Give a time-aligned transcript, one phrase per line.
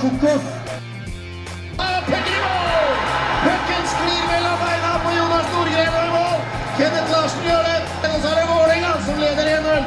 [0.00, 0.44] kokos.
[3.46, 6.40] Pucken sklir mellom beina på Jonas Nordgren og i mål.
[6.78, 7.78] Kenneth Larsen gjør det.
[8.10, 9.84] Og så er det Vålerenga som leder 1-0.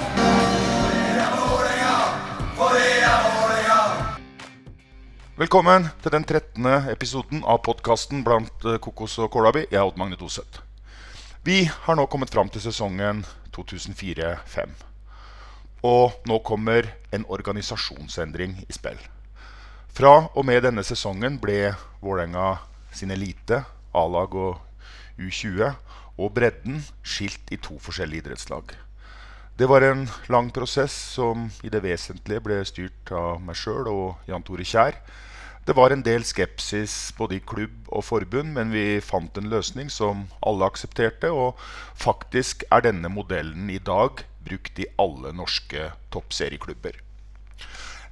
[5.39, 6.65] Velkommen til den 13.
[6.91, 9.61] episoden av podkasten blant eh, Kokos og Kålabi.
[9.71, 10.59] Jeg er Odd Magne Doseth.
[11.47, 13.23] Vi har nå kommet fram til sesongen
[13.55, 14.75] 2004-2005.
[15.87, 18.99] Og nå kommer en organisasjonsendring i spill.
[19.95, 22.59] Fra og med denne sesongen ble Vålerenga
[22.95, 24.59] sin elite, A-lag og
[25.19, 25.73] U20,
[26.19, 28.75] og bredden skilt i to forskjellige idrettslag.
[29.59, 34.29] Det var en lang prosess som i det vesentlige ble styrt av meg sjøl og
[34.29, 34.95] Jan Tore Kjær.
[35.67, 39.91] Det var en del skepsis både i klubb og forbund, men vi fant en løsning
[39.91, 41.29] som alle aksepterte.
[41.29, 41.59] Og
[41.99, 46.95] faktisk er denne modellen i dag brukt i alle norske toppserieklubber.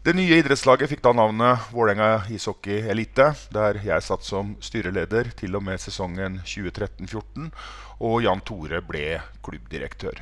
[0.08, 5.58] Det nye idrettslaget fikk da navnet Vålerenga ishockey elite, der jeg satt som styreleder til
[5.60, 7.50] og med sesongen 2013-14,
[8.00, 10.22] og Jan Tore ble klubbdirektør.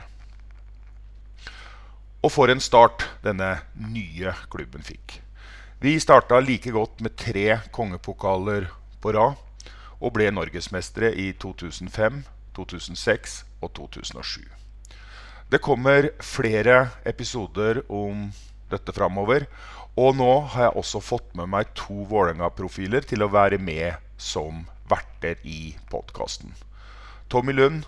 [2.26, 3.52] Og for en start denne
[3.92, 5.20] nye klubben fikk.
[5.86, 8.66] Vi starta like godt med tre kongepokaler
[9.06, 9.38] på rad,
[10.02, 12.24] og ble norgesmestere i 2005,
[12.58, 14.50] 2006 og 2007.
[15.54, 18.32] Det kommer flere episoder om
[18.76, 19.48] dette framover.
[19.96, 24.66] Og nå har jeg også fått med meg to Vålerenga-profiler til å være med som
[24.92, 26.54] verter i podkasten.
[27.32, 27.86] Tommy Lund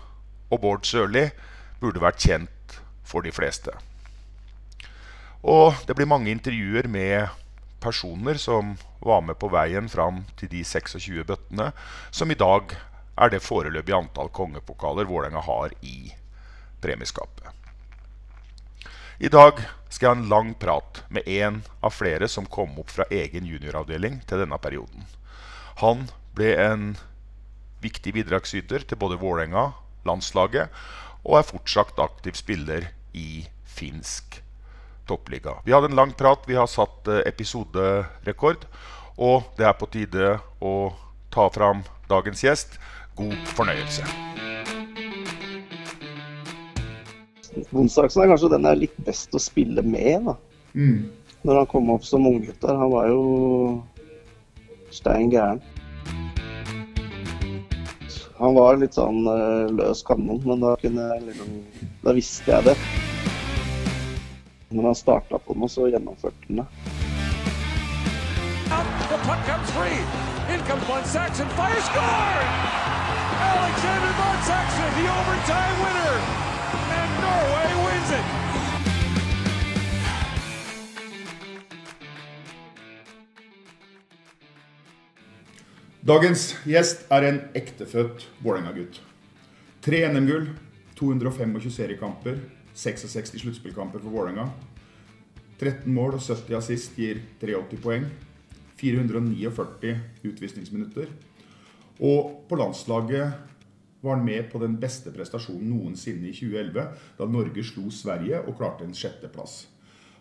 [0.48, 1.28] og Bård Sørli
[1.82, 3.74] burde vært kjent for de fleste.
[5.46, 7.28] Og det blir mange intervjuer med
[7.80, 11.70] personer som var med på veien fram til de 26 bøttene,
[12.10, 12.74] som i dag
[13.18, 16.12] er det foreløpige antall kongepokaler Vålerenga har i
[16.82, 17.47] premieskapet.
[19.18, 19.58] I dag
[19.90, 23.48] skal jeg ha en lang prat med en av flere som kom opp fra egen
[23.50, 25.08] junioravdeling til denne perioden.
[25.82, 26.06] Han
[26.38, 26.84] ble en
[27.82, 29.72] viktig bidragsyter til både Vålerenga,
[30.06, 30.70] landslaget,
[31.26, 34.38] og er fortsatt aktiv spiller i finsk
[35.10, 35.58] toppliga.
[35.66, 38.70] Vi hadde en lang prat, vi har satt eh, episoderekord,
[39.18, 40.74] og det er på tide å
[41.34, 42.78] ta fram dagens gjest.
[43.18, 44.37] God fornøyelse.
[47.70, 50.28] Bonsaksen er kanskje den jeg er litt best å spille med.
[50.28, 50.34] da.
[51.44, 52.76] Når han kom opp som unggutt der.
[52.76, 53.82] Han var jo
[54.94, 55.62] stein gæren.
[58.38, 61.54] Han var litt sånn eh, løs kanon, men da, kunne jeg liksom,
[62.04, 62.76] da visste jeg det.
[64.70, 66.68] Når han starta på noe, så gjennomførte han det.
[69.08, 69.98] The puck comes free.
[70.52, 71.48] In comes Von Saxon.
[71.56, 72.44] Fire score!
[73.40, 76.47] Alexander Von Saxon, the overtime winner.
[78.08, 78.48] Wins it.
[86.08, 89.02] Dagens gjest er en ektefødt Vålerenga-gutt.
[89.84, 90.48] Tre NM-gull,
[90.96, 92.38] 225 seriekamper,
[92.74, 94.48] 66 sluttspillkamper for Vålerenga.
[95.58, 98.08] 13 mål og 70 assist gir 83 poeng.
[98.78, 101.10] 449 utvisningsminutter.
[101.98, 103.57] Og på landslaget
[104.00, 106.86] var han med på den beste prestasjonen noensinne i 2011,
[107.18, 109.66] da Norge slo Sverige og klarte en sjetteplass.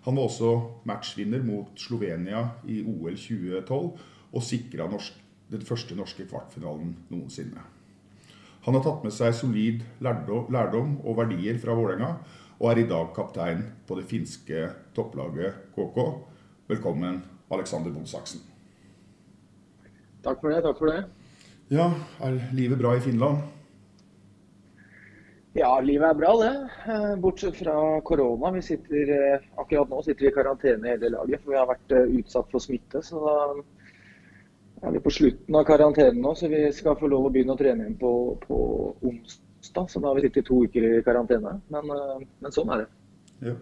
[0.07, 0.51] Han var også
[0.88, 3.89] matchvinner mot Slovenia i OL 2012
[4.31, 4.88] og sikra
[5.51, 7.63] den første norske kvartfinalen noensinne.
[8.67, 12.09] Han har tatt med seg solid lærdom, og verdier fra Vålerenga,
[12.57, 14.65] og er i dag kaptein på det finske
[14.95, 16.00] topplaget KK.
[16.68, 17.21] Velkommen,
[17.53, 18.41] Alexander Bonsaksen.
[20.25, 20.63] Takk for det.
[20.65, 21.06] takk for det.
[21.71, 23.56] Ja, er livet bra i Finland?
[25.53, 26.69] Ja, livet er bra, det.
[26.94, 28.51] Eh, Bortsett fra korona.
[28.51, 31.91] Vi sitter, eh, akkurat nå sitter vi i karantene hele laget, for vi har vært
[31.91, 33.01] eh, utsatt for smitte.
[33.01, 37.31] Så da er vi på slutten av karantenen nå, så vi skal få lov å
[37.33, 38.11] begynne å trene igjen på,
[38.44, 38.59] på
[39.01, 39.89] onsdag.
[39.89, 41.55] Så da har vi sittet to uker i karantene.
[41.73, 41.95] Men,
[42.39, 42.89] men sånn er det.
[43.49, 43.55] Ja.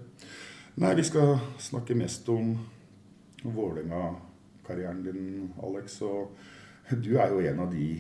[0.76, 2.58] Nei, vi skal snakke mest om
[3.46, 6.02] Vålerenga-karrieren din, Alex.
[6.04, 6.36] Og
[6.92, 7.94] du er jo en av de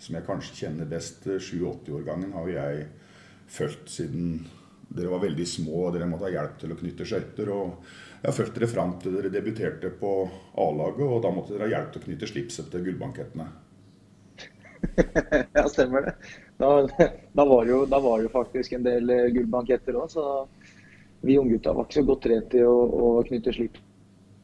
[0.00, 1.26] som jeg kanskje kjenner best.
[1.26, 2.86] 87-årgangen har jo jeg
[3.52, 4.42] fulgt siden
[4.92, 7.50] dere var veldig små og dere måtte ha hjelp til å knytte skøyter.
[7.52, 10.12] Jeg har fulgt dere fram til dere debuterte på
[10.60, 13.48] A-laget, og da måtte dere ha hjelp til å knytte slipset til gullbankettene.
[15.56, 16.14] ja, stemmer det.
[16.60, 16.70] Da,
[17.32, 20.26] da, var jo, da var det jo faktisk en del eh, gullbanketter òg, så
[21.22, 23.84] vi unggutta var ikke så godt trent i å, å knytte slips.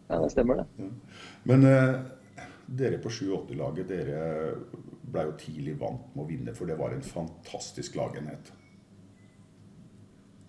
[0.08, 0.87] Ja, det stemmer, det.
[0.87, 1.26] Ja.
[1.50, 2.46] Men eh,
[2.81, 4.22] dere på 7-8-laget, dere
[5.08, 8.52] ble jo tidlig vant med å vinne, for det var en fantastisk lagenhet.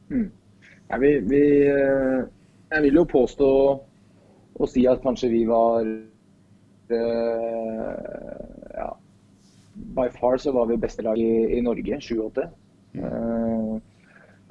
[0.10, 0.32] Mm.
[0.90, 2.24] Ja, vi, vi, eh,
[2.72, 3.50] jeg vil jo påstå
[4.60, 5.86] og si at kanskje vi var
[6.92, 7.94] uh,
[8.74, 8.88] ja,
[9.96, 12.48] by far så var vi beste lag i, i Norge, 7-8.
[13.00, 13.78] Uh,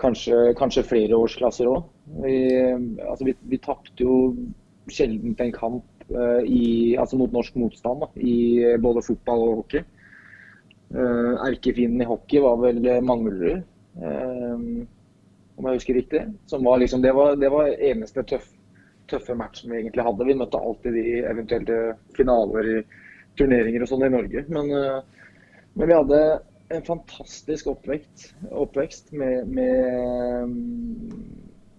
[0.00, 1.82] kanskje, kanskje, flere årsklasser òg.
[2.22, 2.38] Vi,
[3.04, 4.32] altså vi, vi tapte jo
[4.88, 9.82] sjelden en kamp i, altså mot norsk motstand da, i både fotball og hockey.
[11.44, 13.60] Erkefienden i hockey var vel Manglerud,
[15.58, 16.22] om jeg husker riktig.
[16.54, 18.46] Var liksom, det, var, det var eneste tøff,
[19.10, 20.26] tøffe matchen vi egentlig hadde.
[20.28, 21.78] Vi møtte alltid de eventuelle
[22.16, 22.80] finaler i
[23.38, 24.44] turneringer og sånn i Norge.
[24.54, 25.00] Men uh,
[25.78, 30.48] men vi hadde en fantastisk oppvekst, oppvekst med, med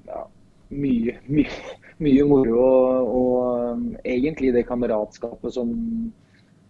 [0.07, 0.21] ja,
[0.69, 1.57] mye, mye,
[1.99, 5.73] mye, moro og, og um, egentlig det kameratskapet som,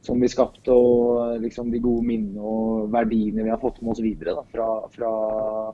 [0.01, 4.03] som, vi skapte og liksom de gode minnene og verdiene vi har fått med oss
[4.03, 5.11] videre da, fra, fra,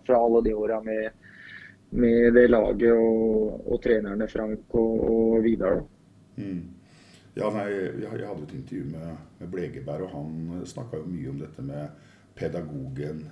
[0.06, 1.28] fra, alle de åra med,
[1.90, 5.82] med, det laget og, og trenerne Frank og, og Vidar.
[6.36, 6.64] Mm.
[7.36, 7.68] Ja, nei,
[8.00, 12.06] jeg hadde et intervju med, med Blegeberg, og han snakka jo mye om dette med
[12.36, 13.26] pedagogen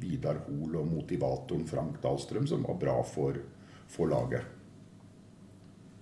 [0.00, 3.36] Vidar Hoel og motivatoren Frank Dahlstrøm, som var bra for,
[3.90, 4.56] for laget.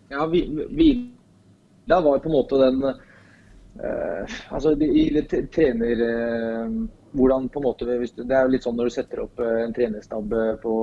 [0.09, 2.87] Ja, Vidar var jo på en måte den
[3.79, 5.11] Altså, i
[5.53, 6.07] trener...
[6.09, 9.63] Uh, hvordan på en måte, Det er jo litt sånn når du setter opp eh,
[9.65, 10.75] en trenerstab eh, på,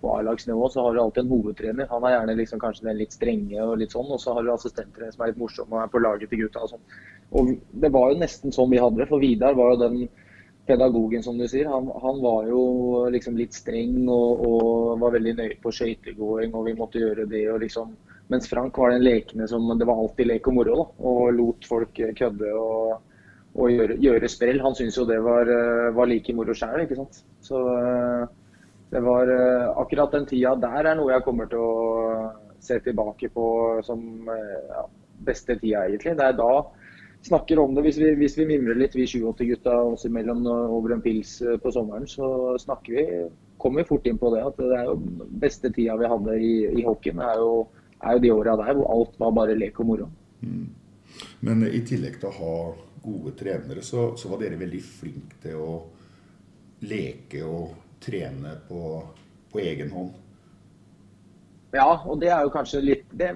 [0.00, 1.88] på A-lagsnivå, så har du alltid en hovedtrener.
[1.90, 4.52] Han er gjerne liksom kanskje den litt strenge og litt sånn, og så har du
[4.54, 6.86] assistenter som er litt morsomme og er på laget til gutta og sånn.
[7.32, 7.50] Og
[7.82, 9.98] Det var jo nesten sånn vi hadde det, for Vidar var jo den
[10.66, 11.70] pedagogen, som du sier.
[11.70, 12.62] Han, han var jo
[13.14, 17.46] liksom litt streng og, og var veldig nøye på skøytegåing, og vi måtte gjøre det.
[17.52, 17.94] og liksom
[18.32, 21.68] mens Frank var den lekende som Det var alltid lek og moro, da, og lot
[21.68, 22.54] folk kødde.
[22.54, 23.02] og
[23.56, 24.60] og gjøre, gjøre sprell.
[24.64, 27.22] Han syntes jo det var, eh, var like moro sjøl, ikke sant.
[27.44, 28.26] Så eh,
[28.92, 32.32] det var eh, akkurat den tida der er noe jeg kommer til å
[32.66, 33.46] se tilbake på
[33.86, 34.82] som ja,
[35.26, 36.16] beste tida, egentlig.
[36.18, 36.50] Det er da
[37.26, 37.86] snakker om det.
[37.86, 42.06] Hvis vi, hvis vi mimrer litt, vi 87-gutta oss imellom over en pils på sommeren,
[42.10, 43.06] så snakker vi,
[43.62, 44.44] kommer vi fort inn på det.
[44.46, 44.98] At det er jo
[45.42, 47.66] beste tida vi hadde i, i hockeyen, er jo,
[48.02, 50.08] er jo de åra der hvor alt var bare lek og moro.
[50.40, 50.66] Mm.
[51.46, 52.56] Men i tillegg til å ha
[53.06, 55.74] gode trenere, så, så, var dere veldig flinke til å
[56.86, 58.80] leke og trene på,
[59.52, 60.14] på, egen hånd.
[61.74, 63.32] Ja, og det er jo kanskje litt Det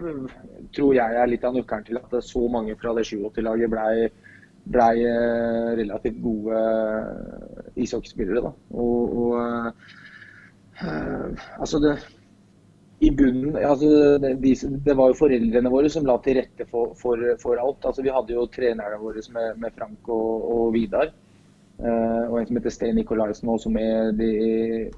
[0.72, 3.94] tror jeg er litt av nøkkelen til at så mange fra det 87-laget blei
[4.70, 8.52] ble eh, relativt gode eh, ishockeyspillere.
[8.70, 9.32] Og, og
[10.84, 11.94] øh, altså det
[13.00, 14.54] i bunnen altså, de,
[14.84, 17.84] Det var jo foreldrene våre som la til rette for, for, for alt.
[17.88, 21.12] Altså, vi hadde jo trenerne våre med, med Frank og, og Vidar.
[21.80, 24.20] Uh, og en som heter Sten Nikolaisen også med.
[24.20, 24.90] De,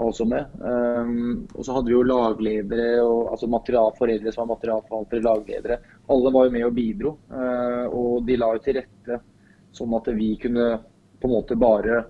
[0.00, 0.46] også med.
[0.64, 5.76] Um, og så hadde vi jo lagledere, og, altså material, foreldre som var materialforvaltere, lagledere.
[6.14, 7.12] Alle var jo med og bidro.
[7.28, 9.20] Uh, og de la jo til rette
[9.76, 10.70] sånn at vi kunne
[11.20, 12.00] på en måte bare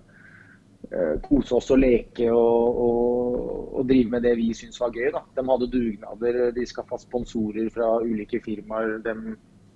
[1.23, 3.37] kose oss og leke og, og,
[3.79, 5.13] og, drive med det vi syntes var gøy.
[5.15, 5.23] Da.
[5.37, 9.15] De hadde dugnader, de skaffa sponsorer fra ulike firmaer de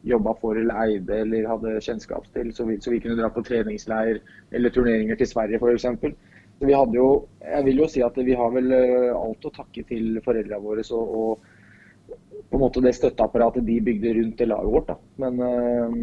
[0.04, 3.44] jobba for eller eide eller hadde kjennskap til, så vi, så vi kunne dra på
[3.46, 4.20] treningsleir
[4.52, 5.86] eller turneringer til Sverige f.eks.
[6.54, 7.08] Så vi hadde jo,
[7.42, 10.84] jeg vil jo si at vi har vel eh, alt å takke til foreldrene våre
[10.94, 11.48] og, og,
[12.50, 14.92] på en måte det støtteapparatet de bygde rundt det laget vårt.
[14.92, 14.96] Da.
[15.24, 15.96] Men øh,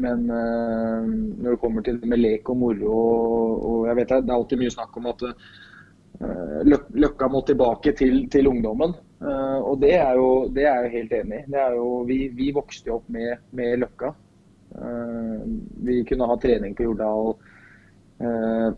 [0.00, 4.14] men uh, når det kommer til det med lek og moro og, og jeg vet
[4.14, 6.72] Det er alltid mye snakk om at uh,
[7.04, 8.92] Løkka må tilbake til, til ungdommen.
[9.20, 11.62] Uh, og det er, jo, det er jeg helt enig i.
[12.10, 14.12] Vi, vi, vokste jo opp med, med Løkka.
[15.82, 17.32] vi kunne ha trening på Jordal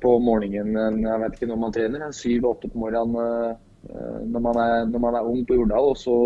[0.01, 3.59] på morgenen jeg vet ikke når man trener, syv-åtte på morgenen
[4.33, 5.91] når man, er, når man er ung på Jordal.
[5.91, 6.17] og så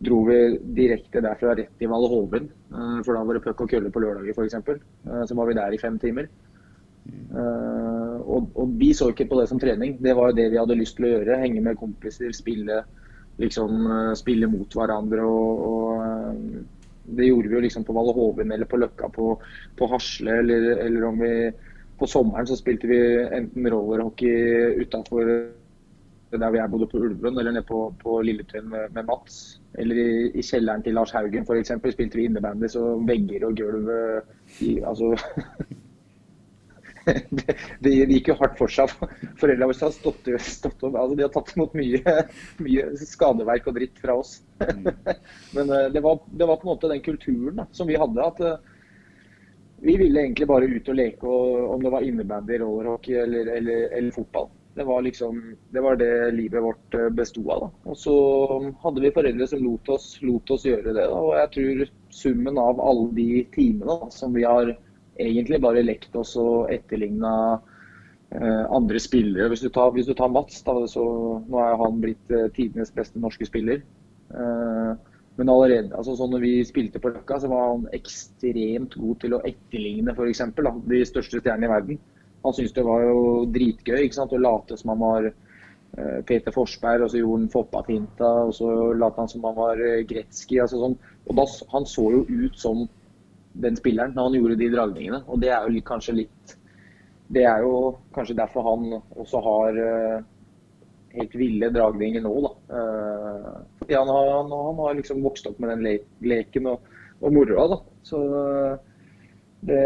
[0.00, 0.38] dro vi
[0.76, 2.48] direkte derfra rett i Valle Hovin.
[2.72, 4.56] Eh, for da var det puck og kølle på lørdager f.eks.
[4.56, 6.30] Eh, så var vi der i fem timer.
[7.10, 9.98] Eh, og, og, vi så ikke på det som trening.
[10.00, 11.40] Det var jo det vi hadde lyst til å gjøre.
[11.44, 12.82] Henge med kompiser, spille,
[13.42, 13.88] liksom,
[14.18, 15.24] spille mot hverandre.
[15.28, 16.78] og, og
[17.10, 19.34] det gjorde vi jo liksom på Valle Hovin eller på Løkka på,
[19.76, 20.40] på Hasle.
[20.42, 21.34] Eller, eller, om vi
[22.00, 23.00] på sommeren så spilte vi
[23.36, 25.28] enten rollerhockey utafor
[26.38, 29.60] der jeg bodde på Ulvlund, eller nede på, på Lilletun med, med, Mats.
[29.78, 31.72] Eller i, i, kjelleren til Lars Haugen f.eks.
[31.94, 33.90] spilte vi innebandy, så vegger og gulv
[34.86, 35.14] Altså
[37.38, 38.92] det, det, gikk jo hardt for seg.
[39.40, 42.16] Foreldra våre har stått, stått opp, altså de har tatt imot mye,
[42.62, 44.36] mye skadeverk og dritt fra oss.
[45.56, 48.26] Men det var, det var, på en måte den kulturen da, som vi hadde.
[48.26, 48.44] at
[49.80, 53.86] vi ville egentlig bare ut og leke, og, om det var innebandy, rollerhockey eller, eller,
[53.96, 54.50] eller, fotball.
[54.74, 57.64] Det var liksom, det var det livet vårt eh, besto av.
[57.64, 57.90] da.
[57.90, 58.14] Og så
[58.84, 61.02] hadde vi foreldre som lot oss, lot oss gjøre det.
[61.02, 64.70] da, Og jeg tror summen av alle de timene da, som vi har
[65.20, 67.32] egentlig bare lekt oss og etterligna
[68.30, 71.04] eh, andre spillere Hvis du tar, hvis du tar Mats, da, så
[71.48, 73.82] nå er han blitt eh, tidenes beste norske spiller.
[74.30, 74.92] Eh,
[75.40, 79.36] men allerede, altså sånn når vi spilte på Løkka, så var han ekstremt god til
[79.36, 80.42] å etterligne f.eks.
[80.90, 82.00] de største stjernene i verden.
[82.42, 83.20] Han syntes det var jo
[83.52, 84.32] dritgøy ikke sant?
[84.32, 88.70] å late som han var uh, Peter Forsberg, og så gjorde han Foppa-finta, og så
[88.96, 90.60] lot han som han var uh, Gretzky.
[90.62, 90.96] Altså sånn.
[91.26, 92.86] og da, Han så jo ut som
[93.60, 95.22] den spilleren når han gjorde de dragningene.
[95.28, 96.56] Og det er jo kanskje litt
[97.30, 100.22] Det er jo kanskje derfor han også har uh,
[101.14, 102.32] helt ville dragninger nå.
[102.46, 102.54] da.
[103.78, 105.92] Fordi han har, han, han har, liksom vokst opp med den le
[106.22, 106.88] leken og,
[107.20, 107.66] og moroa.
[107.74, 107.78] da.
[108.06, 108.18] Så
[109.66, 109.80] det,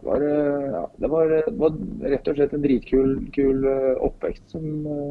[0.00, 0.22] det, var,
[0.72, 1.80] ja, det, var, var,
[2.12, 5.10] rett og slett en dritkul kul eh, oppvekst som, eh,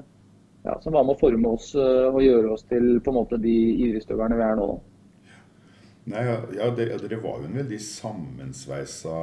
[0.65, 3.53] ja, som, var med å forme oss og gjøre oss til på en måte de
[3.86, 4.72] idrettsutøverne vi er nå.
[6.10, 6.25] Nei,
[6.58, 9.15] ja, dere, dere var jo en veldig sammensveisa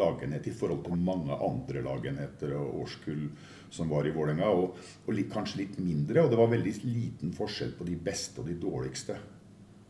[0.00, 3.26] lagenhet i forhold til mange andre lagenheter og årskull
[3.72, 4.48] som var i Vålerenga.
[4.48, 6.24] Og, og litt, kanskje litt mindre.
[6.24, 9.18] Og det var veldig liten forskjell på de beste og de dårligste.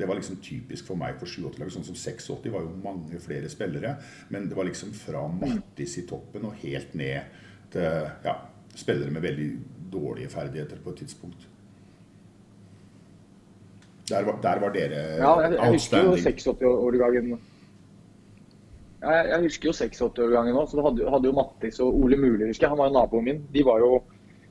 [0.02, 1.76] Det var liksom typisk for meg for 87-laget.
[1.76, 3.92] Sånn som 86 var jo mange flere spillere.
[4.34, 7.38] Men det var liksom fra Mattis i toppen og helt ned
[7.70, 8.34] til ja,
[8.74, 9.46] spillere med veldig
[9.92, 11.46] dårlige ferdigheter på et tidspunkt.
[14.10, 17.38] Der var, der var dere ja, jeg, jeg husker jo 86-årgangen.
[19.02, 20.66] Jeg, jeg husker jo 86-årgangen òg.
[20.66, 22.74] så da hadde, hadde, jo Mattis og Ole Mule, husker jeg.
[22.74, 23.40] Han var jo naboen min.
[23.54, 24.02] De var jo,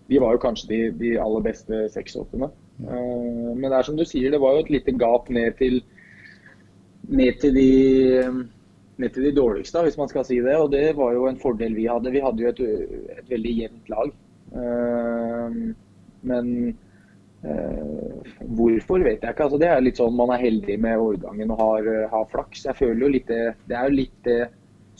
[0.07, 2.53] de var jo kanskje de, de, aller beste 86-ene.
[2.79, 5.81] Eh, men det er som du sier, det var jo et lite gap ned til,
[7.09, 7.69] ned til de
[9.01, 10.55] ned til de dårligste, hvis man skal si det.
[10.57, 12.13] Og det var jo en fordel vi hadde.
[12.13, 12.61] Vi hadde jo et,
[13.17, 14.15] et veldig jevnt lag.
[14.53, 15.59] Uh,
[16.21, 16.55] men
[17.41, 18.21] Uh,
[18.53, 19.45] hvorfor vet jeg ikke.
[19.47, 22.67] Altså, det er litt sånn man er heldig med årgangen og har, har flaks.
[22.67, 24.41] Jeg føler jo litt det, det er jo litt det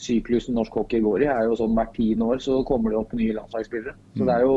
[0.02, 1.28] syklusen norsk hockey går i.
[1.30, 3.94] er jo sånn Hvert tiende år så kommer det opp nye landslagsspillere.
[4.16, 4.56] Så det er, jo,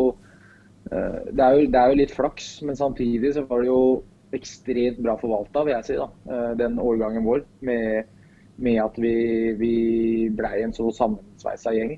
[0.89, 3.80] det, er jo, det er jo litt flaks, men samtidig så var det jo
[4.36, 6.08] ekstremt bra forvalta, vil jeg si, da,
[6.60, 7.44] den årgangen vår.
[7.65, 8.12] Med,
[8.62, 9.15] med at vi,
[9.60, 9.75] vi
[10.36, 11.98] blei en så sammensveisa gjeng.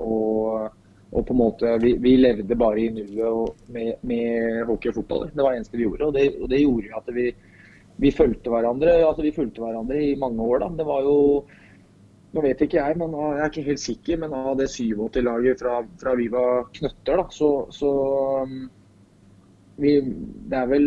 [0.00, 0.70] og
[1.16, 5.28] og på en måte, vi, vi levde bare i nuet med, med, hockey og fotball.
[5.30, 6.08] Det var det eneste vi gjorde.
[6.08, 7.26] Og det, og det gjorde jo at vi,
[8.02, 10.64] vi fulgte hverandre altså vi fulgte hverandre i mange år.
[10.64, 10.72] da.
[10.80, 11.16] Det var jo
[12.36, 15.78] Nå vet ikke jeg, men jeg er ikke helt sikker, men av det 87-laget fra,
[16.02, 17.92] fra, vi var knøtter, da, så, så
[18.44, 18.66] um,
[19.80, 19.94] vi,
[20.50, 20.86] Det er vel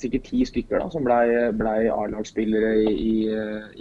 [0.00, 1.16] sikkert ti stykker da, som ble,
[1.58, 3.16] ble A-lagsspillere i, i,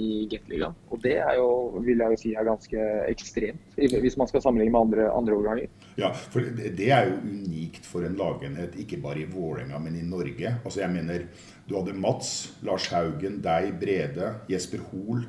[0.01, 0.75] i Gateligaen.
[0.91, 1.47] Og det er jo,
[1.85, 5.87] vil jeg jo si er ganske ekstremt, hvis man skal sammenligne med andre, andre årganger.
[6.01, 10.03] Ja, for det er jo unikt for en lagenhet, ikke bare i Vålerenga, men i
[10.05, 10.57] Norge.
[10.63, 11.29] Altså jeg mener,
[11.69, 15.23] Du hadde Mats, Lars Haugen, deg, Brede, Jesper Hoel.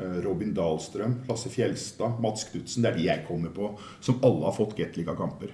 [0.00, 2.84] Eh, Robin Dahlstrøm, Lasse Fjelstad, Mats Knutsen.
[2.84, 5.52] Det er de jeg kommer på, som alle har fått Gateliga-kamper.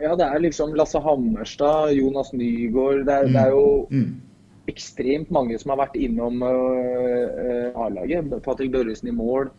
[0.00, 3.04] Ja, det er liksom Lasse Hammerstad, Jonas Nygaard.
[3.06, 4.00] Det er, det er jo mm.
[4.00, 4.64] mm.
[4.72, 8.32] ekstremt mange som har vært innom uh, A-laget.
[8.46, 9.52] Patrick Børresen i mål.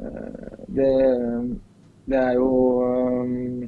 [0.00, 0.90] Uh, det,
[2.10, 2.50] det, er jo
[2.82, 3.64] um,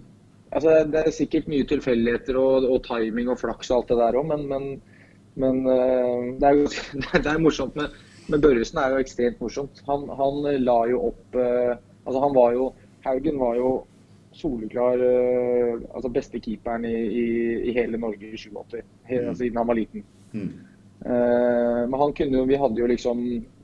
[0.51, 4.19] Altså, det er sikkert mye tilfeldigheter og, og, timing og flaks og alt det der
[4.19, 4.71] òg, men, men,
[5.39, 6.71] men uh, det, er jo,
[7.25, 7.95] det er morsomt med,
[8.31, 9.83] med Børresen er jo ekstremt morsomt.
[9.87, 12.71] Han, han la jo opp Altså, han var jo
[13.05, 13.71] Haugen var jo
[14.33, 17.29] soleklar uh, altså beste keeperen i, i,
[17.71, 19.29] i, hele Norge i 87, mm.
[19.29, 20.05] altså, siden han var liten.
[20.33, 20.51] Mm.
[21.01, 23.21] Uh, men han kunne jo, vi hadde jo liksom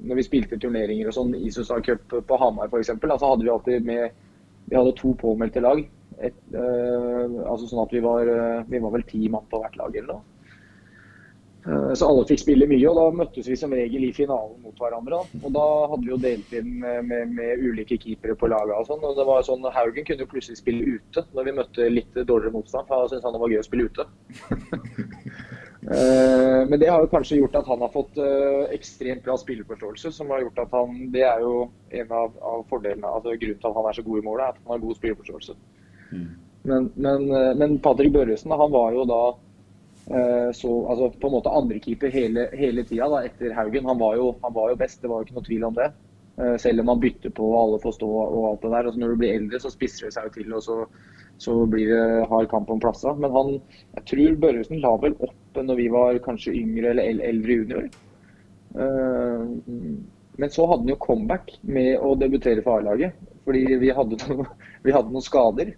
[0.08, 3.84] Når vi spilte turneringer og sånn, Isusa Cup på Hamar f.eks., altså hadde vi alltid
[3.84, 4.22] med
[4.70, 5.82] Vi hadde to påmeldte lag.
[6.16, 8.30] Et, uh, altså sånn at vi var,
[8.66, 10.35] vi var vel ti mann på hvert lag eller noe.
[11.66, 14.78] Eh, så alle fikk spille mye, og da møttes vi som regel i finalen mot
[14.78, 15.18] hverandre.
[15.42, 18.86] Og da hadde vi jo delt inn med, med, med ulike keepere på laget og
[18.90, 19.02] sånn.
[19.06, 22.54] Og det var sånn, Haugen kunne jo plutselig spille ute når vi møtte litt dårligere
[22.54, 24.10] motstand, for han syntes han det var gøy å spille ute.
[25.86, 30.10] Eh, men det har jo kanskje gjort at han har fått eh, ekstremt bra spilleforståelse.
[30.10, 31.68] som har gjort at han, Det er jo
[32.00, 34.56] en av, av fordelene, altså grunnen til at han er så god i målet, er
[34.56, 35.54] at han har god spilleforståelse.
[36.10, 36.26] Mm.
[36.66, 37.28] Men, men,
[37.60, 39.20] men Patrick Børresen han var jo da
[40.54, 43.88] så, altså på en måte andrekeeper hele, hele tida da, etter Haugen.
[43.90, 45.88] Han var, jo, han var jo best, det var jo ikke noe tvil om det.
[46.38, 48.86] Eh, selv om man bytter på og alle får stå og alt det der.
[48.90, 50.78] Altså når du blir eldre, så spisser det seg jo til, og så,
[51.42, 53.16] så blir det hard kamp om plasser.
[53.18, 53.54] Men han,
[53.98, 57.88] jeg tror Børresen la vel opp når vi var kanskje yngre eller el- eldre junior.
[58.76, 59.46] Eh,
[60.38, 63.14] Men så hadde han jo comeback med å debutere for A-laget.
[63.46, 64.44] Fordi vi hadde, noe,
[64.84, 65.76] vi hadde noen skader eh,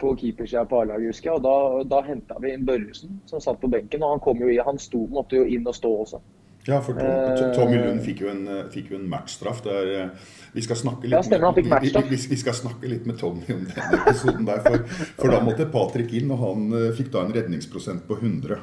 [0.00, 1.38] på keepersida på A-laget, husker jeg.
[1.38, 4.02] Og da, da henta vi inn Børresen, som satt på benken.
[4.04, 6.20] Og han kom jo i, han sto, måtte jo inn og stå også.
[6.66, 9.62] Ja, for Eh, Tommy Lund fikk jo en, eh, fikk jo en matchstraff.
[9.62, 10.08] Der, eh,
[10.52, 13.66] vi, skal snakke litt Ja, med, vi, vi, vi skal snakke litt med Tommy om
[13.68, 14.64] den episoden der.
[14.64, 14.78] For,
[15.20, 18.58] for da måtte Patrick inn, og han eh, fikk da en redningsprosent på 100.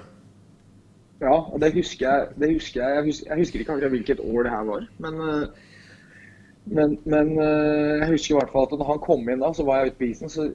[1.23, 2.33] Ja, og det husker jeg.
[2.35, 2.95] Det husker jeg.
[2.97, 4.89] Jeg, husker, jeg husker ikke akkurat hvilket år det her var.
[5.05, 5.71] Men, eh,
[6.63, 9.65] men, men eh, jeg husker i hvert fall at når han kom inn da, så
[9.67, 10.31] var jeg ute på isen.
[10.31, 10.47] så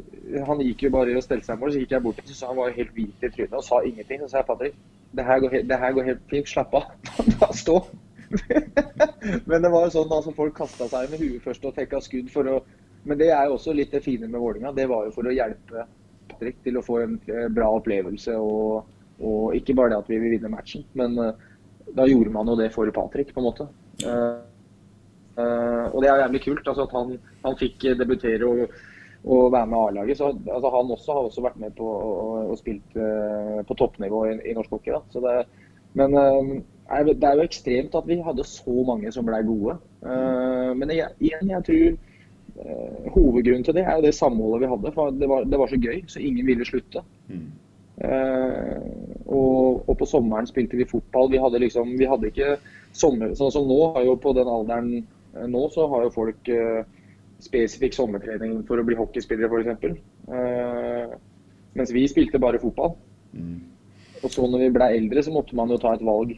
[0.48, 1.74] Han gikk jo bare og stelte seg mål.
[1.74, 4.22] Så gikk jeg bort til han var helt hvit i trynet og sa ingenting.
[4.22, 4.78] Så sa jeg Patrick,
[5.18, 6.48] det her går, det her går helt fint.
[6.48, 6.90] Slapp av.
[7.42, 7.78] Bare stå.
[9.48, 12.28] men det var jo sånn altså folk kasta seg med huet først og tekka skudd
[12.28, 12.58] for å
[13.08, 14.72] Men det er jo også litt det fine med Vålinga.
[14.76, 15.86] Det var jo for å hjelpe
[16.28, 18.36] Patrick til å få en eh, bra opplevelse.
[18.36, 21.46] og og ikke bare det at vi vil vinne matchen, men eh,
[21.96, 23.66] da gjorde man jo det for Patrick, på en måte.
[24.06, 24.36] Eh,
[25.38, 27.12] og det er jævlig kult altså at han,
[27.44, 28.72] han fikk debutere og,
[29.24, 30.18] og være med A-laget.
[30.18, 34.24] Så altså, Han også har også vært med på og, og spilt eh, på toppnivå
[34.26, 34.94] i, i norsk hockey.
[35.14, 35.46] Det,
[35.98, 39.78] men eh, det er jo ekstremt at vi hadde så mange som ble gode.
[40.02, 44.94] Eh, men igjen, jeg tror eh, hovedgrunnen til det er jo det samholdet vi hadde.
[44.94, 47.04] For det var, det var så gøy, så ingen ville slutte.
[47.98, 48.78] Uh,
[49.26, 51.32] og, og på sommeren spilte vi fotball.
[51.32, 52.52] Vi hadde liksom, vi hadde ikke
[52.94, 53.32] sommer...
[53.34, 56.82] Sånn som nå, har jo på den alderen eh, nå, så har jo folk eh,
[57.42, 60.02] spesifikk sommertrening for å bli hockeyspillere, f.eks.
[60.34, 61.16] Eh,
[61.78, 62.96] mens vi spilte bare fotball.
[64.18, 66.34] Og så når vi ble eldre, så måtte man jo ta et valg.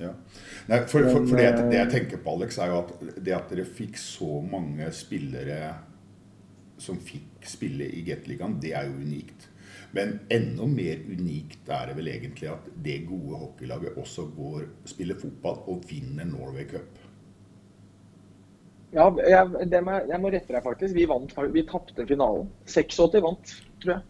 [0.00, 0.12] Ja.
[0.70, 3.50] Nei, for, for, for det, det jeg tenker på, Alex, er jo at det at
[3.52, 5.74] dere fikk så mange spillere
[6.82, 9.48] som fikk spille i Gateligaen, det er jo unikt.
[9.92, 15.18] Men enda mer unikt er det vel egentlig at det gode hockeylaget også går, spiller
[15.20, 17.01] fotball og vinner Norway Cup.
[18.92, 20.94] Ja, jeg, det må, jeg- må rette deg faktisk.
[20.94, 22.48] Vi vant, vi tapte finalen.
[22.68, 24.02] 86 vant, tror jeg.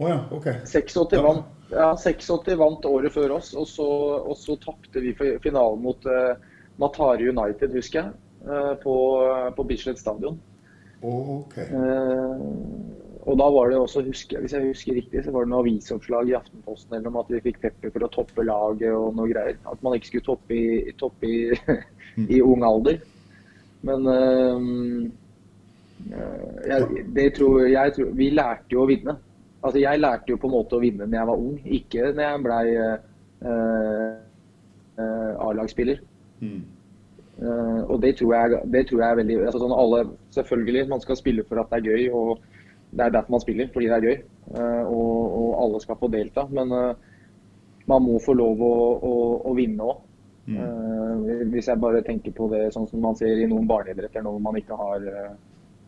[0.00, 0.46] Å ja, ok.
[0.64, 1.22] 86 Ja.
[1.26, 3.86] vant, ja, 86 vant året før oss, og så,
[4.24, 5.12] og så tapte vi
[5.44, 6.32] finalen mot uh,
[6.80, 8.14] Matari United, husker jeg,
[8.48, 8.94] uh, på,
[9.58, 10.40] på Bislett stadion.
[11.02, 11.58] Ok.
[11.58, 12.40] uh,
[13.28, 15.60] og da var det også, husker, jeg- hvis jeg husker riktig, så var det noe
[15.66, 19.28] avisoppslag i Aftenposten eller om at vi fikk pepper for å toppe laget og noe
[19.28, 19.58] greier.
[19.68, 21.40] At man ikke skulle toppe i, toppe i,
[22.38, 22.96] i ung alder.
[23.86, 24.56] Men eh,
[26.12, 29.16] eh, jeg, det tror, jeg tror, vi lærte jo å vinne.
[29.60, 32.22] Altså Jeg lærte jo på en måte å vinne når jeg var ung, ikke når
[32.24, 32.94] jeg blei uh,
[34.96, 35.98] uh, A-lagsspiller.
[36.40, 36.62] Mm.
[37.40, 40.00] Uh, og det tror, jeg, det tror jeg er veldig altså sånn alle,
[40.32, 42.40] Selvfølgelig, man skal spille for at det er gøy, og
[42.90, 44.16] det er derfor man spiller, fordi det er gøy.
[44.54, 46.46] Eh, og, og alle skal få delta.
[46.50, 46.94] Men eh,
[47.86, 49.12] man må få lov å, å,
[49.46, 50.00] å vinne òg.
[51.50, 54.44] Hvis jeg bare tenker på det sånn som man ser i noen barneidretter nå hvor
[54.44, 55.32] man ikke har eh,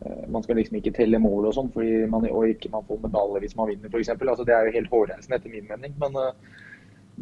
[0.05, 3.01] eh, Man skal liksom ikke telle mål og sånn, fordi man, og ikke man får
[3.03, 4.13] medalje hvis man vinner, f.eks.
[4.15, 5.95] Altså, det er jo helt hårreisende etter min mening.
[6.01, 6.33] Men eh,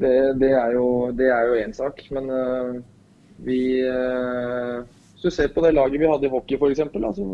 [0.03, 2.03] det, det er jo én sak.
[2.15, 2.71] Men eh,
[3.45, 4.79] vi eh,
[5.13, 6.85] Hvis du ser på det laget vi hadde i hockey f.eks.
[6.87, 7.27] Altså,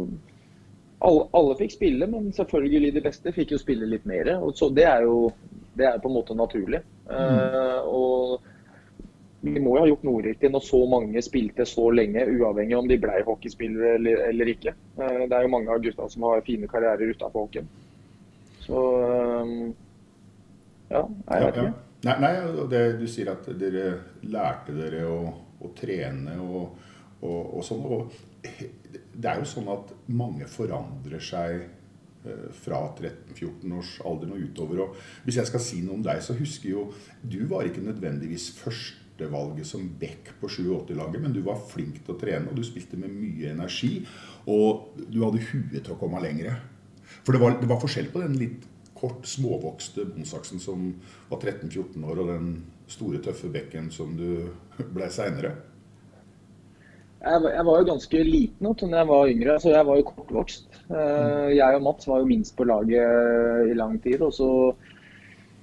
[0.98, 4.34] alle, alle fikk spille, men selvfølgelig de beste fikk jo spille litt mer.
[4.42, 5.32] Og så det er jo
[5.78, 6.82] det er på en måte naturlig.
[7.10, 8.42] Eh, og
[9.42, 12.88] vi må jo ha gjort noe riktig når så mange spilte så lenge, uavhengig om
[12.90, 14.74] de ble hockeyspillere eller, eller ikke.
[14.98, 17.70] Eh, det er jo mange av gutta som har fine karrierer utenfor hockeyen.
[18.66, 19.52] Så eh,
[20.96, 21.76] ja, jeg vet Ja, ja.
[22.06, 22.34] Nei, nei
[22.70, 23.88] det, du sier at dere
[24.30, 25.22] lærte dere å,
[25.66, 26.76] å trene og,
[27.26, 27.82] og, og sånn.
[27.90, 28.12] Og
[29.18, 34.84] det er jo sånn at mange forandrer seg eh, fra 13-14 års alder og utover.
[34.86, 36.88] Og hvis jeg skal si noe om deg, så husker jo
[37.22, 38.52] Du var ikke nødvendigvis
[39.18, 42.98] førstevalget som back på 87-laget, men du var flink til å trene, og du spilte
[43.00, 44.06] med mye energi.
[44.48, 46.56] Og du hadde huet til å komme lengre.
[47.26, 48.66] For det var, det var forskjell på den litt
[48.98, 50.92] kort, småvokste Bonsaksen som
[51.30, 52.52] var 13-14 år, og den
[52.90, 54.50] store, tøffe bekken som du
[54.96, 55.56] ble seinere.
[57.18, 59.56] Jeg, var- jeg var jo ganske liten når jeg var yngre.
[59.60, 60.68] så Jeg var jo kortvokst.
[60.94, 64.22] Eh, Jeg og Mats var jo minst på laget i lang tid.
[64.22, 64.50] Og så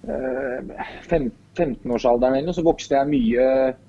[0.05, 3.45] 15-årsalderen eller noe, så vokste jeg mye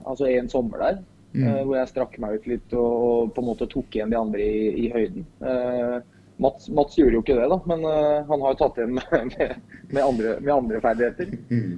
[0.05, 1.03] altså en sommer der.
[1.35, 1.47] Mm.
[1.47, 4.19] eh, hvor jeg strakk meg ut litt og, og på en måte tok igjen de
[4.19, 5.25] andre i, i høyden.
[5.43, 5.95] Eh,
[6.37, 9.13] Mats, Mats gjorde jo ikke det, da, men eh, han har jo tatt igjen med,
[9.33, 11.35] med, med, andre, med andre ferdigheter.
[11.51, 11.77] Mm.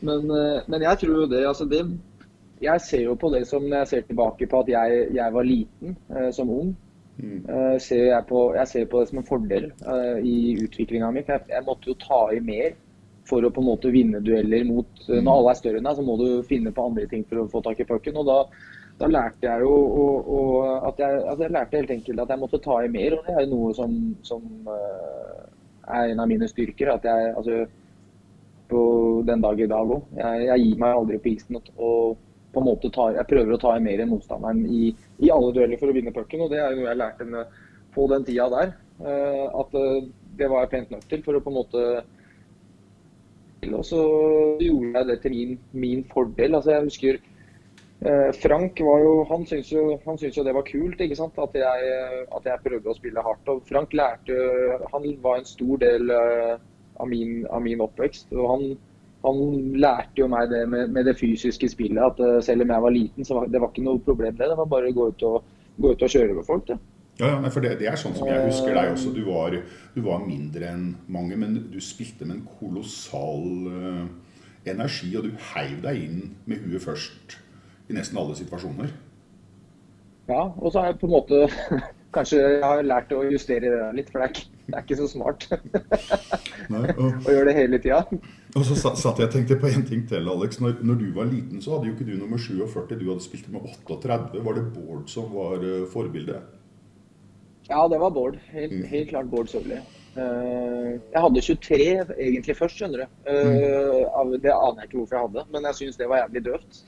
[0.00, 1.82] Men, eh, men jeg tror jo det, altså det
[2.60, 5.48] Jeg ser jo på det som når jeg ser tilbake på at jeg, jeg var
[5.48, 6.74] liten eh, som ung.
[7.20, 7.40] Mm.
[7.48, 11.24] eh, ser jeg, på, jeg ser på det som en fordel eh, i utviklinga mi.
[11.24, 12.76] For jeg, jeg måtte jo ta i mer
[13.30, 15.96] for å på en måte vinne dueller mot eh, Når alle er større enn deg,
[16.00, 18.18] så må du finne på andre ting for å få tak i pucken.
[18.20, 18.38] Og da,
[19.00, 22.42] da lærte jeg jo og, og at jeg, altså jeg lærte helt enkelt at jeg
[22.42, 23.16] måtte ta i mer.
[23.18, 23.94] Og det er jo noe som,
[24.26, 25.44] som eh,
[26.00, 26.92] er en av mine styrker.
[26.98, 27.62] At jeg altså
[28.70, 28.82] på
[29.26, 30.04] den dag i dag òg.
[30.14, 31.62] Jeg, jeg gir meg aldri på isen.
[31.76, 32.18] og-
[32.50, 34.88] på en måte tar, Jeg prøver å ta i mer enn motstanderen i,
[35.22, 36.40] i alle dueller for å vinne pucken.
[36.42, 37.44] Og det er jo noe jeg lærte
[37.94, 38.72] på den tida der.
[39.06, 39.70] eh, at
[40.36, 41.84] det var jeg pent nødt til for å på en måte
[43.68, 44.00] og så
[44.60, 46.54] gjorde jeg det til min, min fordel.
[46.54, 50.66] Altså jeg husker eh, Frank var jo, han syntes jo, han syntes jo det var
[50.68, 51.38] kult ikke sant?
[51.38, 51.90] At, jeg,
[52.36, 53.52] at jeg prøvde å spille hardt.
[53.52, 54.38] Og Frank lærte
[54.92, 56.54] Han var en stor del eh,
[56.96, 58.32] av, min, av min oppvekst.
[58.32, 58.64] og han,
[59.24, 59.40] han
[59.76, 62.00] lærte jo meg det med, med det fysiske spillet.
[62.00, 64.48] At eh, selv om jeg var liten, så var det var ikke noe problem det.
[64.48, 66.66] Det var bare å gå ut og, gå ut og kjøre over folk.
[66.72, 66.80] det.
[67.20, 69.12] Ja, ja, for det, det er sånn som jeg husker deg også.
[69.12, 69.54] Du var,
[69.94, 74.02] du var mindre enn mange, men du spilte med en kolossal uh,
[74.68, 77.38] energi, og du heiv deg inn med huet først
[77.90, 78.92] i nesten alle situasjoner.
[80.30, 81.46] Ja, og så har jeg på en måte
[82.14, 84.96] Kanskje jeg har lært å justere det litt, for det er ikke, det er ikke
[84.98, 85.44] så smart
[86.72, 88.00] Nei, og, å gjøre det hele tida.
[88.58, 90.58] og så satt jeg og tenkte på en ting til, Alex.
[90.58, 93.46] Når, når du var liten, så hadde jo ikke du nummer 47, du hadde spilt
[93.54, 94.42] med 38.
[94.42, 96.59] Var det Bård som var eh, forbildet?
[97.70, 98.36] Ja, det var Bård.
[98.50, 99.78] Helt, helt klart Bård Søvli.
[100.10, 101.76] Uh, jeg hadde 23
[102.18, 103.12] egentlig først, skjønner du.
[103.30, 104.32] Uh, mm.
[104.42, 106.80] det aner jeg ikke hvorfor jeg hadde, men jeg syns det var jævlig døvt.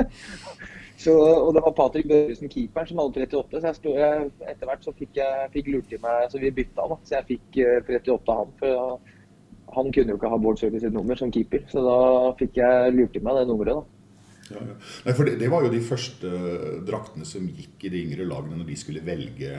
[1.04, 3.56] så, og det var Patrick Børresen, keeperen, som hadde 38.
[3.56, 6.54] Så jeg sto, jeg, etter hvert så fikk jeg fikk lurt i meg Så vi
[6.54, 7.00] bytta, da.
[7.02, 8.54] Så jeg fikk eh, 38 av han.
[8.62, 9.10] For
[9.72, 11.98] han kunne jo ikke ha Bård Sørli sitt nummer som keeper, så da
[12.38, 13.98] fikk jeg lurt i meg det nummeret, da.
[14.52, 14.74] Ja, ja.
[15.06, 16.30] Nei, for det, det var jo de første
[16.84, 19.52] draktene som gikk i de yngre lagene når de skulle velge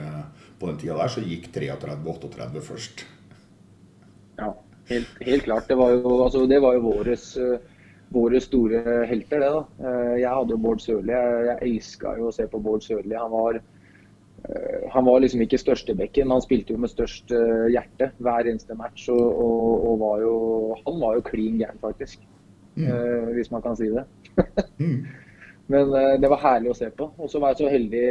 [0.64, 1.12] på den tida der.
[1.14, 3.04] Så gikk 33-38 først.
[4.40, 4.48] Ja,
[4.90, 5.68] helt, helt klart.
[5.70, 7.58] Det var jo, altså, det var jo våres, eh,
[8.14, 9.52] våre store helter, det.
[9.54, 9.62] da.
[9.90, 11.14] Eh, Jeg hadde jo Bård Sørli.
[11.14, 13.14] Jeg, jeg elska jo å se på Bård Sørli.
[13.20, 13.60] Han var,
[14.48, 17.34] eh, han var liksom ikke størstebekken, men han spilte jo med størst
[17.74, 19.08] hjerte hver eneste match.
[19.14, 20.34] Og, og, og var jo,
[20.86, 22.24] han var jo klin gæren, faktisk.
[22.76, 24.02] Eh, hvis man kan si det.
[25.72, 27.06] Men eh, det var herlig å se på.
[27.18, 28.06] Og så var jeg så heldig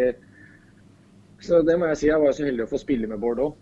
[1.44, 3.56] så det må jeg si, jeg var så heldig å få spille med Bård òg.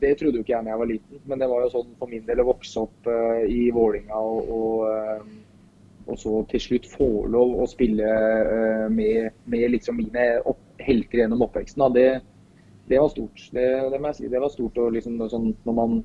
[0.00, 2.12] det trodde jo ikke jeg da jeg var liten, men det var jo sånn for
[2.12, 6.90] min del å vokse opp eh, i Vålinga og, og, eh, og så til slutt
[6.92, 11.86] få lov å spille eh, med, med liksom mine opp, helter gjennom oppveksten.
[11.96, 12.06] Det,
[12.90, 13.48] det var stort.
[13.56, 14.28] Det, det må jeg si.
[14.30, 15.98] Det var stort å liksom, sånn, når man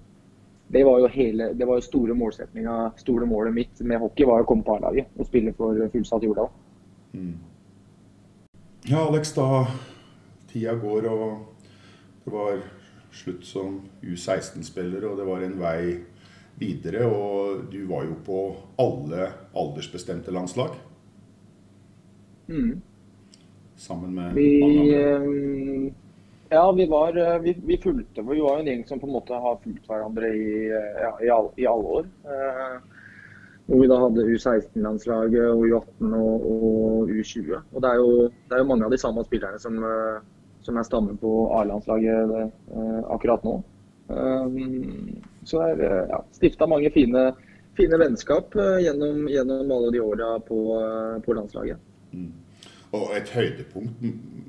[0.71, 4.45] det var jo hele, det var jo store målsetninga, store målet mitt med hockey var
[4.45, 6.47] å komme på A-laget og spille for fullsatt Jordal.
[8.87, 9.65] Ja, Alex, da
[10.51, 11.39] tida går og
[12.25, 12.61] det var
[13.11, 15.81] slutt som U16-spiller, og det var en vei
[16.61, 17.07] videre.
[17.09, 18.39] Og du var jo på
[18.79, 20.77] alle aldersbestemte landslag.
[22.47, 22.81] Mm.
[23.75, 25.01] Sammen med Vi, mange andre.
[25.15, 25.93] eh,
[26.49, 29.33] ja, vi var eh, vi, vi fulgte Vi var en gjeng som på en måte
[29.33, 32.09] har fulgt hverandre i, ja, i, all, i alle år.
[32.25, 32.77] Eh,
[33.65, 37.61] hvor vi da hadde U16-landslaget, og U18 og, og U20.
[37.71, 40.19] Og det er, jo, det er jo mange av de samme spillerne som, eh,
[40.61, 43.59] som er stammer på A-landslaget eh, akkurat nå.
[44.11, 47.29] Um, så jeg er eh, ja, stifta mange fine,
[47.77, 51.79] fine vennskap eh, gjennom, gjennom alle de åra på, eh, på landslaget.
[52.91, 54.03] Og et høydepunkt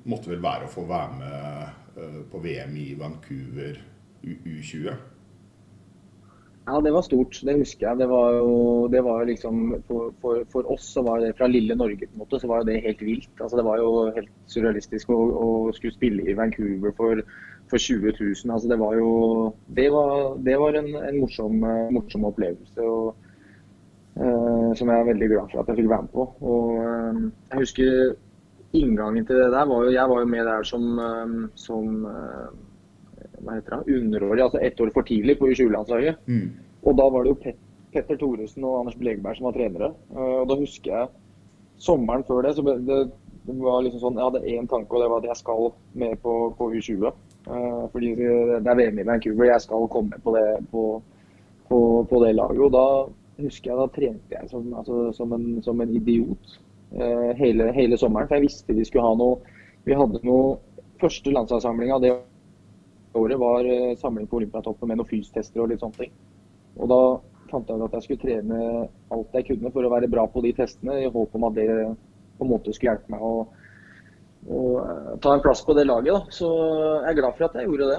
[0.08, 3.78] måtte vel være å få være med eh, på VM i Vancouver
[4.22, 4.92] U U20.
[6.66, 7.40] Ja, det var stort.
[7.42, 7.98] Det husker jeg.
[7.98, 8.52] Det var jo,
[8.92, 12.12] det var jo liksom, for, for, for oss så var det fra lille Norge på
[12.12, 13.32] en måte, så var det helt vilt.
[13.40, 17.24] Altså, det var jo helt surrealistisk å, å skulle spille i Vancouver for,
[17.70, 18.54] for 20 000.
[18.54, 19.10] Altså, det var jo
[19.66, 21.58] Det var, det var en, en morsom,
[21.98, 22.86] morsom opplevelse.
[22.86, 23.30] Og,
[24.20, 26.28] uh, som jeg er veldig glad for at jeg fikk være med på.
[26.46, 28.14] Og, uh, jeg husker
[28.72, 32.48] inngangen til det der var jo Jeg var jo med der som, eh, som eh,
[33.42, 36.22] hva heter det, underårig, altså ett år for tidlig på U20-landslaget.
[36.82, 37.60] Og da var det jo Pet
[37.92, 39.90] Petter Thoresen og Anders Blegberg som var trenere.
[40.14, 41.10] Eh, og da husker jeg
[41.82, 42.98] sommeren før det, så det,
[43.46, 46.20] det var liksom sånn, jeg hadde én tanke, og det var at jeg skal med
[46.24, 47.08] på, på U20.
[47.42, 50.84] Uh, fordi det er VM i Vancouver, jeg skal komme på det på,
[51.66, 52.60] på, på det laget.
[52.62, 52.84] Og da
[53.42, 56.54] husker jeg da trente jeg som, altså, som, en, som en, idiot
[56.94, 58.30] uh, hele, hele, sommeren.
[58.30, 59.40] For jeg visste vi skulle ha noe
[59.82, 60.60] Vi hadde noe
[61.02, 62.12] Første landslagssamlinga det
[63.18, 66.12] året var uh, samling på Olympiatoppen med noen fystester og litt sånne ting.
[66.80, 67.00] Og da
[67.50, 68.60] fant jeg ut at jeg skulle trene
[69.12, 71.68] alt jeg kunne for å være bra på de testene, i håp om at det
[72.38, 73.32] på en måte skulle hjelpe meg å,
[74.48, 76.14] å eh, ta en plass på det laget.
[76.16, 76.36] Da.
[76.38, 77.98] Så jeg er glad for at jeg gjorde det.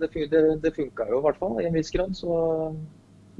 [0.00, 2.16] Det, det, det funka jo i hvert fall i en viss grad.
[2.18, 2.40] Så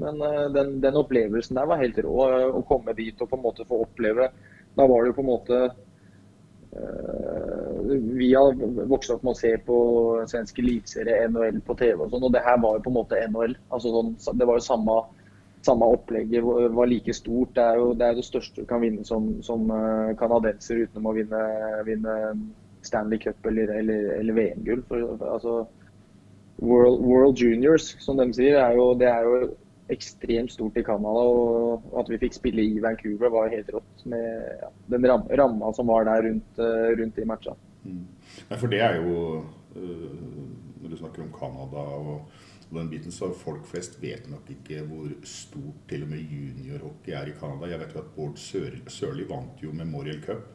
[0.01, 2.17] men eh, den, den, opplevelsen der var helt rå.
[2.29, 4.31] Eh, å komme dit og på en måte få oppleve
[4.77, 5.63] Da var det jo på en måte
[6.71, 8.55] Vi har
[8.87, 9.79] vokst opp med å se på
[10.31, 13.23] svensk eliteserie, NHL på TV og sånn, og det her var jo på en måte
[13.33, 13.57] NHL.
[13.75, 14.97] Altså sånn, det var jo samme,
[15.67, 17.57] samme opplegget, var like stort.
[17.57, 19.67] Det er jo det, er det største du kan vinne som, som
[20.21, 21.43] kanadenser utenom å vinne,
[21.89, 22.17] vinne
[22.87, 24.85] Stanley Cup eller, eller, eller VM-gull.
[25.19, 25.65] Altså,
[26.61, 29.51] World, World, Juniors, som de sier, er jo, det er jo
[29.93, 31.25] ekstremt stort i Canada.
[31.25, 34.05] Og at vi fikk spille i Vancouver var helt rått.
[34.11, 34.29] Med
[34.63, 37.57] ja, den ram ramma som var der rundt, uh, rundt de matcha.
[37.85, 38.05] Mm.
[38.61, 40.11] for det er jo uh,
[40.83, 42.27] Når du snakker om Canada og,
[42.69, 47.13] og den biten, så folk flest vet nok ikke hvor stort til og med juniorhockey
[47.17, 47.71] er i Canada.
[47.71, 50.49] Jeg vet jo at Bård Sørli vant jo Memorial Cup.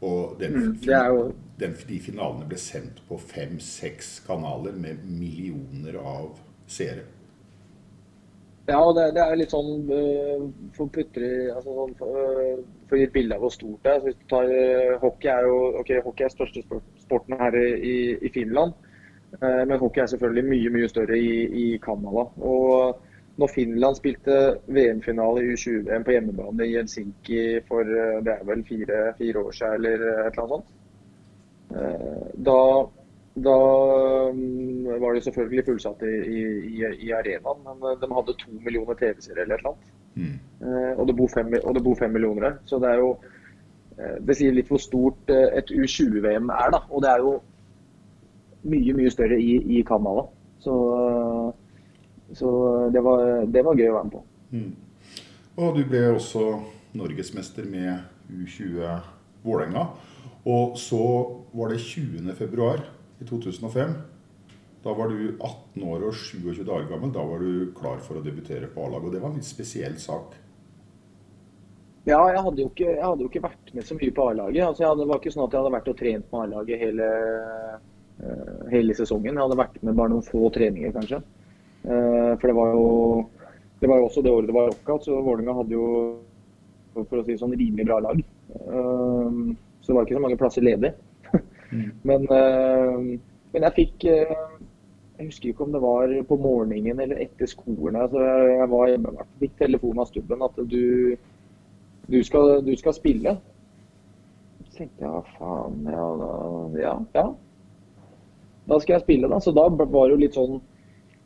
[0.00, 1.32] Og den, mm, jo...
[1.60, 6.38] den, de finalene ble sendt på fem-seks kanaler med millioner av
[6.70, 7.04] seere.
[8.70, 10.44] Ja, det, det er litt sånn uh,
[10.76, 13.98] for putre altså, sånn, uh, For å gi et bilde av hvor stort det er.
[14.00, 16.62] Så hvis du tar uh, Hockey er jo ok, hockey er største
[17.02, 18.78] sporten her i, i Finland.
[19.40, 22.24] Men hockey er selvfølgelig mye mye større i, i Canada.
[22.42, 28.64] Og når Finland spilte VM-finale i U20-VM på hjemmebane i Helsinki for det er vel
[28.66, 30.74] fire, fire år siden eller et eller annet sånt,
[32.50, 32.58] da
[33.34, 33.56] da
[34.32, 36.14] mm, var det selvfølgelig fullsatt i,
[36.66, 39.92] i, i arenaen, men eh, de hadde to millioner TV-seere eller et eller annet.
[40.14, 40.34] Mm.
[40.66, 42.58] Eh, og, det fem, og det bor fem millioner her.
[42.66, 43.14] Så det er jo
[43.98, 46.82] eh, Det sier litt hvor stort et U20-VM er, da.
[46.90, 47.38] Og det er jo
[48.66, 50.26] mye, mye større i, i Canada.
[50.60, 50.74] Så,
[52.36, 52.50] så
[52.92, 54.24] det, var, det, var, gøy å være med på.
[54.50, 54.70] Mm.
[55.60, 56.46] Og du ble også
[56.98, 58.82] norgesmester med U20
[59.46, 59.86] Vålerenga.
[60.50, 61.04] Og så
[61.54, 62.26] var det 20.
[63.20, 63.94] i 2005.
[64.82, 67.12] Da var du 18 år og 27 dager gammel.
[67.12, 69.10] Da var du klar for å debutere på A-laget.
[69.10, 70.38] Og det var en litt spesiell sak.
[72.08, 74.62] Ja, jeg hadde ikke, hadde jo ikke vært med så mye på A-laget.
[74.70, 77.10] Altså, det var ikke sånn at jeg hadde vært og trent med A-laget hele,
[78.22, 79.34] uh, hele, sesongen.
[79.34, 81.20] Jeg hadde vært med bare noen få treninger, kanskje.
[81.84, 82.88] Uh, for det var jo
[83.80, 85.84] det var jo også det året det var lockout, så Vålerenga hadde jo
[87.08, 88.24] for å si sånn rimelig bra lag.
[88.48, 89.52] Uh,
[89.84, 90.94] så det var ikke så mange plasser ledig.
[91.72, 91.90] Mm.
[92.02, 93.18] Men, uh,
[93.52, 94.58] men, jeg fikk uh,
[95.18, 97.96] Jeg husker ikke om det var på morgenen eller etter skolen.
[98.00, 101.16] Altså, jeg var hjemme og fikk telefon av stubben at du,
[102.08, 103.36] du, skal, du skal spille.
[104.64, 106.06] Så tenkte jeg hva faen ja,
[106.80, 107.26] ja, ja.
[108.70, 109.42] Da skal jeg spille, da.
[109.44, 110.60] Så da var det jo litt sånn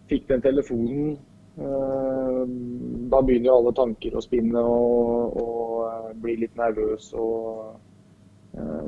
[0.05, 1.15] Fikk den telefonen.
[1.57, 2.43] Uh,
[3.09, 7.07] da begynner jo alle tanker å spinne og, og bli litt nervøs.
[7.17, 7.94] og Eh,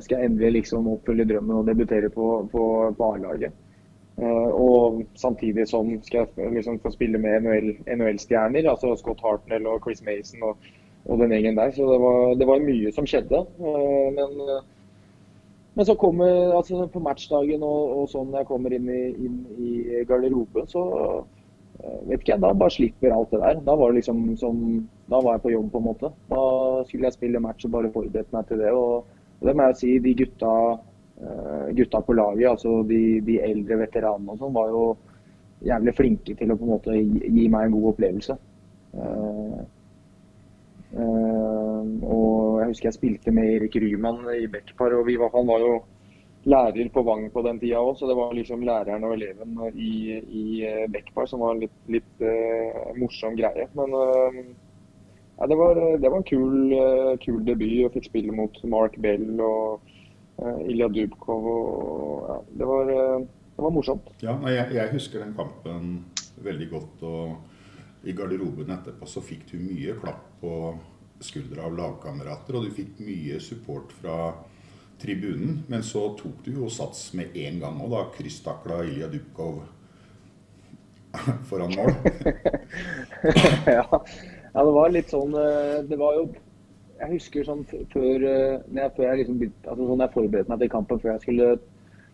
[0.00, 2.66] skal jeg endelig liksom oppfylle drømmen og debutere på, på,
[2.98, 3.54] på A-laget.
[4.16, 7.44] Uh, og samtidig som skal jeg liksom få spille med
[7.84, 10.56] NHL-stjerner, NHL altså Scott Hartnell og Chris Mason og,
[11.04, 11.70] og, den gjengen der.
[11.70, 13.42] Så det var, det var mye som skjedde.
[13.60, 14.40] Uh, men,
[15.74, 20.04] men, så kommer altså på matchdagen og, og sånn jeg kommer inn i, inn i
[20.08, 20.86] garderoben, så
[22.06, 23.60] vet ikke jeg, da bare slipper alt det der.
[23.66, 24.62] Da var, det liksom som,
[25.12, 26.10] da var jeg på jobb, på en måte.
[26.32, 26.40] Da
[26.88, 28.72] skulle jeg spille match og bare forberedte meg til det.
[28.72, 29.04] og
[29.44, 30.52] det må jeg si, de gutta,
[31.20, 34.84] eh, gutta på laget, altså de, de eldre veteranene og sånn, var jo
[35.66, 38.36] jævlig flinke til å på en måte gi, gi meg en god opplevelse.
[38.96, 39.60] Uh,
[40.96, 45.64] uh, og jeg husker jeg spilte med Erik Ryman i backpar, og var, han var
[45.64, 45.74] jo
[46.46, 50.20] lærer på Vang på den tida òg, så det var liksom læreren og eleven i,
[50.20, 50.44] i
[50.92, 53.66] backpar som var litt, litt uh, morsom greie.
[53.76, 53.96] Men
[55.38, 57.82] ja, det, var, det, var, en kul, eh, kul debut.
[57.82, 59.82] Jeg fikk spille mot Mark Bell og
[60.40, 61.48] uh, Ilja Dubkov.
[61.52, 64.10] Og, ja, det, var, eh, det, var, morsomt.
[64.24, 65.92] Ja, jeg, jeg, husker den kampen
[66.44, 67.04] veldig godt.
[67.04, 70.52] og I garderoben etterpå så fikk du mye klapp på
[71.24, 74.32] skuldra av lagkamerater, og du fikk mye support fra
[75.00, 75.62] tribunen.
[75.68, 79.66] Men så tok du jo sats med en gang òg, da Krysstakla Ilja Dubkov
[81.48, 81.92] foran mål.
[83.78, 84.02] ja.
[84.56, 86.26] Ja, det var litt sånn eh, Det var jo
[86.96, 90.70] Jeg husker sånn før, eh, jeg, før jeg liksom altså sånn jeg forberedte meg til
[90.72, 91.56] kampen før jeg skulle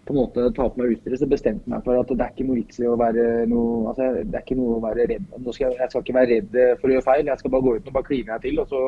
[0.03, 2.33] på en måte ta på meg utstyret, så bestemte jeg meg for at det er
[2.33, 5.37] ikke noe vits i å være noe altså Det er ikke noe å være redd
[5.37, 7.67] Nå skal jeg, jeg skal ikke være redd for å gjøre feil, jeg skal bare
[7.69, 8.59] gå ut og bare kline jeg til.
[8.65, 8.81] Og så,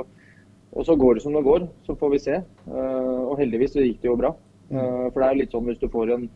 [0.74, 1.68] og så går det som det går.
[1.86, 2.40] Så får vi se.
[2.66, 4.32] Og heldigvis så gikk det jo bra.
[4.72, 6.26] For det er litt sånn hvis du får en,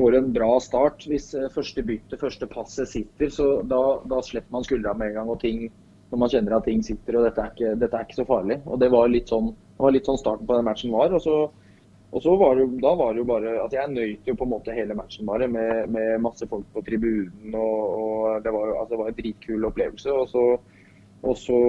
[0.00, 4.64] får en bra start, hvis første bytte, første passet sitter, så da, da slipper man
[4.64, 5.34] skuldra med en gang.
[5.36, 5.68] og ting
[6.10, 8.60] når man kjenner at ting sitter og dette er ikke, dette er ikke så farlig.
[8.66, 11.14] Og Det var litt sånn, var litt sånn starten på den matchen var.
[11.14, 11.40] og så
[12.10, 14.50] og så var det, da var det jo bare at Jeg nøyte jo på en
[14.50, 17.54] måte hele matchen bare med, med masse folk på tribunen.
[17.54, 20.12] og, og Det var jo altså, det var en dritkul opplevelse.
[20.12, 20.44] Og så,
[21.22, 21.60] og så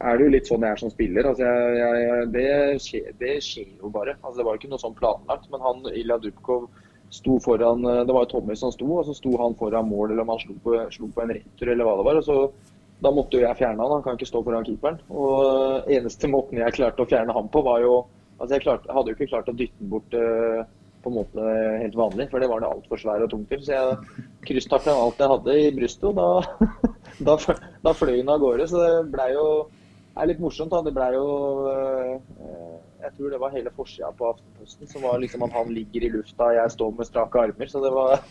[0.00, 1.28] er det jo litt sånn jeg er som spiller.
[1.30, 2.48] altså jeg, jeg, det,
[2.82, 4.16] skjer, det, skjer, jo bare.
[4.22, 5.46] altså Det var jo ikke noe sånn planlagt.
[5.52, 6.66] Men han Ilja Dubkov
[7.14, 10.24] sto foran Det var jo Tommy som sto, og så sto han foran mål, eller
[10.24, 12.18] om han slo på, slo på en retur eller hva det var.
[12.22, 12.38] og så
[13.04, 14.98] da måtte jo jeg fjerne han, han kan ikke stå foran keeperen.
[15.12, 18.04] Og eneste måten jeg klarte å fjerne han på, var jo
[18.36, 20.58] Altså jeg, klarte, hadde jo ikke klart å dytte den bort uh,
[21.00, 21.44] på en måte
[21.80, 23.62] helt vanlig, for det var det altfor svær og tung til.
[23.64, 26.74] Så jeg krysstakla alt jeg hadde i brystet, og da,
[27.30, 28.66] da, da fløy han av gårde.
[28.68, 30.74] Så det blei jo Det er litt morsomt.
[30.74, 31.24] da, Det blei jo
[31.64, 36.08] uh, Jeg tror det var hele forsida på Aftenposten som var liksom at han ligger
[36.08, 37.70] i lufta, jeg står med strake armer.
[37.70, 38.18] Så det var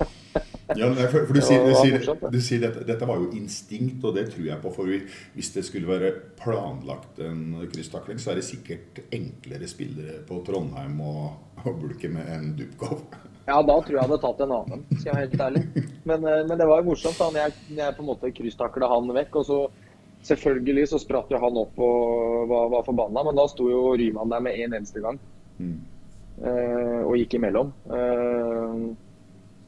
[0.75, 4.17] Ja, for, for du, sier, du, sier, du sier dette, dette, var jo instinkt, og
[4.17, 4.71] det tror jeg på.
[4.73, 4.89] For
[5.37, 6.11] hvis det skulle være
[6.41, 11.15] planlagt en krysstakling, så er det sikkert enklere spillere på Trondheim å,
[11.63, 13.05] å bulke med en Dubkov.
[13.45, 15.83] Ja, da tror jeg jeg hadde tatt en annen, skal jeg være helt ærlig.
[16.09, 18.89] Men, eh, men det var jo morsomt da når jeg, jeg, på en måte krysstakla
[18.89, 19.37] han vekk.
[19.37, 19.59] og så
[20.25, 24.31] Selvfølgelig så spratt jo han opp og var, var forbanna, men da sto jo Ryman
[24.33, 25.19] der med én en eneste gang.
[25.59, 25.77] Mm.
[26.41, 27.69] Eh, og gikk imellom.
[27.85, 28.81] Eh,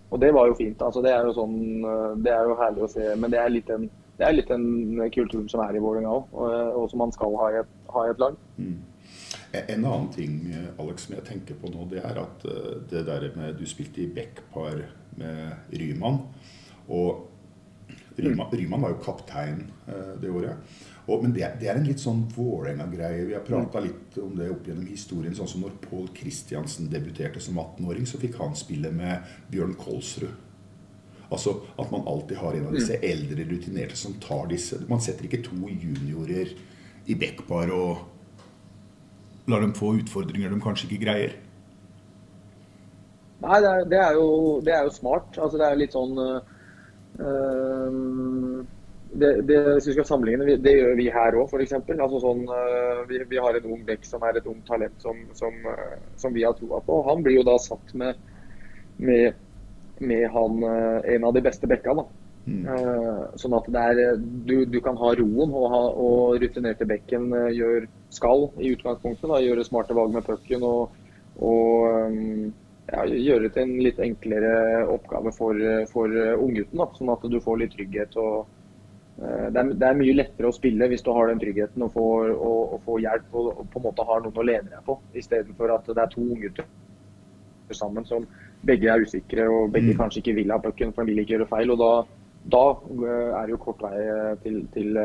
[0.08, 0.82] og det var jo fint.
[0.82, 3.08] altså Det er jo sånn, eh, det er jo herlig å se.
[3.16, 6.52] Men det er litt den, er litt den kulturen som er i Vålerenga òg, og,
[6.82, 8.38] og, som man skal ha i et, ha i et lag.
[8.58, 8.78] Mm.
[9.58, 10.34] En annen ting
[10.78, 14.04] Alex, som jeg tenker på nå, det er at eh, det der med Du spilte
[14.04, 16.24] i backpar med Ryman.
[16.88, 17.27] Og
[18.18, 20.78] Ryman, Ryman var jo kaptein eh, det året.
[21.08, 23.28] Og, men det, det, er en litt sånn Vålerenga-greie.
[23.30, 25.36] Vi har prata litt om det opp gjennom historien.
[25.38, 30.44] Sånn som når Pål Kristiansen debuterte som 18-åring, så fikk han spille med Bjørn Kolsrud.
[31.28, 33.02] Altså at man alltid har en av disse mm.
[33.04, 36.54] eldre rutinerte som tar disse Man setter ikke to juniorer
[37.04, 38.06] i backbar og
[39.52, 41.36] lar dem få utfordringer de kanskje ikke greier.
[43.44, 44.30] Nei, det er, det er, jo,
[44.66, 45.36] det er jo, smart.
[45.38, 46.56] Altså, det er litt sånn øh,
[49.12, 51.74] det, det, hvis vi skal sammenligne, det gjør vi her òg, f.eks.
[51.80, 55.24] Altså sånn, uh, vi, vi, har en ung bekk som er et ungt talent som,
[55.38, 57.02] som, uh, som, vi har troa på.
[57.08, 58.20] Han blir jo da satt med,
[58.98, 59.40] med,
[60.00, 61.98] med han, uh, en av de beste bekka.
[62.02, 62.08] da.
[62.48, 62.64] Mm.
[63.36, 67.90] sånn at det er, du, du kan ha roen, og, ha, og rutinerte bekken gjør
[68.16, 69.28] skal i utgangspunktet.
[69.28, 70.94] da, Gjøre smarte valg med pucken og,
[71.44, 72.54] og um,
[72.88, 75.60] ja, gjøre det til en litt enklere oppgave for,
[75.92, 76.84] for unggutten.
[76.96, 78.16] Sånn at du får litt trygghet.
[78.16, 78.48] og
[79.20, 81.94] uh, det er, det er, mye lettere å spille hvis du har den tryggheten og
[81.96, 84.86] får, og, og får hjelp og, og, på en måte har noen å lene deg
[84.88, 86.70] på, istedenfor at det er to unggutter
[87.76, 88.24] sammen som
[88.64, 89.98] begge er usikre og begge mm.
[90.00, 91.74] kanskje ikke vil ha pucken for de vil ikke gjøre feil.
[91.76, 91.92] og Da,
[92.56, 95.00] da eh, er det jo kort vei eh, til, til,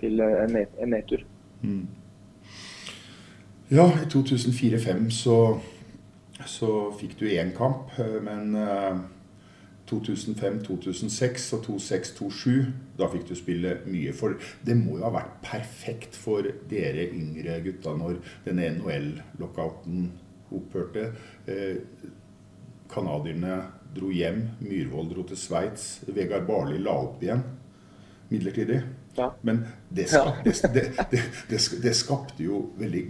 [0.00, 1.24] til en, net, en nedtur.
[1.62, 1.86] Mm.
[3.70, 5.36] Ja, i 2004-2005 så,
[6.50, 7.92] så fikk du én kamp,
[8.24, 8.56] men
[9.90, 12.66] 2005-2006 og 2006-2007.
[12.98, 14.14] Da fikk du spille mye.
[14.16, 20.08] For det må jo ha vært perfekt for dere yngre gutta når denne NHL-lockouten
[20.56, 21.10] opphørte.
[21.46, 21.76] Eh,
[22.90, 23.60] Canadierne
[23.96, 27.42] dro hjem, Myhrvold dro til Sveits, Vegard Barli la opp igjen
[28.30, 28.82] midlertidig.
[29.16, 29.30] Ja.
[29.40, 30.08] Men det,
[30.44, 33.04] det, det, det, skapte jo veldig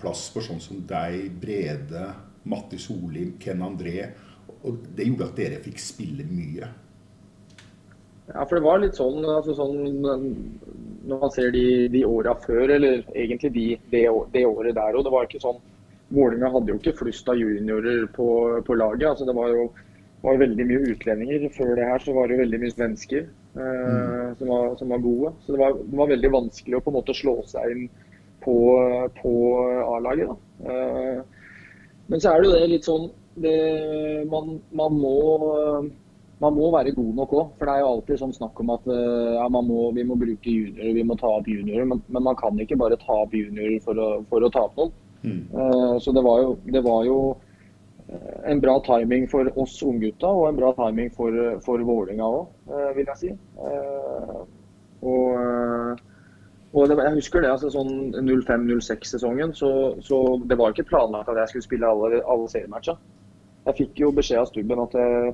[0.00, 2.08] plass for sånn som deg, Brede,
[2.46, 4.06] Matti Solim, Ken André
[4.66, 6.68] og det gjorde at dere fikk spille mye.
[8.26, 12.72] Ja, for det var litt sånn, altså sånn Når man ser de, de åra før,
[12.74, 14.02] eller egentlig de, det,
[14.34, 15.60] det, året der òg, det var ikke sånn
[16.10, 18.26] Vålerenga hadde jo ikke flust av juniorer på,
[18.66, 19.08] på laget.
[19.10, 19.68] altså Det var jo
[20.22, 21.46] var veldig mye utlendinger.
[21.54, 24.36] Før det her så var det veldig mye svensker eh, mm.
[24.38, 25.32] som, var, som, var, gode.
[25.42, 27.88] Så det var, det var, veldig vanskelig å på en måte slå seg inn
[28.46, 28.56] på,
[29.18, 29.34] på
[29.96, 30.46] A-laget.
[30.62, 31.35] Eh,
[32.06, 33.54] men så er det jo det litt sånn det,
[34.30, 35.14] man, man, må,
[36.40, 37.48] man, må, være god nok òg.
[37.58, 40.94] For det er jo alltid sånn snakk om at ja, må, vi må bruke juniorer,
[40.96, 41.84] vi må ta opp juniorer.
[41.90, 44.80] Men, men, man kan ikke bare ta opp juniorer for å, for å ta opp
[44.80, 44.94] noen.
[45.26, 45.42] Mm.
[45.52, 47.18] Uh, så det var jo, det var jo
[48.08, 51.34] eh, en bra timing for oss unggutta og en bra timing for,
[51.64, 53.32] for Vålinga òg, uh, vil jeg si.
[53.58, 54.44] Uh,
[55.02, 56.04] og,
[56.76, 59.68] Og det, jeg husker det, altså sånn 05-06-sesongen, så,
[60.04, 62.98] så det var ikke planlagt at jeg skulle spille alle, alle seriematcher.
[63.66, 65.30] Jeg fikk jo beskjed av Stubben at jeg,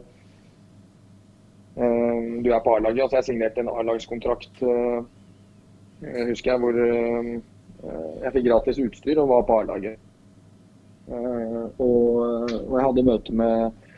[1.82, 3.02] eh, du er på A-laget.
[3.02, 5.02] Altså jeg signerte en A-lagskontrakt, uh,
[6.30, 7.34] husker jeg, hvor uh,
[8.22, 10.08] jeg fikk gratis utstyr og var på A-laget.
[11.12, 13.88] Og, og, jeg hadde møte med,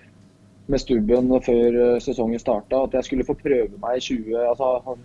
[0.72, 4.96] med Stubben før sesongen starta, at jeg skulle få prøve meg i 20 altså,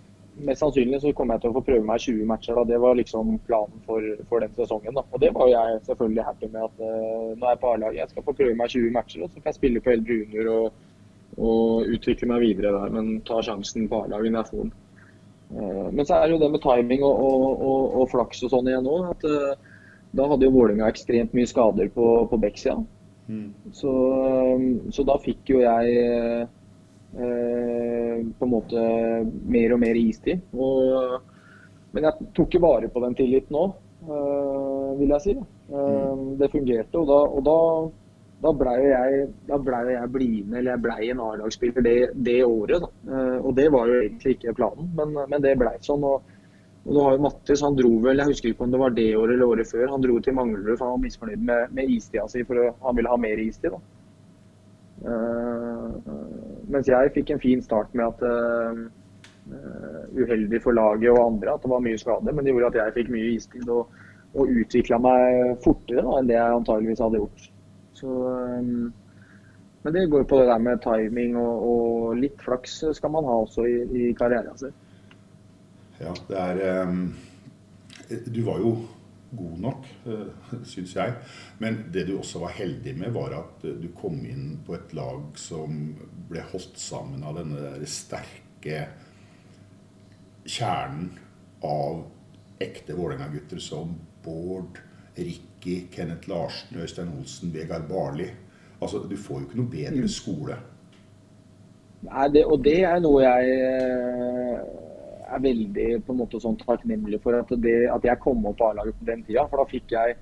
[0.46, 2.58] Mest sannsynlig så kommer jeg til å få prøve meg 20 matcher.
[2.58, 2.64] Da.
[2.70, 4.96] Det var liksom planen for, for den sesongen.
[4.96, 5.04] Da.
[5.10, 6.68] Og det var jeg selvfølgelig happy med.
[6.68, 9.24] at uh, er jeg på A-laget, jeg skal få prøve meg 20 matcher.
[9.24, 10.86] Og så kan jeg spille på eldre junior og,
[11.38, 12.94] og utvikle meg videre der.
[12.96, 14.72] Men ta sjansen på A-laget når jeg får den.
[15.50, 18.68] Uh, men så er det jo det med timing og, og, og flaks og sånn
[18.70, 19.70] igjen at uh,
[20.14, 22.78] Da hadde jo Vålerenga ekstremt mye skader på, på Bekksida.
[23.30, 23.50] Mm.
[23.74, 23.90] Så,
[24.90, 25.98] så da fikk jo jeg
[26.40, 26.48] Eh,
[27.10, 28.82] på en måte
[29.50, 30.42] mer og mer istid.
[30.54, 31.16] Og,
[31.94, 33.72] men jeg tok ikke vare på den tilliten òg,
[34.06, 35.34] eh, vil jeg si.
[35.70, 36.36] Mm.
[36.40, 37.56] Det fungerte, og da, og da,
[38.42, 39.28] da blei jeg,
[39.66, 41.96] ble jeg blidende, eller jeg blei en A-lagsspiller det,
[42.26, 42.82] det, året.
[42.82, 43.22] Da.
[43.38, 46.06] Og det var jo egentlig ikke planen, men, men det blei sånn.
[46.06, 46.36] og
[46.80, 49.10] og du har jo Mattis, han dro vel, jeg husker ikke om det var det
[49.12, 52.24] året eller året før, han dro til Manglerud for han var misfornøyd med, med istida
[52.32, 53.74] si, for han ville ha mer istid.
[53.74, 53.80] da.
[55.00, 55.96] Uh,
[56.68, 58.82] mens jeg fikk en fin start med at uh,
[60.12, 62.96] Uheldig for laget og andre at det var mye skade, men det gjorde at jeg
[62.98, 63.88] fikk mye istid og,
[64.36, 67.48] og utvikla meg fortere da, enn det jeg antageligvis hadde gjort.
[67.98, 68.18] Så,
[69.82, 73.40] men det går på det der med timing og, og litt flaks skal man ha
[73.42, 73.74] også i,
[74.04, 74.76] i karrieren sin.
[76.00, 77.02] Ja, det er um,
[78.32, 78.76] Du var jo
[79.36, 81.14] god nok, uh, syns jeg.
[81.62, 85.26] Men det du også var heldig med, var at du kom inn på et lag
[85.40, 85.80] som
[86.30, 88.84] ble holdt sammen av denne sterke
[90.50, 91.12] kjernen
[91.66, 92.04] av
[92.60, 94.78] ekte Vålerenga-gutter som Bård,
[95.14, 98.28] Ricky, Kenneth Larsen, Øystein Olsen, Vegard Barli.
[98.80, 100.12] Altså, du får jo ikke noe bedre mm.
[100.12, 100.58] skole.
[102.00, 104.60] Nei, det, og det er noe jeg eh,
[105.30, 108.70] er veldig på en måte sånn takknemlig for at, det, at jeg kom opp på
[108.70, 109.46] A-laget på den tida.
[109.50, 110.18] For da fikk jeg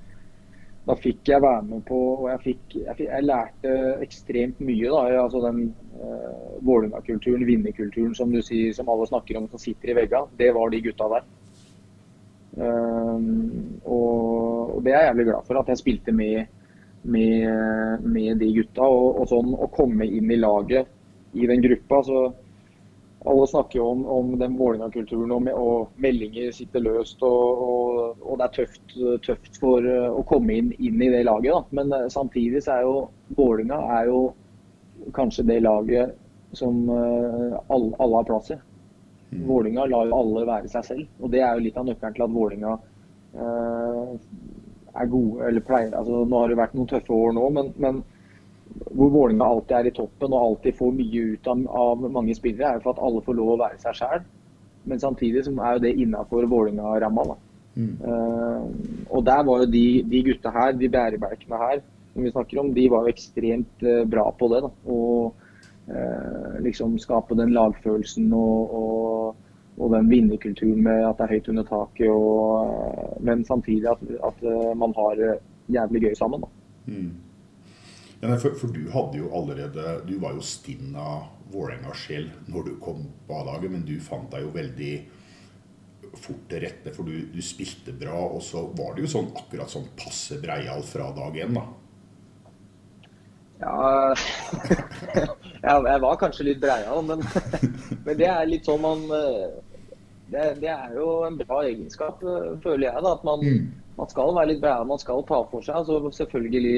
[0.88, 3.72] da fikk jeg være med på og jeg, fikk, jeg, fikk, jeg lærte
[4.04, 4.88] ekstremt mye.
[4.88, 5.58] da, altså Den
[6.00, 10.32] uh, Vålerenga-kulturen, vinnerkulturen som du sier, som alle snakker om, som sitter i veggene.
[10.40, 11.26] Det var de gutta der.
[12.58, 16.56] Um, og, og, det er jeg jævlig glad for, at jeg spilte med,
[17.02, 18.88] med, med de gutta.
[18.88, 20.88] Og, og, sånn å komme inn i laget
[21.36, 22.00] i den gruppa.
[22.08, 22.24] så
[23.24, 27.22] alle snakker jo om, om den Vålerenga-kulturen, og, og, meldinger sitter løst.
[27.26, 28.94] Og, og, og det er tøft,
[29.26, 31.50] tøft, for uh, å komme inn, inn, i det laget.
[31.50, 31.80] Da.
[31.80, 32.94] Men uh, samtidig så er jo
[33.36, 34.20] Vålerenga er jo
[35.16, 36.14] kanskje det laget
[36.56, 38.60] som uh, alle, alle, har plass i.
[39.32, 39.42] Mm.
[39.50, 41.10] Vålerenga lar jo alle være seg selv.
[41.18, 42.78] Og det er jo litt av nøkkelen til at Vålerenga
[44.98, 48.00] er gode, eller pleier altså Nå har det vært noen tøffe år nå, men, men
[48.86, 52.70] hvor Vålinga alltid er i toppen og alltid får mye ut av, av mange spillere,
[52.70, 54.24] er jo for at alle får lov å være seg sjæl.
[54.88, 57.26] Men samtidig så er jo det innafor Vålinga-ramma.
[57.78, 57.92] Mm.
[58.02, 58.62] Uh,
[59.14, 62.72] og der var jo de, de gutta her, de bærebjelkene her, som vi snakker om,
[62.74, 64.62] de var jo ekstremt uh, bra på det.
[64.64, 65.34] da, Og
[65.90, 69.36] uh, liksom skape den lagfølelsen og, og,
[69.76, 72.10] og, den vinnerkulturen med at det er høyt under taket.
[72.10, 74.02] Og, men samtidig at,
[74.32, 74.44] at
[74.76, 76.46] man har jævlig gøy sammen.
[76.46, 76.54] da.
[76.88, 77.27] Mm.
[78.20, 83.04] For, for, du hadde jo allerede Du var jo stinn av Vålerenga-sjel når du kom
[83.28, 84.92] på A-laget, men du fant deg jo veldig
[86.18, 88.18] fort til rette, for du, du, spilte bra.
[88.34, 91.64] Og så var det jo sånn akkurat sånn passe breial fra dag én, da.
[93.58, 94.12] Ja
[95.64, 97.24] Jeg var kanskje litt breial, men,
[98.04, 102.20] men, det er litt sånn man det, det, er jo en bra egenskap,
[102.60, 103.00] føler jeg.
[103.00, 103.68] da, At man, mm.
[103.96, 105.80] man skal være litt breial, man skal ta for seg.
[105.80, 106.76] altså selvfølgelig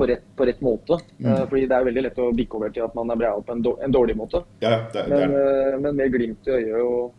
[0.00, 0.98] på rett, på rett måte.
[1.18, 1.32] Mm.
[1.32, 3.56] Uh, fordi det er veldig lett å bikke over til at man er breial på
[3.56, 4.42] en, en, dårlig måte.
[4.64, 7.16] Ja, det, men, uh, men, med glimt i øyet og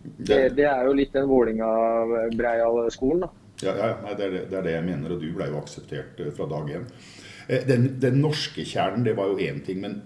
[0.00, 3.28] det, det, er jo litt den Vålinga-breial-skolen, da.
[3.60, 5.58] Ja, ja nei, det, er det, det, er det, jeg mener, og du ble jo
[5.58, 6.86] akseptert fra dag én.
[7.68, 9.98] Den, den, norske kjernen, det var jo én ting, men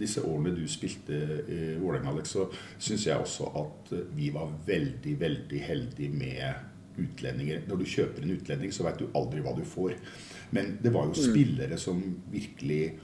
[0.00, 1.14] disse årene du spilte
[1.46, 6.42] i Vålerenga, Alex, så syns jeg også at vi var veldig, veldig heldige med
[7.04, 7.62] utlendinger.
[7.68, 9.94] Når du kjøper en utlending, så veit du aldri hva du får.
[10.50, 12.94] Men det var jo spillere som virkelig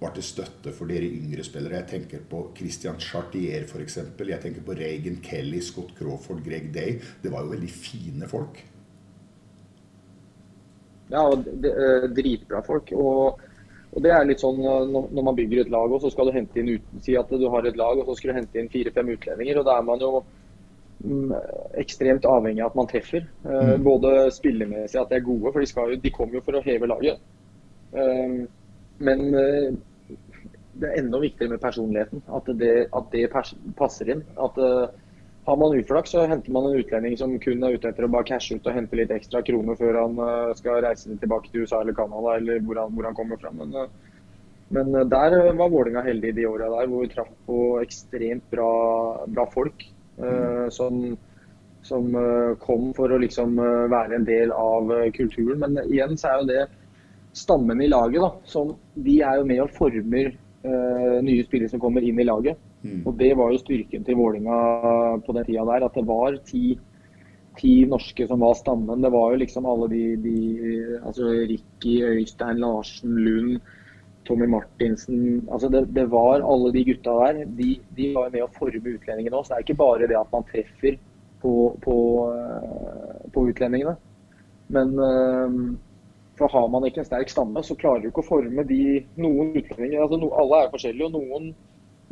[0.00, 1.80] var til støtte for dere yngre spillere.
[1.82, 3.98] Jeg tenker på Christian Chartier f.eks.
[4.18, 6.98] Jeg tenker på Reagan Kelly, Scott Crawford, Greg Day.
[7.22, 8.60] Det var jo veldig fine folk.
[11.12, 12.92] Ja, eh, dritbra folk.
[12.96, 13.40] Og,
[13.92, 16.36] og, det er litt sånn eh, når man bygger et lag, og så skal du
[16.36, 18.72] hente inn uten, si at du har et lag, og så skal du hente inn
[18.72, 19.60] fire-fem utlendinger.
[19.60, 20.24] og da er man jo
[21.80, 23.26] ekstremt avhengig av at man treffer.
[23.44, 23.84] Eh, Mm.
[23.84, 26.88] Både spillemessig at de er gode, for de, jo, de kommer jo for å heve
[26.90, 27.18] laget.
[27.92, 28.44] Eh,
[29.04, 29.72] Men eh,
[30.80, 32.22] det er enda viktigere med personligheten.
[32.30, 33.24] At det, at det
[33.76, 34.22] passer inn.
[34.38, 34.58] At
[35.46, 38.24] Har man uflaks, så henter man en utlending som kun er ute etter å bare
[38.24, 40.14] cashe ut og hente litt ekstra kroner før han
[40.56, 43.50] skal reise tilbake til USA eller Canada, eller hvor han, hvor han kommer fra.
[43.52, 43.74] Men,
[44.70, 48.70] men der var Vålinga heldig de åra der, hvor vi traff på ekstremt bra,
[49.28, 49.84] bra folk.
[50.18, 51.16] Eh, som
[51.84, 55.60] som eh, kom for å liksom eh, være en del av kulturen.
[55.60, 56.62] Men igjen så er jo det
[57.36, 58.30] stammen i laget, da.
[58.48, 62.60] Som, de er jo med og former uh, nye spillere som kommer inn i laget.
[63.08, 64.58] Og det var jo styrken til Vålinga
[65.26, 65.86] på den tida der.
[65.88, 66.76] At det var ti,
[67.58, 69.02] ti norske som var stammen.
[69.02, 70.36] Det var jo liksom alle de, de
[71.00, 73.58] Altså Ricky, Øystein, Larsen, Lund.
[74.24, 77.44] Tommy Martinsen altså det, det var alle de gutta der.
[77.58, 79.52] De, de var med å forme utlendingene også.
[79.52, 80.98] Det er ikke bare det at man treffer
[81.42, 81.54] på,
[81.84, 81.96] på,
[82.32, 83.96] eh, på utlendingene.
[84.72, 85.58] Men eh,
[86.38, 89.52] for har man ikke en sterk stamme, så klarer du ikke å forme de noen
[89.54, 90.00] utlendinger.
[90.02, 91.52] altså no, Alle er forskjellige, og noen,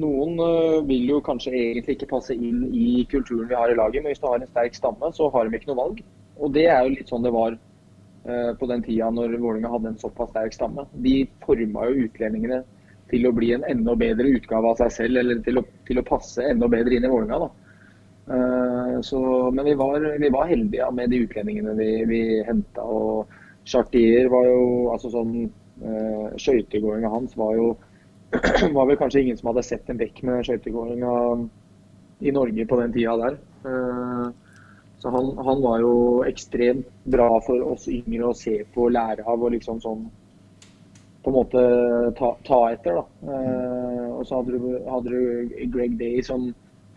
[0.04, 4.02] noen eh, vil jo kanskje egentlig ikke passe inn i kulturen vi har i laget.
[4.02, 6.02] Men hvis du har en sterk stamme, så har de ikke noe valg.
[6.38, 7.58] Og det er jo litt sånn det var
[8.22, 10.84] på den tida når Vålerenga hadde en såpass sterk stamme.
[11.04, 12.60] De forma jo utlendingene
[13.10, 16.06] til å bli en enda bedre utgave av seg selv, eller til å, til å
[16.06, 17.50] passe enda bedre inn i Vålerenga.
[18.30, 22.86] Eh, men vi var, vi var heldige med de utlendingene vi, vi henta.
[23.64, 27.68] Chartier var jo altså sånn uh, Skøytegåinga hans var jo
[28.76, 31.12] var vel kanskje ingen som hadde sett en bekk med skøytegåinga
[32.26, 33.36] i Norge på den tida der.
[35.02, 39.24] Så han, han var jo ekstremt bra for oss yngre å se på og lære
[39.26, 40.04] av og liksom sånn
[41.22, 41.62] på en måte
[42.18, 43.00] ta, ta etter.
[43.00, 43.32] da.
[43.34, 46.48] Eh, og så hadde du, hadde du Greg Day som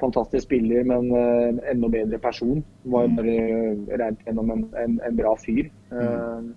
[0.02, 2.62] fantastisk spiller, men eh, enda bedre person.
[2.86, 5.70] Var jo bare rent gjennom en, en, en bra fyr.
[5.94, 6.48] Eh,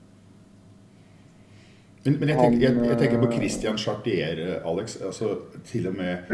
[2.05, 4.41] Men, men jeg, tenker, jeg, jeg tenker på eh, Christian Chartier,
[4.71, 4.97] Alex.
[5.05, 5.33] Altså,
[5.67, 6.31] til og med,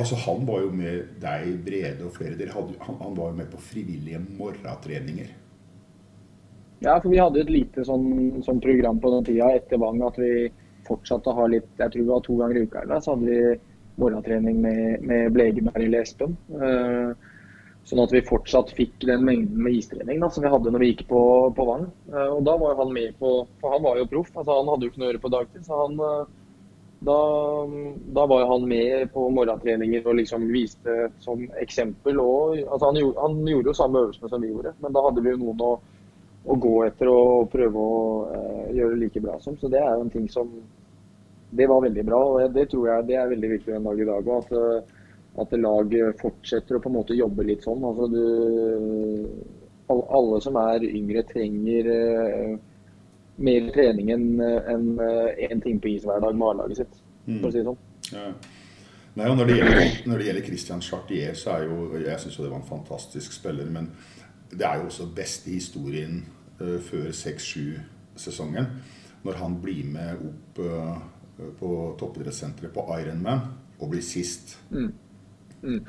[0.00, 2.38] altså, han var jo med deg, Brede og flere.
[2.40, 5.30] Dere hadde, han, han var jo med på frivillige morgentreninger.
[6.84, 10.18] Ja, for vi hadde et lite sånn, sånn program på den tida etter Vang at
[10.20, 10.48] vi
[10.84, 13.30] fortsatte å ha litt Jeg tror det var to ganger i uka eller så hadde
[13.30, 13.54] vi
[14.02, 16.34] morgentrening med, med Blegeberg eller Espen.
[16.50, 17.30] Eh,
[17.84, 20.92] sånn at vi fortsatt fikk den mengden med istrening da, som vi hadde når vi
[20.92, 21.20] gikk på,
[21.56, 21.84] på Vang.
[22.12, 24.32] Eh, og da var jo han med på For han var jo proff.
[24.32, 25.66] altså Han hadde jo ikke noe å gjøre på dagtid.
[25.66, 26.32] så han eh,
[27.04, 27.18] da,
[28.16, 32.20] da var jo han med på morgentreninger og liksom viste som eksempel.
[32.22, 35.24] Og, altså han, gjorde, han gjorde jo samme øvelsene som vi gjorde, men da hadde
[35.26, 35.74] vi jo noen å
[36.44, 39.56] å gå etter og prøve å eh, gjøre like bra som.
[39.60, 40.50] Så det er jo en ting som
[41.54, 44.06] Det var veldig bra, og det tror jeg det er veldig viktig den dag i
[44.08, 44.48] dag òg.
[45.40, 47.82] At, laget fortsetter å på en måte jobbe litt sånn.
[47.84, 48.22] Altså du
[49.90, 52.52] Alle som er yngre, trenger eh,
[53.44, 57.52] mer trening enn en, en time på is hver dag med A-laget sitt, for å
[57.52, 57.82] si det sånn.
[58.14, 58.28] Ja.
[59.14, 62.38] Nei, og når det, gjelder, når det gjelder Christian Chartier, så er jo Jeg syns
[62.38, 63.90] jo det var en fantastisk spiller, men
[64.50, 66.24] det er jo også beste historien
[66.60, 68.66] uh, før 6-7-sesongen.
[69.24, 70.98] Når han blir med opp uh,
[71.58, 73.46] på toppidrettssenteret på Ironman
[73.78, 74.56] og blir sist.
[74.70, 74.90] Mm.
[75.64, 75.80] Mm.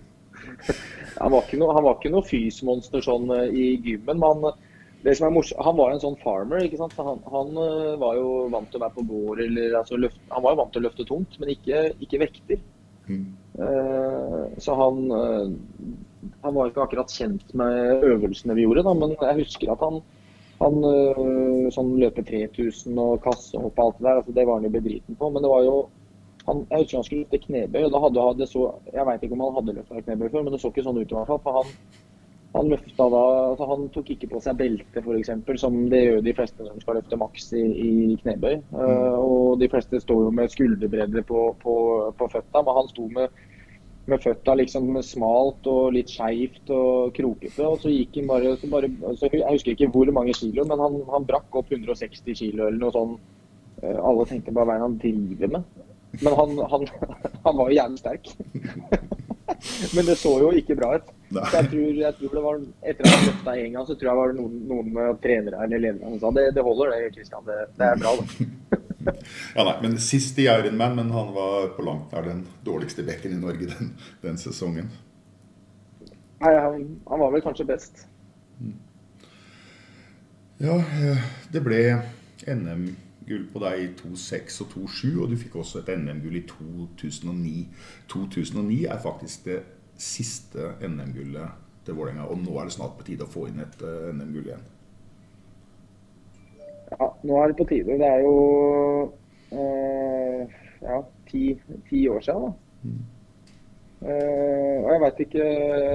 [1.20, 4.66] han, var ikke noe, han var ikke noe fysmonster sånn eh, i gymmen, men han,
[5.04, 6.66] det som morsomt, han var en sånn farmer.
[6.66, 6.98] ikke sant?
[7.00, 9.40] Han, han eh, var jo vant til å være på gård.
[9.46, 12.60] eller altså, løft, Han var jo vant til å løfte tungt, men ikke, ikke vekter.
[13.10, 15.50] Eh, så han, uh,
[16.40, 19.98] han var ikke akkurat kjent med øvelsene vi gjorde, da, men jeg husker at han,
[20.60, 24.68] han eh, sånn løpe 3000 og kassehopp og alt det der, altså, det var han
[24.68, 25.30] jo bedriten på.
[25.32, 25.76] Men det var jo
[26.46, 29.24] han, jeg husker han skulle løfte knebøy, og da hadde han det så Jeg veit
[29.24, 31.28] ikke om han hadde løfta knebøy før, men det så ikke sånn ut i hvert
[31.28, 31.42] fall.
[31.44, 31.74] For han,
[32.54, 33.20] han løfta da
[33.50, 36.98] altså Han tok ikke på seg belte, f.eks., som det gjør de fleste som skal
[36.98, 38.56] løfte maks i, i knebøy.
[38.56, 41.76] Eh, og de fleste står jo med skulderbredde på, på,
[42.18, 43.42] på føtta, men han sto med,
[44.10, 47.68] med føtta liksom smalt og litt skeivt og krokete.
[47.68, 50.82] Og så gikk han bare, så bare så Jeg husker ikke hvor mange kilo, men
[50.82, 53.30] han, han brakk opp 160 kilo eller noe sånt.
[53.84, 55.86] Eh, alle tenkte bare hva er det han driver med?
[56.18, 56.86] Men han, han,
[57.44, 58.32] han var jo jævlig sterk.
[59.94, 61.08] Men det så jo ikke bra ut.
[61.30, 64.08] Så jeg tror, jeg tror det var Etter at han løfta en gang, så tror
[64.08, 67.44] jeg det var noen, noen trenere eller ledere som sa det, det holder det, Kristian.
[67.46, 68.80] Det, det er bra, det.
[69.00, 73.32] Ja, nei, men Sist i Ironman, men han var på langt nær den dårligste bekken
[73.32, 74.90] i Norge den, den sesongen.
[76.40, 78.04] Nei, han, han var vel kanskje best.
[80.60, 81.80] Ja, eh, det ble
[83.30, 87.68] NM-gull på deg i 2-6 og 2-7, og du fikk også et NM-gull i 2009.
[88.10, 89.60] 2009 er faktisk det
[89.96, 91.48] siste NM-gullet
[91.84, 92.26] til Vålerenga.
[92.26, 94.66] Og nå er det snart på tide å få inn et uh, NM-gull igjen.
[96.90, 97.98] Ja, nå er det på tide.
[98.00, 98.36] Det er jo
[99.54, 100.96] eh, ja,
[101.30, 101.54] ti,
[101.86, 102.48] ti, år siden.
[102.50, 102.88] da.
[102.88, 103.19] Mm.
[104.00, 105.46] Uh, og jeg vet ikke,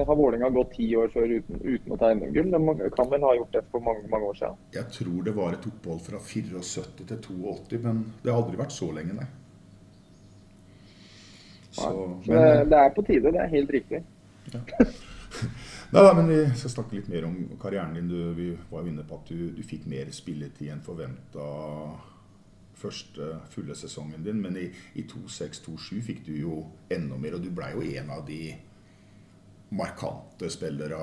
[0.06, 2.52] Har Vålerenga gått ti år før uten, uten å ta NM-gull?
[2.54, 4.60] De kan vel ha gjort det for mange, mange år siden?
[4.76, 8.76] Jeg tror det var et opphold fra 74 til 82, men det har aldri vært
[8.76, 9.26] så lenge, nei.
[11.76, 11.90] Så,
[12.24, 13.34] men, det, det, er på tide.
[13.34, 14.02] Det er helt riktig.
[14.54, 14.62] Ja.
[15.92, 18.08] Nei, men Vi skal snakke litt mer om karrieren din.
[18.08, 21.46] Du, vi var jo inne på at du, du fikk mer spilletid enn forventa
[22.76, 24.40] første fulle sesongen din.
[24.42, 24.66] Men i,
[24.98, 26.60] i 2-6-2-7 fikk du jo
[26.92, 28.40] enda mer, og du blei jo en av de
[29.76, 31.00] markante spillere.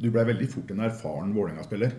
[0.00, 1.98] Du blei veldig fort en erfaren Vålerenga-spiller.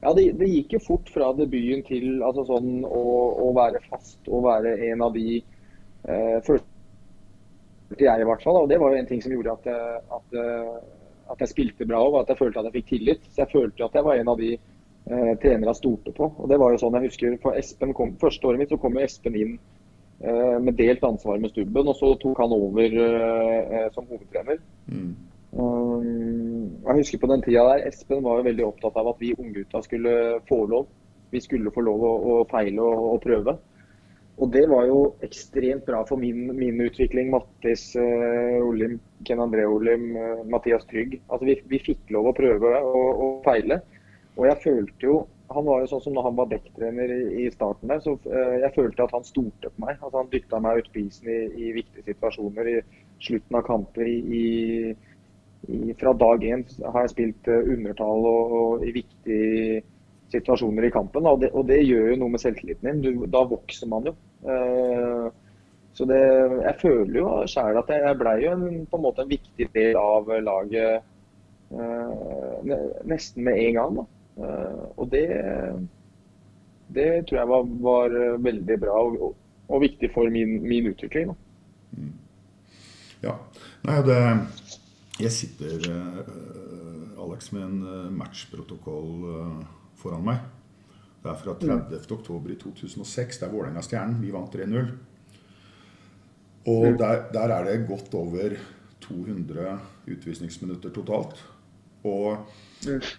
[0.00, 3.02] Ja, det, det, gikk jo fort fra debuten til altså sånn, å,
[3.44, 8.62] å, være fast og være en av de eh, følte jeg i hvert fall.
[8.62, 9.68] Og det var jo en ting som gjorde at,
[10.16, 10.38] at,
[11.34, 13.28] at jeg spilte bra og at jeg følte at jeg fikk tillit.
[13.28, 14.54] Så jeg følte at jeg var en av de
[15.08, 16.30] eh, trenere stolte på.
[16.36, 18.98] Og det var jo sånn jeg husker, for Espen kom, Første året mitt så kom
[18.98, 23.90] jo Espen inn eh, med delt ansvar med Stubben, og så tok han over eh,
[23.96, 24.60] som hovedtrener.
[24.90, 25.12] Mm.
[25.50, 29.34] Um, jeg husker på den tida der, Espen var jo veldig opptatt av at vi
[29.34, 30.12] unggutta skulle
[30.48, 30.86] få lov.
[31.30, 33.56] Vi skulle få lov å, å feile og, og, prøve.
[34.40, 37.32] Og det var jo ekstremt bra for min, min utvikling.
[37.34, 38.96] Mattis eh, Olim,
[39.26, 41.18] Ken André Olim, uh, Mathias Trygg.
[41.28, 43.82] Altså vi, vi, fikk lov å prøve og, og, feile.
[44.36, 45.18] Og jeg følte jo
[45.50, 47.12] Han var jo sånn som når han var dekktrener
[47.42, 49.96] i, starten der, så uh, jeg følte at han stolte på meg.
[49.96, 52.76] Altså han dytta meg ut på isen i, i, viktige situasjoner, i
[53.26, 54.44] slutten av kamper, i,
[55.66, 59.82] i fra dag én har jeg spilt eh, undertall og, og, i viktige
[60.30, 61.26] situasjoner i kampen.
[61.26, 63.02] Og det, og det, gjør jo noe med selvtilliten din.
[63.02, 64.14] Du, da vokser man jo.
[64.46, 65.26] Uh,
[65.98, 66.22] så det,
[66.62, 69.66] jeg føler jo sjæl at jeg, jeg blei jo en, på en måte en viktig
[69.74, 71.02] del av laget
[71.70, 74.00] nesten med en gang.
[74.00, 75.26] Uh, og det,
[76.94, 79.34] det tror jeg var, var veldig bra og,
[79.68, 81.34] og, viktig for min, min utvikling.
[81.96, 82.14] Mm.
[83.22, 83.36] Ja.
[83.84, 84.20] Nei, det
[85.20, 89.26] jeg sitter, uh, Alex, med en uh, matchprotokoll
[90.00, 90.40] foran meg.
[91.20, 91.76] Det er fra 30.
[91.92, 92.16] Mm.
[92.16, 93.38] oktober i 2006.
[93.38, 94.20] Det er Vålerenga-Stjernen.
[94.22, 94.92] Vi vant 3-0.
[96.70, 96.98] Og mm.
[96.98, 98.56] der, der, er det godt over
[99.04, 99.78] 200
[100.08, 101.40] utvisningsminutter totalt.
[102.08, 102.46] Og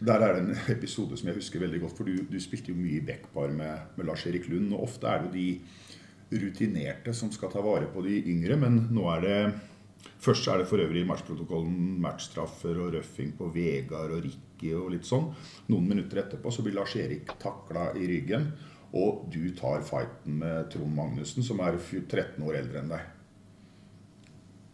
[0.01, 2.79] der er det en episode som jeg husker veldig godt, for du, du spilte jo
[2.79, 4.71] mye i backpar med, med Lars-Erik Lund.
[4.73, 8.87] Og ofte er det jo de rutinerte som skal ta vare på de yngre, men
[8.93, 9.41] nå er det
[10.21, 14.91] Først er det for øvrig i matchprotokollen matchstraffer og røffing på Vegard og Ricky og
[14.93, 15.27] litt sånn.
[15.69, 18.47] Noen minutter etterpå så blir Lars-Erik takla i ryggen,
[18.97, 23.01] og du tar fighten med Trond Magnussen, som er 13 år eldre enn deg.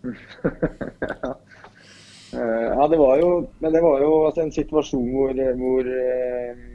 [2.34, 3.30] ja, det var jo
[3.64, 6.66] Men det var jo altså, en situasjon hvor, hvor eh,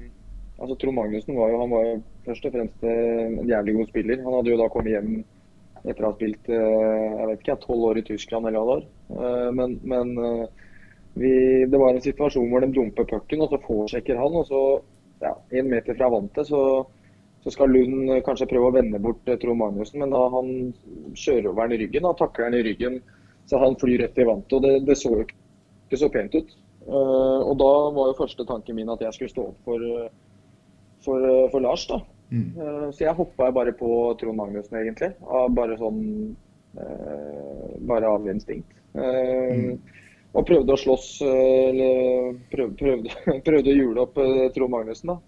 [0.59, 1.95] altså, Trond Magnussen var jo, han var jo
[2.27, 4.23] først og fremst eh, en jævlig god spiller.
[4.25, 5.15] Han hadde jo da kommet hjem
[5.83, 8.91] etter å ha spilt eh, jeg vet ikke, tolv år i Tyskland eller hva det.
[9.19, 10.45] Eh, men, men eh,
[11.19, 11.33] vi,
[11.69, 14.39] det var en situasjon hvor de dumper pucken, og så forsjekker han.
[14.39, 14.63] Og så,
[15.25, 16.63] ja, en meter fra vantet, så,
[17.43, 20.01] så, skal Lund kanskje prøve å vende bort Trond Magnussen.
[20.05, 20.55] Men da han
[21.19, 23.01] kjører over han i ryggen, da takler han i ryggen,
[23.51, 24.57] så han flyr rett i vantet.
[24.57, 25.27] Og det, det så jo
[25.93, 26.57] ikke så pent ut.
[26.83, 29.85] Og da var jo første tanken min at jeg skulle stå opp for,
[31.05, 31.85] for, for Lars.
[31.87, 32.01] da.
[32.33, 32.53] Mm.
[32.61, 33.89] Eh, så jeg hoppa bare på
[34.21, 35.13] Trond Magnussen, egentlig.
[35.57, 36.01] Bare sånn
[36.81, 38.73] eh, Bare av instinkt.
[38.97, 39.99] Eh, mm.
[40.33, 43.17] Og prøvde å slåss, eller prøvde, prøvde,
[43.47, 44.17] prøvde å jule opp
[44.55, 45.13] Trond Magnussen.
[45.13, 45.19] da.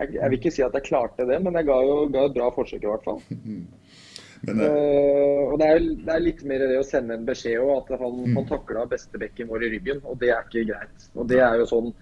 [0.00, 2.34] Jeg, jeg, vil ikke si at jeg klarte det, men jeg ga jo ga et
[2.34, 3.20] bra forsøk i hvert fall.
[4.46, 7.74] Men, uh, og det er, det er, litt mer det å sende en beskjed òg,
[7.82, 8.38] at han, mm.
[8.38, 10.00] han takla bestebekken vår i ryggen.
[10.08, 11.08] Og det er ikke greit.
[11.14, 11.92] Og det er jo sånn,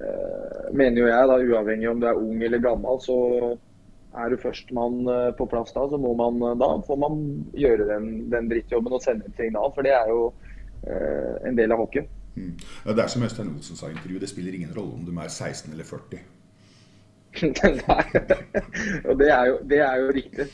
[0.00, 3.18] uh, mener jo jeg, da, uavhengig om du er ung eller gammel, så
[4.18, 5.02] er du førstemann
[5.36, 7.18] på plass da, så må man, da får man
[7.54, 9.68] gjøre den, den drittjobben og sende et signal.
[9.76, 12.08] For det er jo uh, en del av hockey.
[12.38, 12.56] Mm.
[12.96, 15.28] Det er som Øystein Olsen sa i intervjuet, det spiller ingen rolle om du er
[15.28, 16.20] 16 eller 40.
[17.38, 18.04] Nei,
[19.08, 20.46] og det er, jo, det er jo riktig.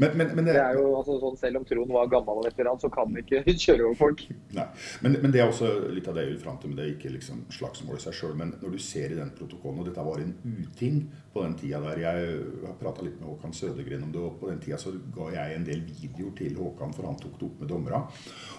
[0.00, 2.46] Men, men, men det, det, er jo altså, sånn, Selv om Trond var gammel og
[2.48, 4.22] veteran, så kan han ikke kjøre over folk.
[4.56, 4.66] Nei,
[5.04, 6.72] men, men, det er også litt av det jeg vil fram til.
[6.72, 8.36] Men det er ikke liksom slagsmål i seg sjøl.
[8.40, 11.82] Men når du ser i den protokollen, og dette var en uting på den tida
[11.84, 12.30] der Jeg
[12.64, 15.58] har prata litt med Håkan Sødegren om det, og på den tida så ga jeg
[15.58, 18.00] en del videoer til Håkan, for han tok det opp med dommerne.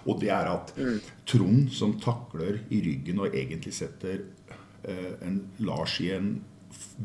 [0.05, 1.01] Og det er at mm.
[1.33, 4.23] Trond som takler i ryggen og egentlig setter
[4.85, 6.35] eh, en Lars i en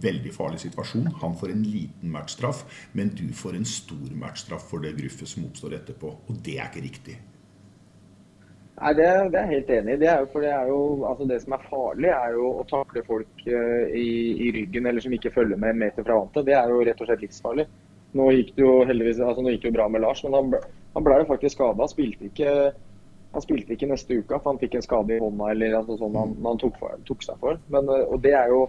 [0.02, 1.08] veldig farlig situasjon.
[1.22, 5.46] Han får en liten matchstraff, men du får en stor matchstraff for det gruffet som
[5.48, 6.12] oppstår etterpå.
[6.26, 7.16] Og det er ikke riktig.
[8.76, 9.98] Nei, det, det, er jeg helt enig i.
[10.02, 10.54] Det, er det,
[11.08, 15.00] altså det som er farlig, er jo å takle folk uh, i, i, ryggen eller
[15.00, 16.44] som ikke følger med en meter fra vantet.
[16.48, 17.64] Det er jo rett og slett livsfarlig.
[18.16, 20.52] Nå gikk det jo heldigvis altså nå gikk det jo bra med Lars, men han,
[20.52, 20.60] ble,
[20.92, 21.88] han ble jo faktisk skada.
[21.88, 22.50] Spilte
[23.36, 26.14] han spilte ikke neste uke, for han fikk en skade i hånda eller altså sånn
[26.16, 26.78] han, han tok,
[27.08, 27.58] tok, seg for.
[27.72, 28.66] Men, uh, og det er jo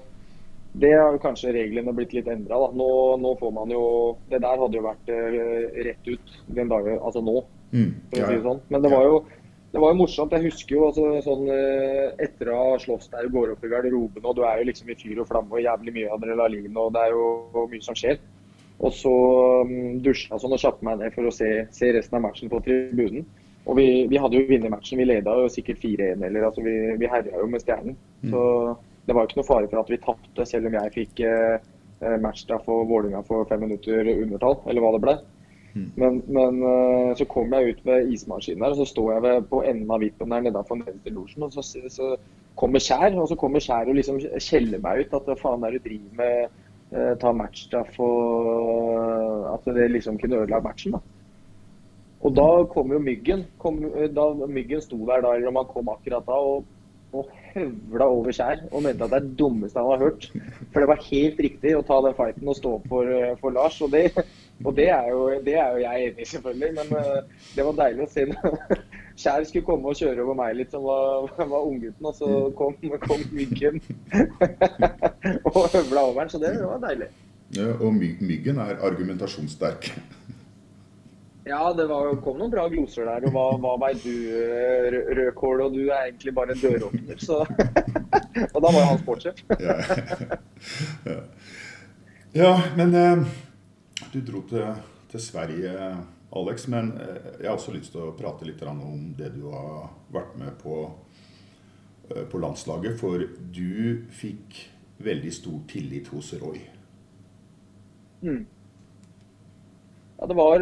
[0.82, 2.59] det har jo kanskje reglene blitt litt endra.
[2.75, 2.89] Nå,
[3.21, 3.84] nå, får man jo
[4.30, 7.41] Det der hadde jo vært uh, rett ut den dagen, altså nå,
[7.73, 8.63] mm, for å si sånn.
[8.73, 9.19] Men det var jo
[9.71, 10.32] det var jo morsomt.
[10.34, 14.23] Jeg husker jo altså, sånn eh, etter å ha slåss der, går opp i garderoben,
[14.23, 17.03] og du er jo liksom i fyr og flamme og jævlig mye adrenalin, og det
[17.03, 18.21] er jo mye som skjer.
[18.78, 19.11] Og så
[19.65, 22.51] um, dusja jeg sånn og kjappe meg ned for å se, se, resten av matchen
[22.51, 23.25] på tribunen.
[23.67, 25.01] Og vi, vi hadde jo vunnet matchen.
[25.01, 27.97] Vi leda jo sikkert 4-1, eller altså vi, vi herja jo med Stjernen.
[28.23, 28.32] Mm.
[28.32, 28.43] Så
[29.08, 31.55] det var jo ikke noe fare for at vi tapte, selv om jeg fikk eh,
[32.03, 35.16] eh matchstraff og Vålinga for fem minutter undertall, eller hva det ble.
[35.78, 35.88] Mm.
[35.95, 39.47] Men, men, eh, så kom jeg ut ved ismaskinen der, og så står jeg ved,
[39.53, 41.47] på enden av vippen der nedenfor nederste losjen.
[41.47, 42.14] Og så, så,
[42.58, 45.14] kommer Kjær, og så kommer Kjær og liksom skjeller meg ut.
[45.14, 46.64] At faen er du driver med?
[47.22, 50.95] Ta matchstraff og At det liksom kunne ødelagt matchen.
[50.95, 51.01] da.
[52.26, 53.43] Og da kom jo Myggen.
[53.62, 53.78] Kom,
[54.16, 56.39] da Myggen sto der da, eller om han kom akkurat da.
[56.39, 56.66] og
[57.16, 60.28] og høvla over skjær og mente at det er det dummeste han har hørt.
[60.72, 63.80] For det var helt riktig å ta den fighten og stå opp for, for Lars.
[63.84, 64.03] Og, det,
[64.64, 66.72] og det, er jo, det, er jo, jeg enig i, selvfølgelig.
[66.78, 68.82] Men uh, det var deilig å se når
[69.18, 72.05] Skjær skulle komme og kjøre over meg litt, som var, var unggutten.
[72.05, 73.82] Og så kom, kom Myggen
[75.49, 76.34] og høvla over den.
[76.36, 77.10] Så det, det var deilig.
[77.55, 79.89] Ja, og Myggen er argumentasjonssterk.
[81.48, 83.28] Ja, det var, kom noen bra gloser der.
[83.28, 84.14] Og hva, hva veit du,
[85.20, 87.43] rødkål, og du er egentlig bare en døråpner, så
[88.56, 89.41] Og da var jo han sportssjef.
[89.68, 89.76] ja.
[91.06, 91.18] ja.
[92.34, 92.54] ja.
[92.78, 93.24] men eh,
[94.14, 94.66] du dro til,
[95.12, 95.74] til, Sverige,
[96.36, 96.68] Alex.
[96.68, 100.38] Men eh, jeg har også lyst til å prate litt om det du har vært
[100.39, 100.80] med på
[102.10, 103.00] eh, på landslaget.
[103.00, 104.62] For du fikk
[105.04, 106.62] veldig stor tillit hos Roy.
[108.22, 108.45] Mm.
[110.18, 110.59] Ja, det var,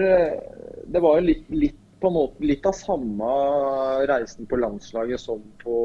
[0.86, 3.28] det var litt, litt, på en måte, litt av samme
[4.10, 5.76] reisen på landslaget som, på,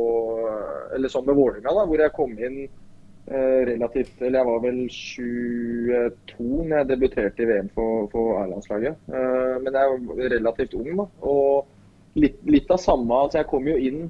[0.94, 6.48] eller som med Vålerenga, hvor jeg kom inn eh, relativt Eller jeg var vel 22
[6.48, 8.98] når jeg debuterte i VM for, A-landslaget.
[9.06, 11.06] Eh, men jeg er relativt ung, da.
[11.30, 14.08] Og litt, litt av samme altså Jeg kom jo inn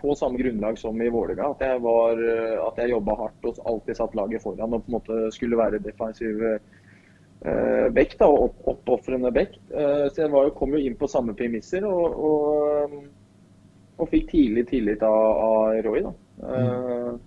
[0.00, 1.50] på samme grunnlag som i Vålerenga.
[1.50, 2.22] At jeg, var,
[2.70, 5.82] at jeg jobba hardt og alltid satt laget foran og på en måte skulle være
[5.82, 6.46] defensiv
[7.46, 9.56] uh, back, da, og oppofrende back.
[9.72, 12.94] Uh, så jeg jo, kom jo inn på samme premisser og, og,
[14.00, 16.04] og fikk tidlig tillit av, av Roy.
[16.08, 16.16] da.
[16.40, 17.18] Mm.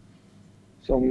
[0.84, 1.04] som,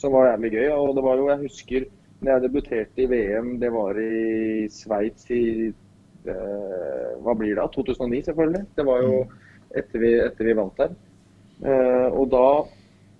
[0.00, 0.68] som var jævlig gøy.
[0.72, 1.84] Og det var jo, jeg husker
[2.24, 5.42] når jeg debuterte i VM, det var i Sveits i
[6.24, 7.66] hva blir det da?
[7.68, 8.62] 2009, selvfølgelig.
[8.78, 9.34] Det var jo mm.
[9.82, 10.94] etter vi, etter vi vant der.
[12.16, 12.46] og da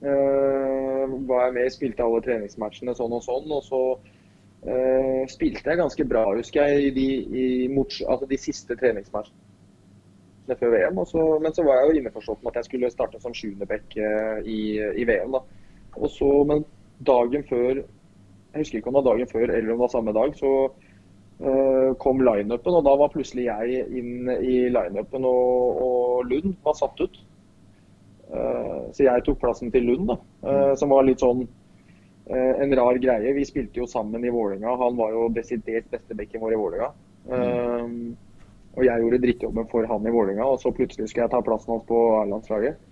[0.03, 3.49] var jeg med, spilte alle treningsmatchene sånn og sånn.
[3.55, 7.49] Og så uh, spilte jeg ganske bra, husker jeg, i de, i,
[8.09, 11.03] altså de siste treningsmatchene før VM.
[11.09, 14.41] Så, men så var jeg jo innforstått med at jeg skulle starte som sjuendeback uh,
[14.45, 15.37] i, i, VM.
[15.37, 15.45] da.
[16.11, 16.65] Så, Men
[17.05, 20.17] dagen før, jeg husker ikke om det var dagen før eller om det var samme
[20.17, 20.57] dag, så
[21.99, 22.77] kom lineupen.
[22.79, 27.19] Og da var plutselig jeg inn i lineupen, og, og Lund var satt ut.
[28.33, 30.17] Eh, så jeg tok plassen til Lund, da,
[30.49, 33.35] eh, som var litt sånn eh, en rar greie.
[33.37, 34.77] Vi spilte jo sammen i Vålerenga.
[34.81, 36.93] Han var jo desidert beste bekken vår i Vålerenga.
[37.25, 38.17] Mm.
[38.75, 41.77] Og jeg gjorde drittjobben for han i Vålerenga, og så plutselig skulle jeg ta plassen
[41.77, 42.91] hans på A-landslaget.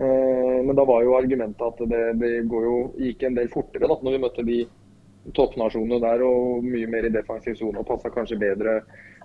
[0.00, 4.14] Men da var jo argumentet at det, det jo, gikk en del fortere da, når
[4.14, 4.58] vi møtte de
[5.36, 8.78] toppnasjonene der og mye mer i defensiv sone og passa kanskje bedre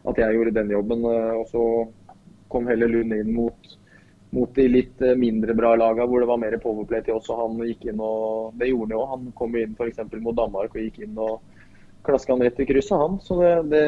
[0.10, 1.06] at jeg gjorde den jobben.
[1.06, 1.64] Og så
[2.52, 3.78] kom heller Lund inn mot
[4.36, 7.30] mot de litt eh, mindre bra lagene hvor det var mer powerplay til oss.
[7.32, 9.06] og Han gikk inn og det gjorde han jo.
[9.12, 10.02] Han kom inn f.eks.
[10.20, 11.40] mot Danmark og gikk inn og
[12.06, 13.20] klaska han rett i krysset, han.
[13.24, 13.86] Så det, det,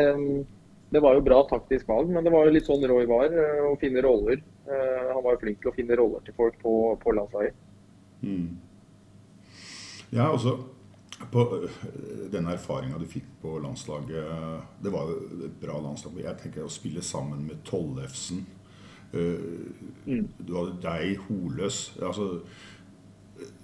[0.89, 3.65] det, var jo bra taktisk valg, men det var jo litt sånn Roy var, eh,
[3.67, 4.39] å finne roller.
[4.67, 6.73] Eh, han var jo flink til å finne roller til folk på,
[7.03, 7.61] på landslaget.
[8.23, 8.49] Mm.
[10.15, 10.55] Ja, også
[11.31, 11.43] på
[12.31, 16.19] den erfaringa du fikk på landslaget Det var jo et bra landslag.
[16.21, 18.45] Jeg tenker å spille sammen med Tollefsen.
[19.13, 22.41] Du hadde deg, Holøs altså,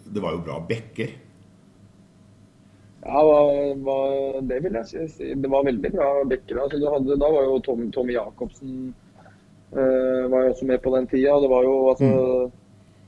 [0.08, 1.12] Det var jo bra bekker.
[3.04, 3.22] Ja,
[4.48, 5.32] det vil jeg si.
[5.36, 6.62] Det var veldig bra bekker.
[6.64, 8.94] Altså, hadde, da var jo Tom, Tommy Jacobsen
[9.76, 11.40] uh, var jo også med på den tida.
[11.44, 12.52] Det var jo altså, mm.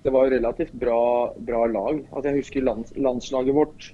[0.03, 0.99] det var relativt bra,
[1.47, 2.01] bra lag.
[2.11, 3.87] Altså, jeg husker lands, landslaget vårt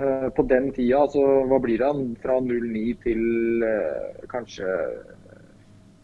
[0.00, 1.06] uh, på den tida.
[1.06, 1.94] Altså, hva blir det?
[2.24, 4.76] Fra 09 til uh, kanskje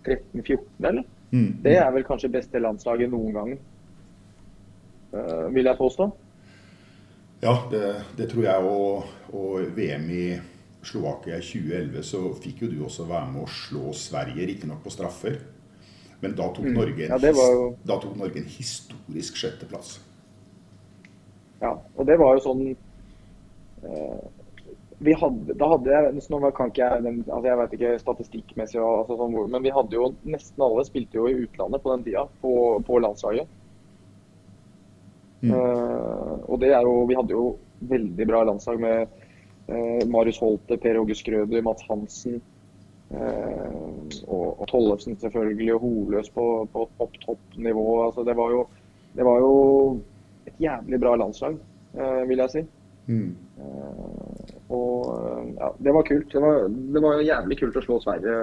[0.09, 1.05] 13-14, eller?
[1.31, 1.59] Mm.
[1.62, 3.51] Det er vel kanskje beste landslaget noen gang,
[5.12, 6.07] eh, vil jeg påstå.
[7.43, 7.83] Ja, det,
[8.18, 8.64] det tror jeg.
[8.64, 9.05] Og,
[9.35, 10.24] og VM i
[10.83, 14.91] Slovakia i 2011 så fikk jo du også være med å slå Sverige, riktignok på
[14.95, 15.39] straffer.
[16.20, 16.74] Men da tok, Mm.
[16.74, 19.99] Norge en, Ja, det var jo- da tok Norge en historisk sjetteplass.
[21.61, 22.64] Ja, og det var jo sånn
[23.85, 24.24] eh,
[24.99, 28.80] vi hadde, da hadde jeg, Nå kan ikke jeg den, altså jeg vet ikke statistikkmessig,
[28.82, 32.24] altså sånn, men vi hadde jo nesten alle spilte jo i utlandet på den tida,
[32.42, 32.53] på,
[32.86, 33.46] på landslaget.
[35.38, 35.53] Mm.
[35.55, 37.44] Uh, og det er jo, vi hadde jo
[37.88, 39.12] veldig bra landslag med
[39.70, 42.40] uh, Marius Holte, Per Åge Skrøder, Mats Hansen.
[43.14, 43.70] uh,
[44.26, 46.88] og, og Tollefsen selvfølgelig, og Holøs på, på
[47.22, 47.86] topp-nivå.
[48.09, 48.66] Altså, det, var jo,
[49.14, 49.55] det var jo
[50.51, 51.55] et jævlig bra landslag,
[52.26, 52.64] vil jeg si.
[53.09, 53.30] Mm.
[54.68, 56.28] Og ja, det var kult.
[56.32, 58.34] Det var, det var jævlig kult å slå Sverige.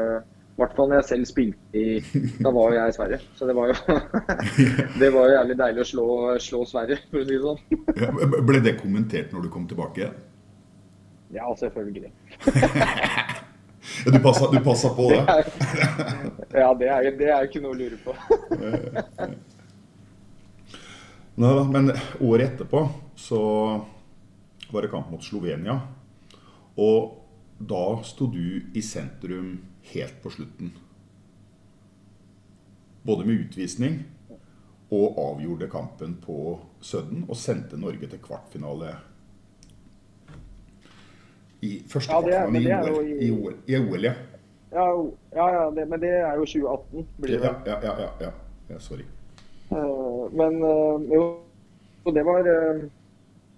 [0.55, 3.17] I hvert fall når jeg selv spilte i Da var jo jeg i Sverige.
[3.35, 3.75] Så det var jo
[5.01, 6.05] Det var jo jævlig deilig å slå,
[6.41, 7.59] slå Sverige, for å si det sånn.
[7.99, 8.11] Ja,
[8.47, 10.15] Ble det kommentert når du kom tilbake igjen?
[11.35, 12.13] Ja, selvfølgelig.
[14.05, 15.35] Du passa, du passa på Det det?
[16.53, 18.15] er, ja, det er, det er ikke noe å lure på.
[21.35, 21.91] Da, men
[22.23, 22.85] året etterpå
[23.19, 23.39] så
[24.71, 25.73] var det kamp mot Slovenia.
[26.77, 27.21] Og
[27.59, 29.59] da sto du i sentrum
[29.93, 30.73] helt på slutten.
[33.05, 33.99] Både med utvisning
[34.91, 38.95] og avgjorde kampen på Sudden og sendte Norge til kvartfinale
[41.65, 43.55] i første Ja, kvartfinale i i- OL.
[43.67, 44.13] I OL, ja.
[44.75, 44.85] Ja,
[45.35, 47.07] ja, ja det, men det er jo 2018.
[47.21, 47.53] blir det.
[47.65, 48.31] Ja, ja, ja,
[48.69, 49.05] ja, sorry.
[49.71, 51.39] Eh, Men eh, jo,
[52.13, 52.83] det var eh,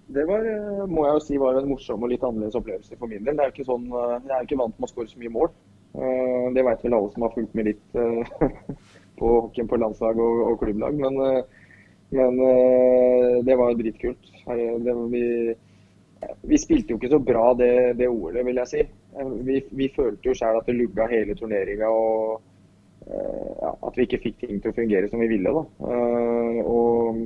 [0.08, 3.10] Det var, eh, må jeg jo si var en morsom og litt annerledes opplevelse for
[3.10, 3.36] min del.
[3.36, 5.50] Det er ikke sånn, eh, Jeg er ikke vant med å skåre så mye mål.
[5.94, 7.88] Eh, Det vet vel alle som har fulgt med litt
[9.18, 10.94] på hockeyen på landslag og, og klubblag.
[10.96, 11.44] Men,
[12.10, 12.38] men
[13.44, 14.30] det var dritkult.
[14.46, 15.22] Det, vi,
[16.52, 18.84] vi spilte jo ikke så bra det, det OL-et, vil jeg si.
[19.44, 21.90] Vi, vi følte jo sjøl at det lugga hele turneringa.
[21.90, 22.40] og
[23.08, 25.52] ja, at vi ikke fikk ting til å fungere som vi ville.
[25.52, 25.64] da.
[26.64, 27.20] Og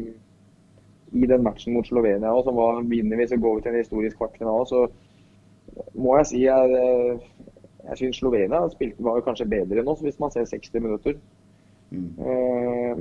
[1.12, 3.82] i den matchen mot Slovenia, og som var vinner vi, så går vi til en
[3.82, 4.86] historisk kvartfinale, så
[5.94, 7.46] må jeg si jeg, eh,
[7.88, 11.18] jeg syns Slovenia spilte, var kanskje bedre enn oss, hvis man ser 60 minutter.
[11.92, 12.14] Mm.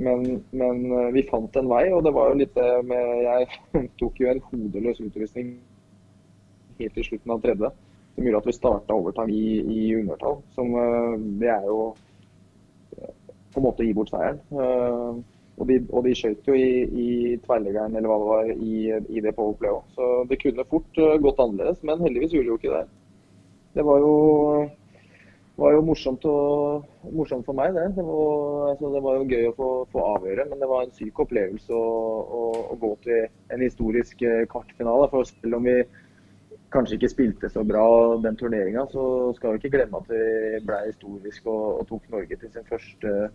[0.04, 3.46] men, men eh, vi fant en vei, og det var jo litt det med Jeg
[4.02, 5.54] tok jo en hodeløs utrustning
[6.76, 7.70] helt til slutten av tredje,
[8.12, 10.42] som gjorde at vi starta overtime i, i undertall.
[10.56, 11.78] Som eh, det er jo
[12.98, 13.14] eh,
[13.54, 15.24] på en måte å gi bort seieren.
[15.52, 17.08] Eh, og de, og de skjøt jo i, i
[17.44, 18.76] tverrleggeren eller hva det var i,
[19.16, 19.82] i det powerplay òg.
[19.96, 22.86] Så det kunne fort eh, gått annerledes, men heldigvis gjorde det jo ikke det.
[23.72, 24.14] Det var jo,
[25.56, 27.88] var jo morsomt, og, morsomt for meg, det.
[27.96, 30.96] Det var, altså, det var jo gøy å få, få avgjøre, men det var en
[30.96, 31.84] syk opplevelse å,
[32.40, 32.42] å,
[32.74, 34.48] å gå til en historisk kartfinale.
[34.52, 35.12] kvartfinale.
[35.12, 35.78] For selv om vi
[36.72, 37.84] kanskje ikke spilte så bra
[38.24, 39.04] den turneringa, så
[39.36, 43.12] skal vi ikke glemme at vi ble historisk og, og tok Norge til sin første
[43.12, 43.34] eh,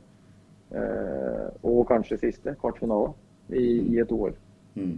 [0.72, 3.14] og kanskje siste kvartfinale
[3.56, 4.34] i, i et OL.
[4.76, 4.98] Mm.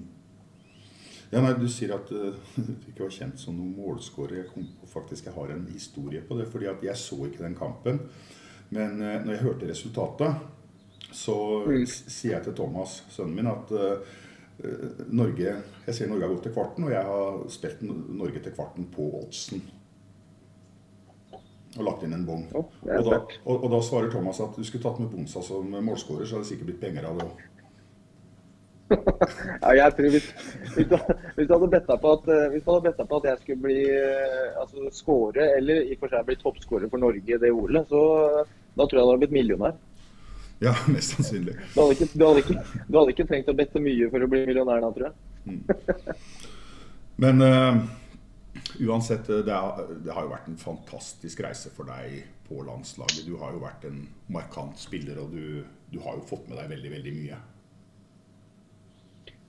[1.29, 4.39] Ja, nei, Du sier at uh, du ikke var kjent som noen målskårer.
[4.41, 6.47] Jeg faktisk jeg har en historie på det.
[6.49, 7.99] fordi at jeg så ikke den kampen.
[8.73, 10.47] Men uh, når jeg hørte resultatet,
[11.11, 11.85] så Mm.
[11.85, 14.17] sier jeg til Thomas, sønnen min, at uh,
[15.09, 15.55] Norge
[15.87, 19.05] Jeg ser Norge har gått til kvarten, og jeg har spilt Norge til kvarten på
[19.21, 19.61] oddsen.
[21.77, 22.47] Og lagt inn en bong.
[22.57, 25.69] Oh, og, da, og, og da svarer Thomas at du skulle tatt med Bonsa som
[25.69, 27.47] målskårer, så hadde det sikkert blitt penger av det òg.
[29.61, 30.27] Ja, jeg tror hvis,
[30.73, 30.95] hvis, du,
[31.35, 35.83] hvis du hadde betta på eh, på at jeg skulle bli eh, altså, skåre, eller
[35.83, 38.01] i og for seg bli toppskårer for Norge i det OL-et, så
[38.73, 39.77] da tror jeg du hadde blitt millionær.
[40.63, 41.55] Ja, mest sannsynlig.
[41.75, 44.31] Du hadde, ikke, du, hadde ikke, du hadde ikke trengt å bette mye for å
[44.31, 46.17] bli millionær da, tror jeg.
[47.19, 47.81] Men eh,
[48.85, 53.25] uansett, eh, det, er, det har jo vært en fantastisk reise for deg på landslaget.
[53.27, 54.01] Du har jo vært en
[54.33, 57.39] markant spiller, og du, du har jo fått med deg veldig, veldig mye.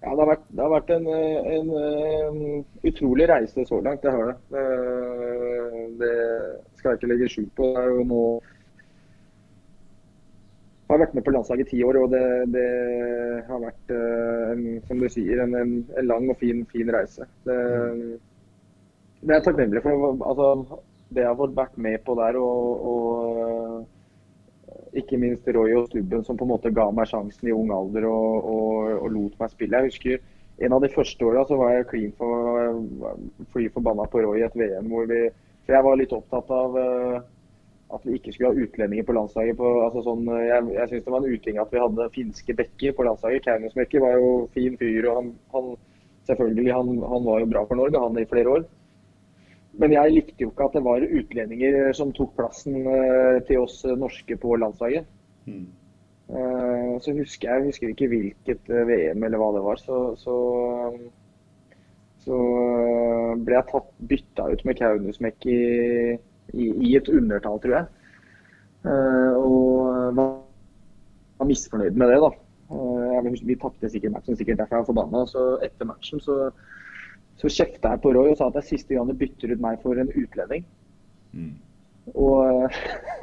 [0.01, 4.01] Ja, det har vært, det har vært en, en, en, eh, utrolig reise så langt,
[4.05, 4.39] det har det.
[4.63, 6.15] Eh, Det
[6.79, 7.67] skal jeg ikke legge skjul på.
[7.75, 8.23] Det er jo nå
[10.89, 12.65] Jeg har vært med på landslaget i ti år, og det, det
[13.47, 17.29] har vært, eh, en, som du sier, en, en lang og fin, fin reise.
[17.47, 17.59] Det,
[19.21, 19.93] det er takknemlig for.
[20.27, 23.07] Altså, det jeg har fått vært med på der, og, og
[24.97, 28.05] ikke minst Roy og Stubben som på en måte ga meg sjansen i ung alder
[28.09, 29.77] og, og, og lot meg spille.
[29.77, 30.17] Jeg husker
[30.67, 32.33] en av de første åra så var jeg clean for
[33.55, 35.21] fly forbanna på Roy i et VM hvor vi
[35.65, 37.17] For jeg var litt opptatt av uh,
[37.95, 39.59] at vi ikke skulle ha utlendinger på landslaget.
[39.59, 42.95] På, altså sånn, jeg jeg syns det var en uting at vi hadde finske bekker
[42.97, 43.47] på landslaget.
[43.47, 45.09] Kaunismäki var jo fin fyr.
[45.11, 45.73] og han, han
[46.31, 48.69] selvfølgelig, han, han, var jo bra for Norge, han i flere år.
[49.79, 52.83] Men jeg likte jo ikke at det var utlendinger som tok plassen
[53.47, 55.07] til oss norske på landslaget.
[55.47, 55.69] Mm.
[57.03, 59.81] Så husker jeg, husker ikke hvilket VM eller hva det var.
[59.83, 60.35] Så, så,
[62.23, 62.37] så
[63.47, 65.63] ble jeg tatt, bytta ut med Kaunismek i,
[66.55, 67.89] i, i, et undertall, tror jeg.
[69.41, 70.37] Og var,
[71.41, 72.33] var misfornøyd med det, da.
[73.41, 75.25] Vi tapte sikkert matchen, sikkert derfor jeg var forbanna.
[75.27, 76.51] Så etter matchen så,
[77.41, 79.63] så kjefta jeg på Roy og sa at det er siste gang du bytter ut
[79.65, 80.67] meg for en utlending.
[81.33, 81.55] Mm.
[82.15, 82.75] Og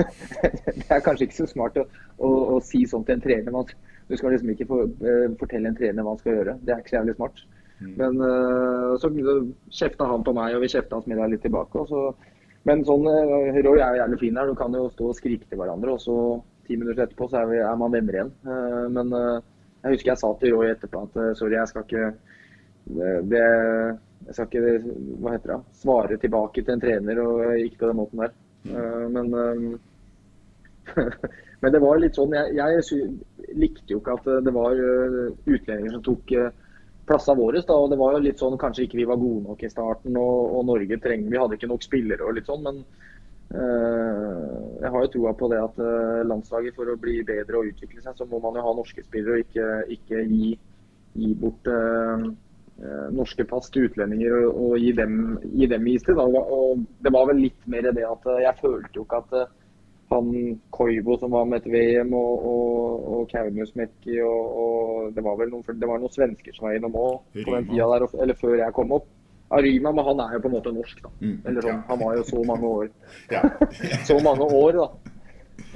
[0.79, 1.85] det er kanskje ikke så smart å,
[2.17, 3.53] å, å si sånn til en trener.
[3.53, 3.69] Man,
[4.07, 6.57] du skal liksom ikke for, uh, fortelle en trener hva han skal gjøre.
[6.63, 7.43] Det er ikke så jævlig smart.
[7.77, 7.91] Mm.
[7.99, 9.11] Men uh, så
[9.81, 11.83] kjefta han på meg, og vi kjefta hans middag litt tilbake.
[11.91, 12.05] Så,
[12.69, 14.49] men sånn, uh, Roy er jo jævlig fin her.
[14.49, 16.17] Du kan jo stå og skrike til hverandre, og så
[16.67, 18.31] ti minutter etterpå så er, vi, er man venner igjen.
[18.91, 22.09] men jeg husker jeg sa til Roy etterpå at sorry, jeg skal ikke
[23.31, 23.45] det,
[24.25, 24.93] jeg skal ikke
[25.23, 28.33] hva heter det, svare tilbake til en trener og ikke på den måten der.
[28.67, 30.97] Eh, men, eh,
[31.61, 35.97] men det var litt sånn Jeg, jeg likte jo ikke at det var eh, utlendinger
[35.97, 36.33] som tok
[37.07, 37.63] plassene våre.
[37.75, 40.57] Og det var jo litt sånn Kanskje ikke vi var gode nok i starten, og,
[40.57, 42.85] og Norge trenger Vi hadde ikke nok spillere og litt sånn, men
[43.47, 45.77] jeg har jo troa på det at
[46.27, 49.37] landslaget for å bli bedre og utvikle seg, så må man jo ha norske spillere
[49.37, 50.49] og ikke, ikke gi,
[51.15, 52.25] gi, bort uh,
[53.27, 56.19] norske pass til utlendinger og, og gi dem, gi dem is til.
[56.19, 59.55] Og det var vel litt mer det at eh, jeg følte jo ikke at eh,
[60.07, 60.29] han
[60.71, 65.51] Koivo som var med til VM, og, og, og Kaunismäki og, og, det var vel
[65.51, 68.55] noen, det var noen svensker som var innom òg på den tida der, eller før
[68.55, 69.09] jeg kom opp.
[69.51, 71.09] Arima, men han er jo på en måte norsk, da.
[71.23, 72.89] Mm, eller sånn, Han var jo så mange år.
[74.09, 75.13] så mange år, da.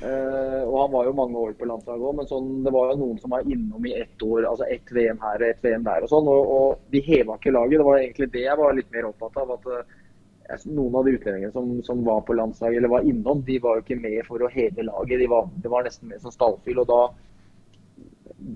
[0.02, 3.02] Uh, og han var jo mange år på landslaget òg, men sånn, det var jo
[3.04, 4.48] noen som var innom i ett år.
[4.50, 6.30] altså Ett VM her og ett VM der og sånn.
[6.32, 7.78] Og, og de heva ikke laget.
[7.78, 9.52] Det var egentlig det jeg var litt mer opptatt av.
[9.58, 13.60] at uh, Noen av de utlendingene som, som, var på landslaget eller var innom, de
[13.62, 15.22] var jo ikke med for å heve laget.
[15.22, 16.82] De var, det var nesten mer som stallfyll.
[16.82, 17.02] Og da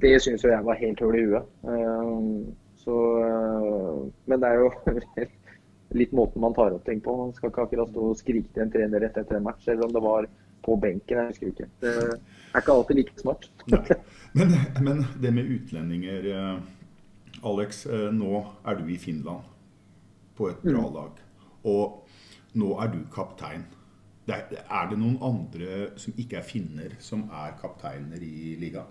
[0.01, 1.51] Det syns jo jeg var helt høl i huet.
[1.61, 2.41] Uh,
[2.81, 2.95] så
[4.25, 4.73] Men det er jo
[6.01, 7.13] litt måten man tar opp ting på.
[7.21, 9.85] Man skal ikke akkurat stå og skrike til en trener rett etter en match, selv
[9.85, 10.25] om det var
[10.65, 11.17] på benken.
[11.17, 11.67] Jeg husker ikke.
[11.81, 13.49] Det er ikke alltid like smart.
[14.37, 16.57] men, men, det med utlendinger eh,
[17.45, 19.45] Alex, eh, nå er du i Finland
[20.35, 20.93] på et bra mm.
[20.95, 21.23] lag.
[21.65, 23.65] Og nå er du kaptein.
[24.25, 28.89] Er, det noen andre som ikke er finner, som er kapteiner i ligaen?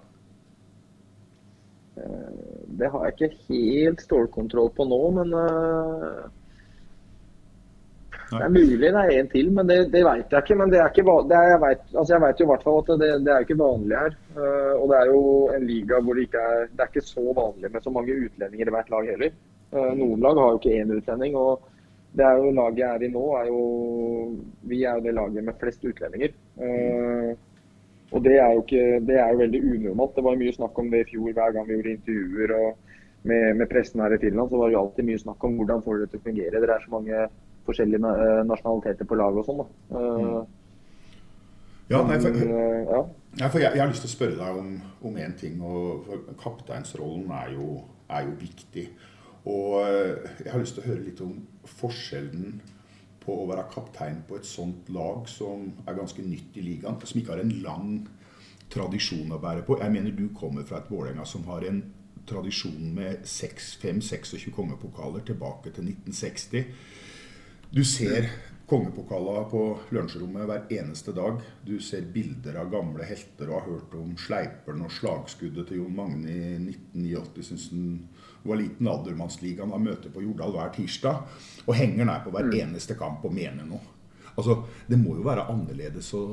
[1.98, 2.30] Eh,
[2.78, 5.34] det har jeg ikke helt stålkontroll på nå, men
[8.38, 10.56] det er mulig det er en til, men det, det vet jeg ikke.
[10.60, 12.78] Men det er ikke, det er, jeg, vet, altså jeg vet jo i hvert fall
[12.80, 14.16] at det, det er ikke vanlig her.
[14.36, 15.22] Uh, og det er jo
[15.56, 18.70] en liga hvor det ikke er Det er ikke så vanlig med så mange utlendinger
[18.70, 19.38] i hvert lag heller.
[19.74, 21.36] Uh, noen lag har jo ikke én utlending.
[21.36, 21.70] og
[22.14, 23.62] det er jo laget jeg er i nå, er jo
[24.70, 26.34] Vi er jo det laget med flest utlendinger.
[26.58, 27.34] Uh,
[28.14, 30.16] og det er jo ikke, det er jo veldig unormalt.
[30.16, 32.58] Det var mye snakk om det i fjor hver gang vi gjorde intervjuer.
[32.60, 32.76] og
[33.24, 36.02] med, med pressen her i Finland så var det alltid mye snakk om hvordan får
[36.02, 36.60] det til å fungere.
[36.60, 37.20] Det er så mange
[37.66, 39.62] forskjellige eh, nasjonaliteter på laget og sånn.
[39.62, 40.02] da.
[40.02, 40.60] Mm.
[41.92, 43.00] Ja, nei, for, eh, ja.
[43.40, 45.58] Nei, for jeg, jeg, har lyst til å spørre deg om, én en ting.
[45.62, 48.86] og Kapteinsrollen er jo, er jo viktig.
[49.44, 51.34] Og jeg har lyst til å høre litt om
[51.68, 52.62] forskjellen
[53.24, 57.20] på å være kaptein på et sånt lag som er ganske nytt i ligaen, som
[57.20, 57.90] ikke har en lang
[58.72, 59.78] tradisjon å bære på.
[59.80, 61.82] Jeg mener du kommer fra et Vålerenga som har en
[62.28, 66.64] tradisjon med 5-26 kongepokaler tilbake til 1960.
[67.70, 68.30] Du ser
[68.66, 71.40] kongepokala på lunsjrommet hver eneste dag.
[71.64, 75.96] Du ser bilder av gamle helter og har hørt om Sleiperen og slagskuddet til Jon
[75.96, 77.44] Magne i 1989.
[77.50, 77.84] Syns han
[78.44, 78.88] var liten.
[78.88, 81.36] Aldermannsligaen har møte på Jordal hver tirsdag.
[81.66, 82.56] Og henger nær på hver mm.
[82.62, 83.82] eneste kamp og mener noe.
[84.34, 86.24] Altså, Det må jo være annerledes å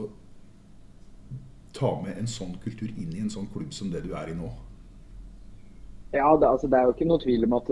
[1.75, 4.35] ta med en sånn kultur inn i en sånn klubb som det du er i
[4.35, 4.49] nå.
[6.11, 7.69] Ja, det, altså, det er jo ikke noe tvil om at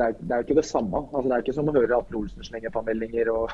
[0.00, 1.02] det er, det er jo ikke det samme.
[1.12, 3.52] Altså, det er ikke som å høre Atle Olsen slenge på meldinger og,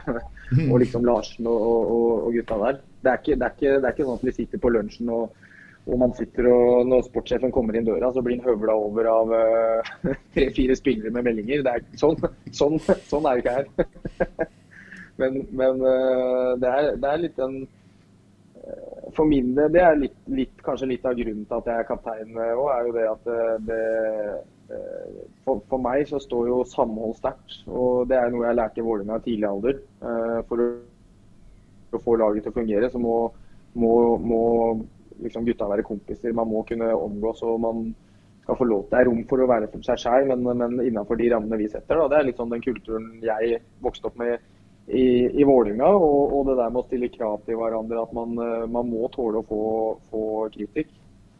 [0.70, 2.78] og liksom Larsen og, og, og, gutta der.
[3.02, 5.12] Det er, ikke, det, er ikke, det er, ikke, sånn at vi sitter på lunsjen
[5.16, 5.42] og,
[5.86, 10.16] man sitter og når sportssjefen kommer inn døra, så blir han høvla over av uh,
[10.34, 11.62] tre-fire spillere med meldinger.
[11.62, 12.18] Det er, sånn,
[12.50, 14.48] sånn, sånn er det ikke her.
[15.22, 20.02] men, men uh, det, er, det er litt en uh, For min del, det er
[20.02, 23.08] litt, litt, kanskje litt av grunnen til at jeg er kaptein òg, er jo det
[23.12, 23.32] at
[23.70, 23.80] det
[24.26, 24.55] Eh,
[25.44, 27.60] for, for, meg så står jo samhold sterkt.
[27.70, 29.78] Og det er noe jeg lærte i Vålerenga i tidlig alder.
[30.02, 30.64] Eh, for
[31.96, 33.16] å få laget til å fungere, så må,
[33.78, 34.42] må, må
[35.22, 36.34] liksom gutta være kompiser.
[36.36, 37.86] Man må kunne omgås og man
[38.42, 41.18] skal få lov til Det er rom for å være seg selv, men, men innenfor
[41.18, 41.98] de rammene vi setter.
[41.98, 42.10] Da.
[42.10, 44.36] Det er litt sånn den kulturen jeg vokste opp med
[44.86, 48.04] i, i Vålinga, og, og, det der med å stille krav til hverandre.
[48.06, 48.38] At man,
[48.70, 49.64] man må tåle å få,
[50.12, 50.22] få
[50.54, 50.92] kritikk.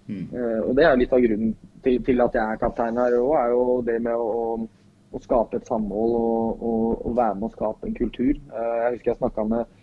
[0.06, 0.26] Mm.
[0.30, 3.32] Uh, og Det er litt av grunnen til, til, at jeg er kaptein her òg,
[3.40, 4.68] er jo det med å,
[5.10, 8.38] å skape et samhold og, og, og, være med å skape en kultur.
[8.52, 9.74] Uh, jeg husker jeg snakka med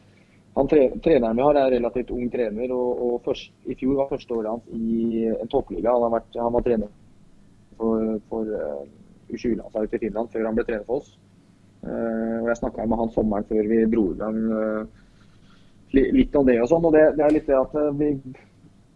[0.54, 4.12] han tre, Treneren vi har er relativt ung trener, og, og først, i fjor var
[4.12, 5.96] første året hans i en toppliga.
[5.98, 6.92] Han, vært, han var trener
[7.80, 8.84] for, for uh,
[9.34, 11.16] U20-landslaget til Finland før han ble trener for oss.
[11.84, 15.02] Uh, og Jeg snakka med han sommeren før vi dro i gang uh,
[15.94, 16.86] litt om det og sånn.
[16.86, 18.14] og det, det, er litt det at vi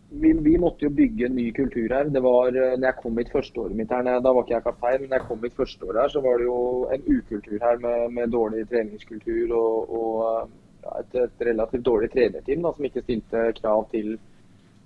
[0.09, 2.09] vi, vi, måtte jo bygge en ny kultur her.
[2.13, 5.01] Det var, eh, når jeg kom hit førsteåret mitt her, Da var ikke jeg kaptein,
[5.01, 6.61] men når jeg kom hit førsteåret her, så var det jo
[6.93, 10.49] en ukultur her med, med dårlig treningskultur og, og
[10.83, 14.15] ja, et, et, relativt dårlig trenerteam da, som ikke stilte krav til,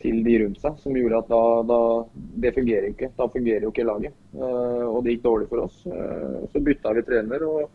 [0.01, 0.81] til de rundt seg.
[0.81, 1.81] Som gjorde at da, da,
[2.45, 3.11] Det fungerer ikke.
[3.17, 4.17] Da fungerer jo ikke laget.
[4.33, 5.83] Uh, og det gikk dårlig for oss.
[6.51, 7.45] Så bytta vi trener.
[7.45, 7.69] og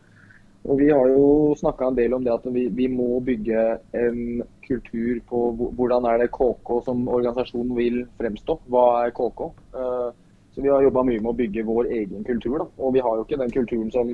[0.67, 3.61] og Vi har jo snakka en del om det at vi, vi, må bygge
[3.95, 5.43] en kultur på
[5.77, 8.57] hvordan er det KK som organisasjon vil fremstå.
[8.67, 9.45] Hva er KK?
[9.71, 10.09] Uh,
[10.51, 12.57] så Vi har jobba mye med å bygge vår egen kultur.
[12.59, 12.67] Da.
[12.83, 14.11] Og vi har jo ikke den kulturen som,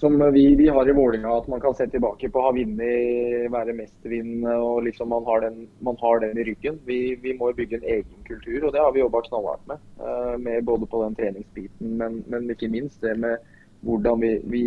[0.00, 3.46] som vi, vi, har i Vålinga, at man kan se tilbake på å ha vunnet,
[3.54, 6.80] være mestervinnende og liksom man har, den, man har den i ryggen.
[6.88, 9.86] Vi, vi, må bygge en egen kultur, og det har vi jobba knallhardt med.
[10.02, 10.64] Uh, med.
[10.66, 13.38] Både på den treningsbiten, men, men ikke minst det med
[13.86, 14.66] hvordan vi, vi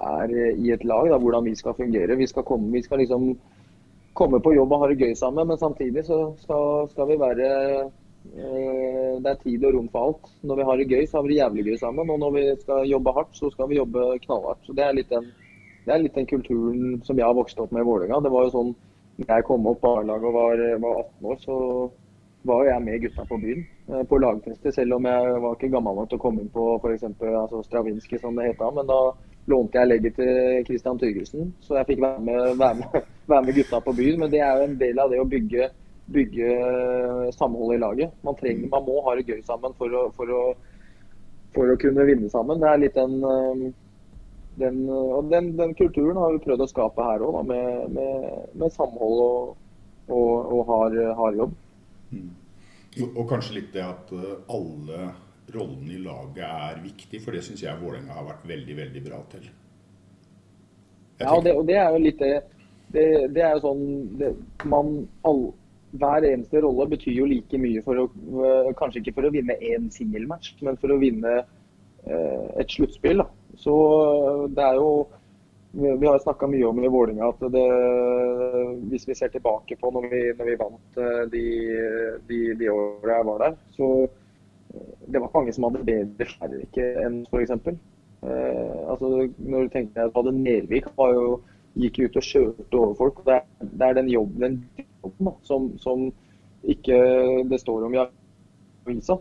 [0.00, 2.16] er i et lag, da, hvordan vi skal fungere.
[2.16, 3.32] Vi skal, komme, vi skal liksom
[4.16, 7.50] komme på jobb og ha det gøy sammen, men samtidig så skal, skal vi være
[7.80, 10.32] eh, Det er tid og rom for alt.
[10.42, 12.10] Når vi har det gøy, så har vi det jævlig gøy sammen.
[12.10, 14.66] Og når vi skal jobbe hardt, så skal vi jobbe knallhardt.
[14.66, 15.32] Så Det er litt den,
[15.86, 18.20] er litt den kulturen som jeg har vokst opp med i Vålerenga.
[18.24, 18.74] Det var jo sånn
[19.20, 21.56] da jeg kom opp på A-laget og var, var 18 år, så
[22.48, 25.98] var jeg med gutta på byen eh, på lagfester, selv om jeg var ikke gammel
[25.98, 27.04] nok til å komme inn på f.eks.
[27.20, 28.62] Altså Stravinskij, som det het.
[28.76, 29.00] Men da
[29.50, 33.54] lånte jeg legget til Christian Tyggelsen, så jeg fikk være med, være, med, være med,
[33.58, 34.18] gutta på byen.
[34.22, 35.68] Men det er jo en del av det å bygge,
[36.14, 36.56] bygge
[37.36, 38.16] samhold i laget.
[38.26, 40.42] Man, trenger, man må ha det gøy sammen for å, for, å,
[41.56, 42.62] for å, kunne vinne sammen.
[42.62, 43.64] Det er litt den, eh,
[44.60, 48.68] den og den, den, kulturen har vi prøvd å skape her òg, med, med, med,
[48.76, 49.56] samhold og,
[50.10, 51.58] og, og hard, hard jobb.
[52.10, 52.30] Mm.
[53.14, 55.10] Og kanskje litt det at eh, alle
[55.54, 59.20] rollen i laget er viktig, for det syns jeg Vålerenga har vært veldig, veldig bra
[59.32, 59.48] til.
[61.20, 62.34] ja, og det, og det, er jo litt det
[62.90, 63.82] Det, er jo sånn
[64.18, 64.32] det,
[64.66, 64.94] man,
[65.28, 65.50] all,
[66.00, 68.08] Hver eneste rolle betyr jo like mye for å
[68.78, 73.22] Kanskje ikke for å vinne én singelmatch, men for å vinne eh, et sluttspill.
[73.58, 73.74] Så
[74.54, 74.90] det er jo
[75.72, 77.66] vi har snakka mye om i Vålinga at det,
[78.90, 81.44] hvis vi ser tilbake på når vi, når vi vant eh, de,
[82.26, 83.90] de, de åra jeg var der, så
[85.12, 87.52] det var mange som hadde bedre færre enn f.eks.
[88.20, 91.40] Eh, altså, når du tenker deg at hadde Nervik var jo,
[91.80, 93.20] gikk ut og kjørte over folk.
[93.26, 96.08] Det er, det er den jobben, den jobben da, som, som,
[96.68, 96.96] ikke
[97.48, 99.16] det står om i avisa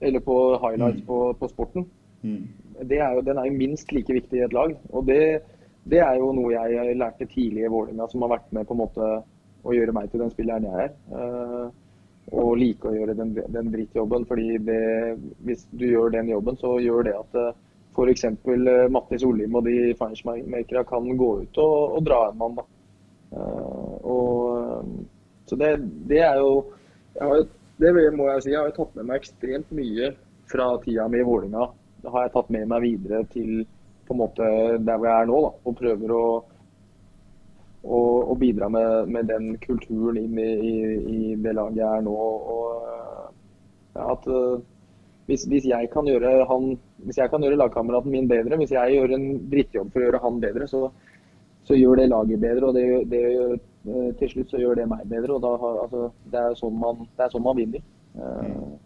[0.00, 1.06] eller på highlights mm.
[1.06, 1.84] på, på, sporten.
[2.22, 2.46] Mm.
[2.80, 4.72] Er jo, den er jo minst like viktig i et lag.
[4.88, 5.42] og det,
[5.84, 8.80] det er jo noe jeg lærte tidlig i Vålerenga, som har vært med på en
[8.80, 9.10] måte
[9.60, 10.94] å gjøre meg til den spilleren jeg er.
[11.12, 11.68] Uh,
[12.30, 14.26] og like å gjøre den, den drittjobben.
[14.26, 14.82] fordi det,
[15.46, 17.56] hvis du gjør den jobben, så gjør det at eh,
[17.94, 18.24] f.eks.
[18.24, 22.60] Eh, Mattis Olim og de finishmakerne kan gå ut og, og dra en mann.
[23.30, 24.86] Uh, og,
[25.46, 25.76] så det,
[26.10, 26.64] det er jo
[27.14, 27.44] har,
[27.78, 30.08] Det må jeg si, jeg har tatt med meg ekstremt mye
[30.50, 31.68] fra tida mi i Vålinga.
[32.02, 33.62] Det har jeg tatt med meg videre til
[34.08, 34.48] på en måte
[34.82, 35.38] der hvor jeg er nå.
[35.46, 36.24] da, Og prøver å
[37.82, 40.74] og, og bidra med, med, den kulturen inn i, i,
[41.14, 42.16] i, det laget jeg er nå.
[42.16, 42.90] Og,
[43.94, 44.60] ja, at uh,
[45.26, 46.44] hvis, hvis, jeg kan gjøre
[47.42, 50.84] gjøre lagkameraten min bedre, hvis jeg gjør en drittjobb for å gjøre han bedre, så,
[51.64, 52.68] så gjør det laget bedre.
[52.68, 53.24] Og det, det,
[53.88, 55.38] uh, til slutt så gjør det meg bedre.
[55.38, 57.84] og da, altså, det, er sånn man, er sånn man vinner.
[58.18, 58.76] Uh,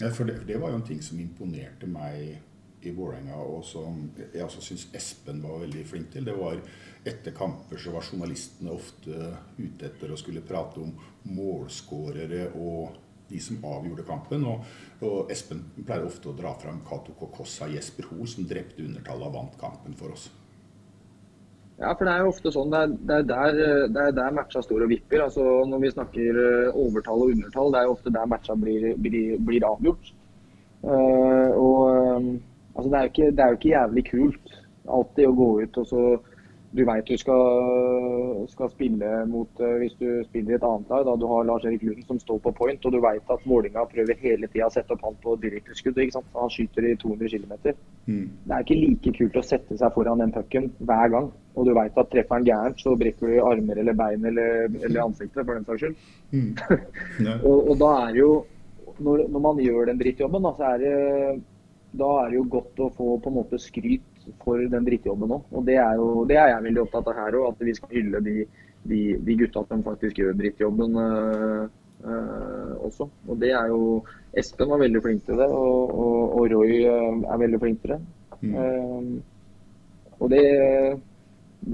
[0.00, 2.38] ja, for det, det var jo en ting som imponerte meg
[2.82, 6.24] i Vålerenga, og som jeg også syns Espen var veldig flink til.
[6.24, 6.60] Det var
[7.04, 10.92] etter kamper så var journalistene ofte ute etter å skulle prate om
[11.32, 12.98] målskårere og
[13.30, 14.44] de som avgjorde kampen.
[14.48, 14.66] Og,
[15.06, 19.36] og Espen pleier ofte å dra fram Cato Kokossa Jesper Hoel, som drepte undertallet og
[19.38, 20.28] vant kampen for oss.
[21.80, 22.72] Ja, for det er jo ofte sånn.
[22.72, 25.22] Det er, det er der, det er der matcha står og vipper.
[25.24, 28.90] Altså, når vi snakker eh, overtall og undertall, det er jo ofte der matcha blir,
[29.00, 30.12] blir, blir avgjort.
[30.80, 31.80] Uh, og
[32.16, 32.28] um,
[32.74, 34.58] Altså, det, er ikke, det, er jo ikke, jævlig kult
[34.90, 36.04] alltid å gå ut og så
[36.70, 41.02] du veit du skal, skal, spille mot uh, Hvis du spiller i et annet lag,
[41.08, 44.20] da du har Lars-Erik Lund som står på point, og du veit at Vålinga prøver
[44.22, 45.98] hele tida å sette opp han på direkteskudd.
[45.98, 47.74] Han skyter i 200 km.
[48.06, 48.28] Mm.
[48.46, 51.28] Det er ikke like kult å sette seg foran den pucken hver gang.
[51.58, 55.02] Og du veit at treffer han gærent, så brekker du armer eller bein eller, eller
[55.08, 56.08] ansiktet, for den saks skyld.
[56.30, 56.54] Mm.
[57.48, 58.30] og, og, da er jo
[59.00, 60.94] når, når, man gjør den drittjobben, da, så er det,
[61.92, 65.44] da er det jo godt å få på en måte skryt for den drittjobben òg.
[65.50, 67.94] Og det er, jo, det er jeg veldig opptatt av her òg, at vi skal
[67.96, 68.36] hylle de,
[68.90, 71.64] de, de gutta som faktisk gjør drittjobben øh,
[72.04, 73.08] øh, også.
[73.26, 74.00] Og det er jo
[74.38, 77.96] Espen var veldig flink til det, og, og, og Roy øh, er veldig flink til
[77.96, 78.00] det.
[78.40, 78.54] Mm.
[78.56, 80.44] Uh, og det,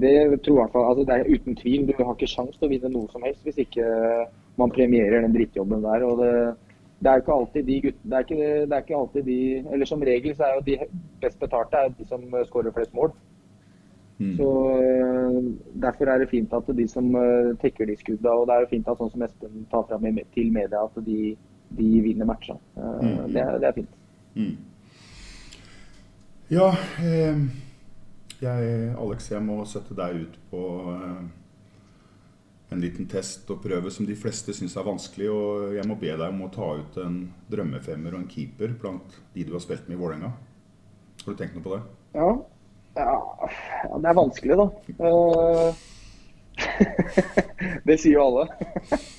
[0.01, 1.85] det tror jeg altså det er uten tvil.
[1.87, 3.85] Du har ikke sjanse til å vinne noe som helst hvis ikke
[4.59, 6.03] man premierer den drittjobben der.
[6.03, 6.33] og det
[6.99, 9.39] det er jo ikke alltid de guttene det er ikke, det er ikke alltid de
[9.73, 10.77] Eller som regel så er jo de
[11.21, 13.11] best betalte er de som skårer flest mål.
[14.17, 14.37] Mm.
[14.37, 15.43] Så uh,
[15.81, 18.71] Derfor er det fint at de som uh, tekker de skudda, og det er jo
[18.71, 21.35] fint at sånn som Espen tar fram til media, at de,
[21.77, 22.57] de vinner matcha.
[22.75, 23.29] Mm.
[23.33, 23.93] det, det, er fint.
[24.33, 24.55] Mm.
[26.49, 26.71] Ja,
[27.03, 27.39] eh,
[28.41, 30.61] jeg, Alex, jeg må sette deg ut på
[32.69, 35.29] en liten test og prøve som de fleste syns er vanskelig.
[35.31, 37.21] Og jeg må be deg om å ta ut en
[37.51, 40.33] drømmefemmer og en keeper blant de du har spilt med i Vålerenga.
[41.23, 41.81] Har du tenkt noe på det?
[42.17, 42.29] Ja.
[42.97, 44.67] ja, det er vanskelig, da.
[44.99, 45.69] Uh,
[47.87, 48.45] det sier jo alle.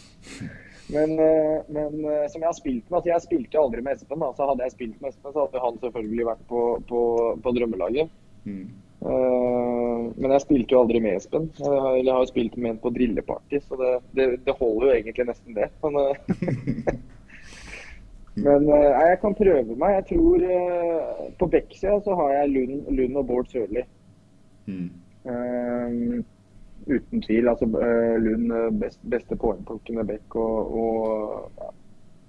[0.95, 4.25] men, uh, men uh, som jeg har spilt med altså Jeg spilte aldri med Espen.
[4.25, 7.01] Da, så hadde jeg spilt med Espen, så hadde han selvfølgelig vært på, på,
[7.45, 8.13] på drømmelaget.
[8.49, 8.69] Mm.
[8.99, 11.51] Eh, men jeg spilte jo aldri med Espen.
[11.63, 14.89] Eh, eller jeg har jo spilt med en på drilleparty, så det, det, det, holder
[14.89, 15.69] jo egentlig nesten det.
[15.85, 16.95] Men, eh,
[18.47, 20.01] men jeg kan prøve meg.
[20.01, 20.49] Jeg tror
[21.39, 23.87] På Bekksida så har jeg Lund, Lund og Bård Sørli.
[24.67, 24.91] Mm.
[25.29, 26.25] Um,
[26.87, 27.49] uten tvil.
[27.49, 30.39] altså Lund best, beste poengplukkende Bekk.
[30.39, 31.71] Og, og ja,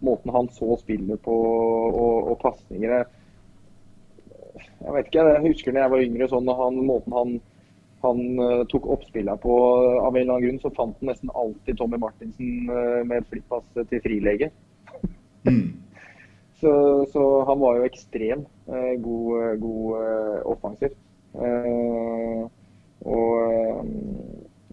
[0.05, 3.03] måten han så spiller på og, og pasninger
[4.79, 7.33] jeg vet ikke, jeg husker da jeg var yngre, sånn han, måten han,
[8.05, 9.55] han uh, tok oppspillene på
[9.99, 13.29] Av en eller annen grunn så fant han nesten alltid Tommy Martinsen uh, med et
[13.33, 14.51] flippass til frilege.
[15.49, 15.67] mm.
[16.61, 16.71] så,
[17.11, 20.97] så, han var jo ekstrem uh, god, god offensivt.
[21.39, 22.47] Og,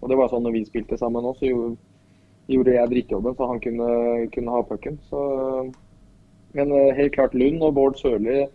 [0.01, 1.75] og, det var sånn når vi spilte sammen òg, så gjorde,
[2.49, 3.89] gjorde jeg drittjobben så han kunne,
[4.33, 4.97] kunne ha pucken.
[6.57, 8.47] Men helt klart Lund og Bård Sørli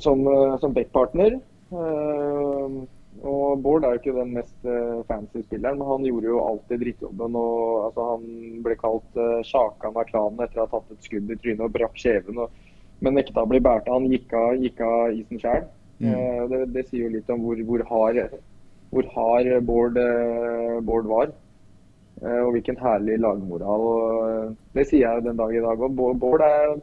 [0.00, 1.40] som, eh, som backpartner.
[1.72, 2.82] Eh,
[3.22, 6.80] og Bård er jo ikke den mest eh, fancy spilleren, men han gjorde jo alltid
[6.82, 7.36] drittjobben.
[7.36, 11.30] og altså, Han ble kalt uh, Sjakan av klanen etter å ha tatt et skudd
[11.30, 12.40] i trynet og brakk kjeven.
[12.42, 12.72] Og,
[13.04, 13.90] men nekta å bli båret.
[13.92, 15.68] Han gikk av, gikk av isen sjøl.
[16.00, 16.08] Mm.
[16.08, 18.38] Uh, det, det, sier jo litt om hvor, hvor hard,
[18.90, 21.36] hvor hard Bård, uh, Bård var.
[22.22, 23.86] og hvilken herlig lagmoral.
[23.92, 25.96] Og, det sier jeg den dag i dag òg.
[26.22, 26.76] Bård er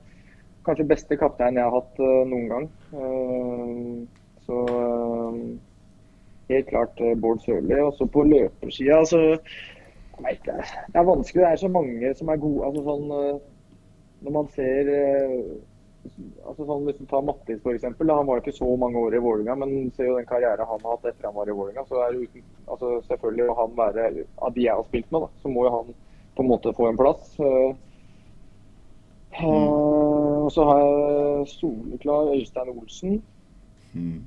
[0.68, 2.68] kanskje beste kaptein jeg har hatt uh, noen gang.
[2.94, 4.03] Uh,
[4.48, 5.40] så uh,
[6.49, 7.77] helt klart Bård Sørli.
[7.84, 10.60] Og så på løpersida, så jeg vet det,
[10.91, 11.44] det er vanskelig.
[11.44, 12.68] Det er så mange som er gode.
[12.68, 13.11] altså sånn
[14.19, 14.90] Når man ser
[16.48, 17.86] altså sånn Hvis du tar Mattis f.eks.
[17.86, 20.95] Han var ikke så mange år i Vålinga, men ser jo den karrieren han har
[20.98, 24.07] hatt etter han var i Vålinga, så er uten, altså selvfølgelig må han være
[24.48, 25.94] Av de jeg har spilt med, da, så må jo han
[26.36, 27.36] på en måte få en plass.
[27.40, 27.76] Uh,
[29.38, 30.19] Uh,
[30.50, 33.24] og så har jeg soleklar Øystein Olsen.
[33.94, 34.22] Mm.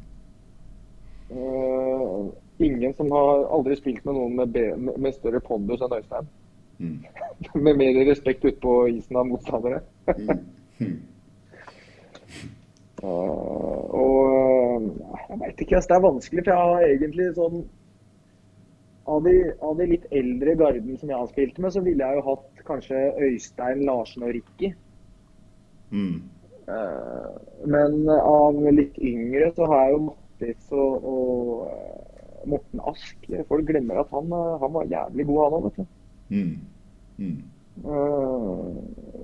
[1.31, 2.29] Uh,
[2.59, 6.29] ingen som har aldri spilt med noen med, med, med større pondus enn Øystein.
[6.79, 7.01] Mm.
[7.67, 9.81] med mer respekt ute på isen av motstandere.
[10.79, 10.95] mm.
[13.03, 14.87] uh, og
[15.29, 17.59] jeg veit ikke, altså, det er vanskelig, for jeg har egentlig sånn
[19.11, 22.23] av de, av de, litt eldre garden som jeg har spilt med, så ville jeg
[22.23, 24.71] jo hatt kanskje Øystein, Larsen og Ricky.
[25.93, 26.23] Mm.
[26.69, 27.29] Uh,
[27.67, 31.29] men av litt yngre så har jeg jo Mattis og, og
[31.69, 32.03] uh,
[32.49, 33.17] Morten Ask.
[33.49, 35.85] Folk glemmer at han, uh, han var jævlig god, han òg, vet du.
[36.33, 36.55] Mm.
[37.23, 37.41] Mm.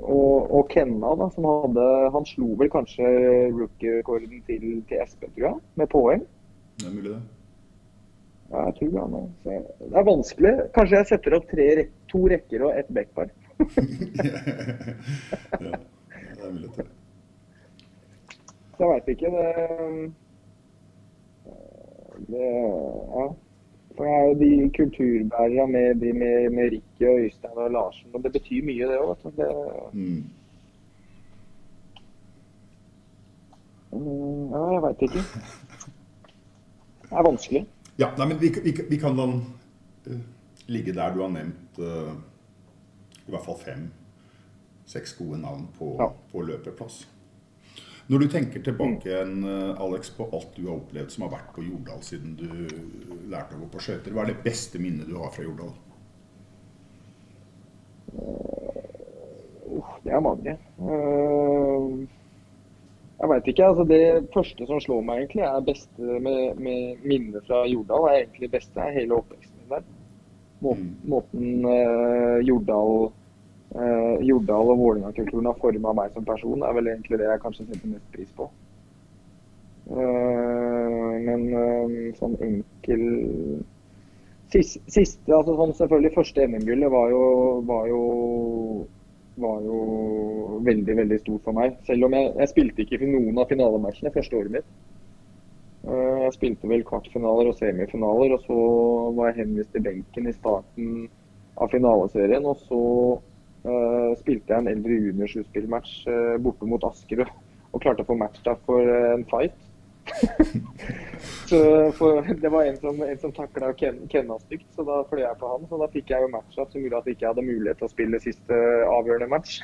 [0.02, 3.06] og, og Kenna, da, som hadde Han slo vel kanskje
[3.54, 6.22] rookie-rekorden til, til Espen, tror jeg, med poeng.
[6.78, 7.22] Det er mulig, det.
[8.52, 9.26] Ja, jeg tror han er.
[9.80, 10.54] Det er vanskelig.
[10.76, 11.68] Kanskje jeg setter opp tre,
[12.12, 13.34] to rekker og ett backpark.
[15.72, 15.78] ja
[16.38, 16.88] det er mulig til.
[18.78, 19.30] Jeg veit ikke.
[19.34, 19.50] Det,
[22.30, 22.48] det
[23.18, 23.28] Ja.
[23.98, 28.10] For jeg er jo de kulturbærerne med, de med, med Rikke og Øystein og Larsen.
[28.14, 29.24] Og det betyr mye, det òg.
[29.36, 29.48] Det,
[29.92, 30.22] mm.
[34.52, 35.24] Ja, jeg veit ikke.
[37.02, 37.66] Det er vanskelig.
[37.98, 40.20] Ja, nei, men vi, vi, vi kan da uh,
[40.70, 42.14] ligge der du har nevnt uh,
[43.26, 43.58] i hvert fall
[44.88, 46.12] fem-seks gode navn på, ja.
[46.32, 47.06] på løpeplass.
[48.08, 49.44] Når du tenker tilbake igjen,
[49.78, 52.48] Alex, på alt du har opplevd som har vært på Jordal siden du
[53.28, 55.74] lærte å gå på skøyter, hva er det beste minnet du har fra Jordal?
[58.16, 60.56] Uh, det er mange.
[60.80, 62.00] Uh,
[63.18, 63.68] jeg veit ikke.
[63.68, 64.02] altså Det
[64.32, 68.08] første som slår meg, egentlig, er beste med, med minnet fra Jordal.
[68.08, 69.84] er egentlig beste er hele oppveksten min der.
[70.64, 71.08] Måten, mm.
[71.12, 73.10] måten uh, Jordal,
[73.74, 77.68] uh, Jordal og Vålerenga-kulturen har forma meg som person, er vel egentlig det jeg kanskje
[77.68, 78.48] setter mest pris på.
[79.88, 81.44] Eh, men
[82.18, 83.04] sånn enkel
[84.52, 87.14] Siste, siste altså sånn selvfølgelig Første NM-gullet var,
[87.68, 88.02] var jo
[89.38, 89.78] var jo
[90.66, 91.76] veldig veldig stort for meg.
[91.86, 94.70] Selv om jeg, jeg spilte ikke i noen av finalematchene første året mitt.
[95.86, 98.58] Eh, jeg spilte vel kvartfinaler og semifinaler, og så
[99.16, 101.06] var jeg henvist til benken i starten
[101.58, 102.48] av finaleserien.
[102.48, 102.82] Og så
[104.20, 107.26] spilte jeg en eldre juniorsluttspillmatch uh, borte mot Askerud
[107.74, 109.56] og klarte å få match der for en fight.
[111.48, 115.22] så for, Det var en som, en som takla Ken, Kenna stygt, så da fløy
[115.22, 115.66] jeg på han.
[115.68, 117.92] Så da fikk jeg jo matchup som gjorde at jeg ikke hadde mulighet til å
[117.92, 119.60] spille siste avgjørende match.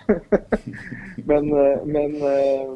[1.30, 2.74] men, eh, men, eh,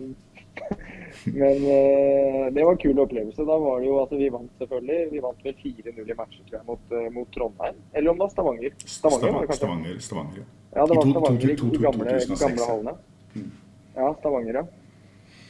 [1.41, 3.49] men eh, det var en kul opplevelse.
[3.49, 5.01] Da var det jo at vi vant, selvfølgelig.
[5.13, 7.83] Vi vant vel 4-0 i matcher tror jeg, mot, mot, Trondheim.
[7.93, 8.81] Eller om det var Stavanger.
[8.85, 10.87] Stavanger, Stavanger, Stavanger, ja.
[10.87, 12.99] det var Stavanger i, i gamle, gamle hallene.
[13.35, 13.49] Mm.
[13.97, 14.67] Ja, Stavanger, ja.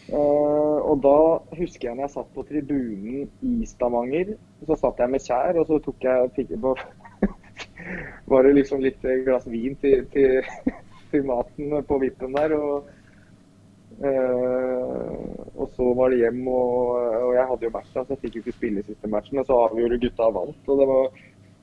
[0.08, 1.16] Uh, og da
[1.58, 4.36] husker jeg når jeg satt på tribunen i Stavanger.
[4.64, 6.76] Så satt jeg med Kjær, og så tok jeg fikk på
[8.32, 10.48] Var det liksom litt glass vin til, til,
[11.10, 12.54] til maten på vippen der.
[12.56, 12.88] Og,
[14.00, 15.12] uh,
[15.58, 16.96] og så var det hjem, og,
[17.26, 19.40] og jeg hadde jo match, så jeg fikk jo ikke spille siste matchen.
[19.40, 20.72] Men så avgjorde gutta vant.
[20.72, 21.20] og det var,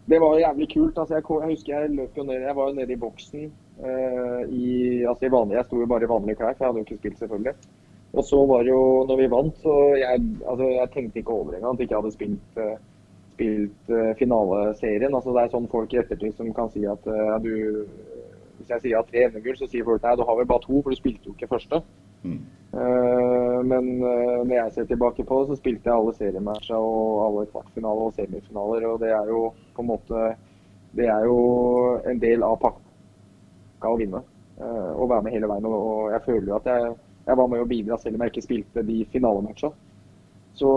[0.10, 0.98] det var jævlig kult.
[0.98, 3.54] altså jeg, jeg, husker jeg løp jo ned, jeg var jo nede i boksen.
[3.80, 6.80] Uh, i, altså i vanlig, Jeg sto jo bare i vanlige klær, for jeg hadde
[6.80, 7.54] jo ikke spilt, selvfølgelig.
[8.14, 11.54] Og så var det jo, når vi vant, så jeg, altså, jeg tenkte ikke over
[11.54, 12.78] engang at jeg ikke hadde spilt, uh,
[13.34, 15.16] spilt uh, finaleserien.
[15.16, 17.10] Altså, det er sånn folk i ettertid som kan si at
[17.44, 17.56] du
[18.56, 20.78] Hvis jeg sier at tre NM-gull, så sier folk nei, du har vel bare to,
[20.80, 21.82] for du spilte jo ikke første.
[22.26, 22.44] Mm.
[23.70, 28.10] men når jeg ser tilbake på det, så spilte jeg alle seriematcher og alle kvartfinaler
[28.10, 28.88] og semifinaler.
[28.90, 29.46] Og det er jo
[29.76, 30.26] på en måte
[30.96, 31.38] Det er jo
[32.08, 34.22] en del av pakka å vinne.
[34.60, 35.66] Å være med hele veien.
[35.68, 36.94] Og jeg føler jo at jeg
[37.26, 39.72] jeg var med å bidra selv om jeg ikke spilte de finalematcha.
[40.56, 40.72] Så,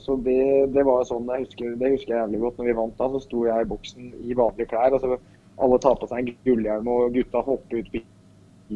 [0.00, 0.38] så det,
[0.72, 2.60] det, var sånn jeg husker, det husker jeg jævlig godt.
[2.60, 4.94] Når vi vant da, så sto jeg i boksen i vanlige klær.
[4.96, 5.18] Altså,
[5.60, 7.90] alle tar på seg en gullhjelm, og gutta hopper ut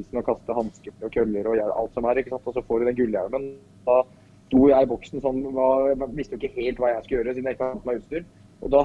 [0.01, 2.21] isen og kaste hansker og køller og alt som er.
[2.21, 2.47] ikke sant?
[2.47, 3.51] Og så får du den gullhjelmen.
[3.89, 4.01] Da
[4.47, 7.51] sto jeg i boksen sånn, var, visste jo ikke helt hva jeg skulle gjøre siden
[7.51, 8.27] jeg ikke hadde meg utstyr.
[8.65, 8.83] Og da,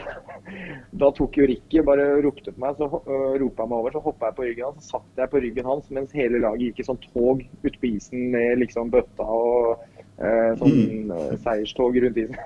[1.02, 3.96] da, tok jo Ricky bare ropte på meg, så uh, ropa jeg meg over.
[3.96, 6.70] Så hoppa jeg på ryggen hans, så satt jeg på ryggen hans mens hele laget
[6.70, 9.86] gikk i sånn tog ute på isen med liksom bøtta og
[10.60, 10.74] sånn
[11.08, 11.38] mm.
[11.46, 12.38] seierstog rundt isen.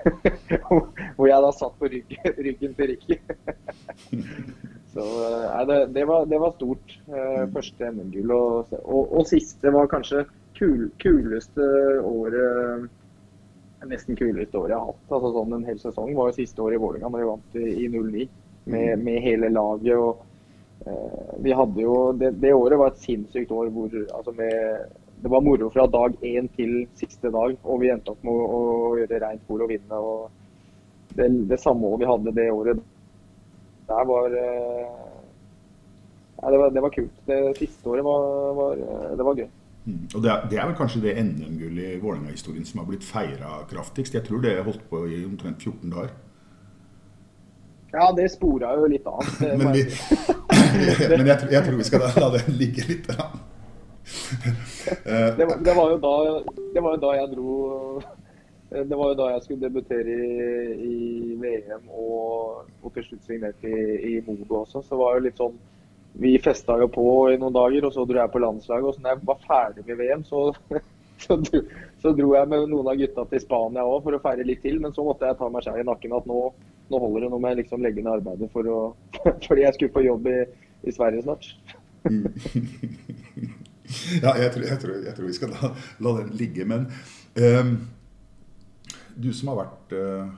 [1.16, 3.18] Hvor jeg da satt på ryggen, ryggen til Ricky.
[4.94, 6.98] så nei, det, det, var, det, var, stort.
[7.54, 8.34] første NM-gull.
[8.36, 10.22] Og, og, og, siste var kanskje
[10.58, 11.66] kul, kuleste
[12.06, 12.92] året
[13.88, 15.10] nesten kuleste året jeg har hatt.
[15.10, 17.66] altså sånn En hel sesong var jo siste året i Vålerenga, når vi vant i,
[17.84, 18.28] i 09
[18.64, 19.04] med, mm.
[19.04, 19.96] med, hele laget.
[19.98, 24.94] og eh, vi hadde jo, det, det, året var et sinnssykt år hvor altså med,
[25.24, 27.54] det var moro fra dag én til siste dag.
[27.64, 29.96] Og vi endte opp med å, å gjøre rent bord og vinne.
[29.96, 30.28] og
[31.16, 32.82] det, det samholdet vi hadde det året
[33.88, 34.32] der, var
[36.42, 37.16] ja, det, var, det var kult.
[37.24, 38.26] Det siste året var,
[38.58, 38.82] var,
[39.16, 39.48] det var gøy.
[39.84, 40.02] Mm.
[40.14, 43.62] Og det er, det er, vel kanskje det NM-gullet i Vålerenga-historien som har blitt feira
[43.70, 44.16] kraftigst.
[44.16, 46.12] Jeg tror det holdt på i omtrent 14 dager.
[47.94, 49.24] Ja, det spora jo litt av.
[49.60, 49.84] men, vi,
[51.16, 53.08] men jeg, jeg, tror vi skal la det ligge litt.
[53.08, 53.30] Da.
[55.38, 56.14] det, var, det, var jo da,
[56.74, 57.52] det var jo da jeg dro
[58.74, 63.70] Det var jo da jeg skulle debutere i, i VM og, og til slutt signerte
[63.70, 64.82] i, i Modo også.
[64.84, 65.56] Så var jo litt sånn
[66.14, 68.86] vi festa jo på i noen dager, og så dro jeg på landslaget.
[68.86, 70.44] Og så når jeg var ferdig med VM, så,
[71.24, 71.62] så, dro,
[72.02, 74.78] så dro jeg med noen av gutta til Spania òg for å feire litt til.
[74.82, 76.44] Men så måtte jeg ta meg selv i nakken at nå,
[76.92, 78.80] nå holder det, nå må jeg liksom legge ned arbeidet for å,
[79.48, 80.40] fordi jeg skulle på jobb i,
[80.86, 81.50] i Sverige snart.
[84.24, 85.70] Ja, jeg tror, jeg, tror, jeg tror, vi skal la,
[86.06, 86.64] la den ligge.
[86.68, 86.86] Men
[87.36, 87.74] um,
[89.14, 90.28] du som har vært uh,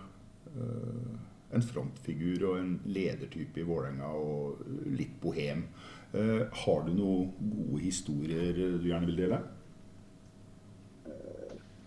[1.56, 4.64] en frontfigur og en ledertype i Vålerenga og
[4.98, 5.66] litt bohem.
[6.14, 9.42] uh, har du noen gode historier du gjerne vil dele?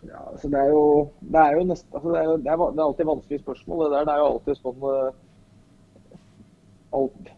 [0.08, 0.84] Ja, altså det er jo,
[1.20, 3.82] det er jo nesten altså det, er det, er, det er alltid vanskelige spørsmål.
[3.84, 4.86] Det der det er jo alltid sånn
[7.00, 7.34] alt,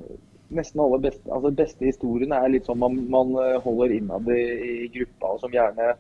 [0.52, 4.42] Nesten alle beste, altså beste historiene er litt sånn man, man eh, holder innad i,
[4.86, 5.94] i gruppa, og som gjerne,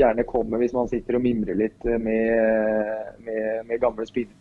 [0.00, 4.38] gjerne kommer hvis man sitter og mimrer litt med, med, med gamle spillere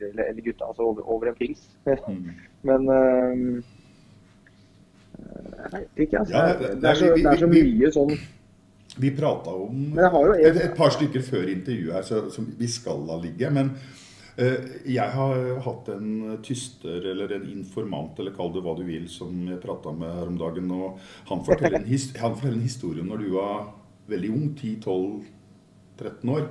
[0.00, 1.68] eller, eller gutta altså over, over en pils.
[2.08, 2.30] Mm.
[2.68, 3.64] Men um,
[5.72, 6.36] jeg ikke, altså.
[6.36, 8.12] Ja, det, er så, det, er så, mye sånn
[8.98, 13.18] Vi prata om et, et, par stykker før intervjuet her så, som vi skal la
[13.22, 13.50] ligge.
[13.50, 13.74] Men
[14.38, 19.34] jeg har hatt en tyster eller en informant, eller kall det hva du vil, som
[19.48, 20.70] jeg prata med her om dagen.
[20.70, 21.00] og
[21.30, 23.72] Han forteller han forteller en historie når du var
[24.08, 26.46] veldig ung, 10-12-13 år.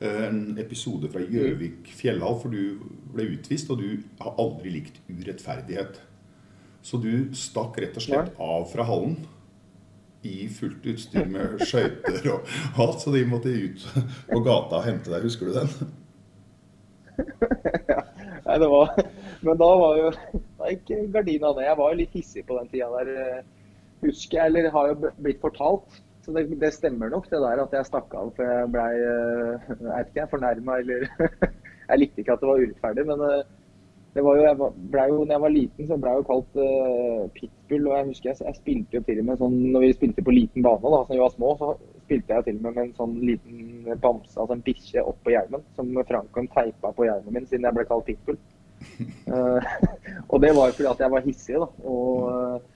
[0.00, 2.80] Uh, en episode fra Gjøvik fjellhall, for du
[3.12, 6.00] ble utvist, og du har aldri likt urettferdighet.
[6.80, 9.18] Så du stakk rett og slett av fra hallen
[10.24, 12.48] i fullt utstyr med skøyter og
[12.82, 13.84] alt, så de måtte ut
[14.28, 15.24] på gata og hente deg.
[15.28, 15.99] Husker du den?
[17.92, 18.02] Ja,
[18.46, 18.92] nei, det var
[19.46, 20.10] Men da var jo
[20.60, 21.64] da gikk gardina ned.
[21.66, 24.50] Jeg var jo litt hissig på den tida der, eh, husker jeg.
[24.50, 26.00] Eller har jo blitt fortalt.
[26.24, 29.70] Så det, det stemmer nok, det der at jeg stakk av for jeg blei eh,
[29.80, 31.06] Jeg ikke, fornærma eller
[31.90, 33.48] Jeg likte ikke at det var urettferdig, men eh,
[34.14, 34.58] det var jo, jeg
[34.90, 37.84] ble jo, når jeg var liten, så ble jeg jo kalt uh, pitbull.
[37.86, 40.34] og Jeg husker jeg, jeg, spilte jo til og med sånn når vi spilte på
[40.34, 41.68] liten bane da som vi var små, så
[42.10, 45.62] spilte jeg til og med med en sånn liten bamse, altså en bikkje på hjelmen,
[45.76, 48.40] som Frankholm teipa på hjelmen min siden jeg ble kalt pitbull.
[49.28, 49.60] Uh,
[50.32, 51.68] og det var jo fordi at jeg var hissig, da.
[51.86, 52.66] Og,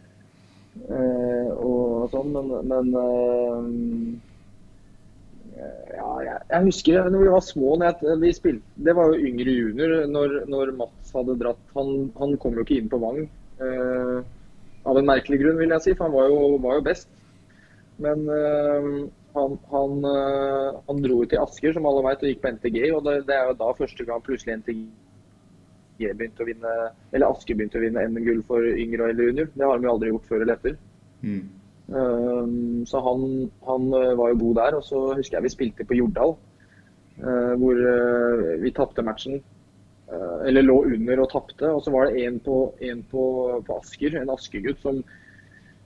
[0.93, 2.87] uh, og sånn, men, men
[5.55, 9.53] ja, jeg, jeg, husker når vi var små jeg, vi spilte, Det var jo yngre
[9.55, 11.61] junior når, når Mats hadde dratt.
[11.79, 13.21] Han, han, kom jo ikke inn på Vang
[14.85, 17.09] av en merkelig grunn, vil jeg si, for han var jo, var jo best.
[18.03, 18.89] Men eh,
[19.35, 22.79] han, han, eh, han, dro jo til Asker, som alle vet, og gikk på NTG.
[22.95, 24.85] og Det, det er jo da første gang plutselig NTG
[25.99, 26.75] begynte å vinne,
[27.15, 29.51] eller Asker begynte å vinne NM-gull for yngre eller junior.
[29.55, 30.77] Det har de jo aldri gjort før eller etter.
[31.25, 31.43] Mm.
[31.99, 33.27] Ehm, så han,
[33.69, 34.79] han, eh, var jo god der.
[34.79, 36.37] Og så husker jeg vi spilte på Jordal,
[37.25, 39.43] uh, hvor uh, vi tapte matchen.
[40.45, 41.67] Eller lå under og tapte.
[41.67, 43.23] Og så var det en på, en på,
[43.67, 45.01] på Asker, en Asker-gutt, som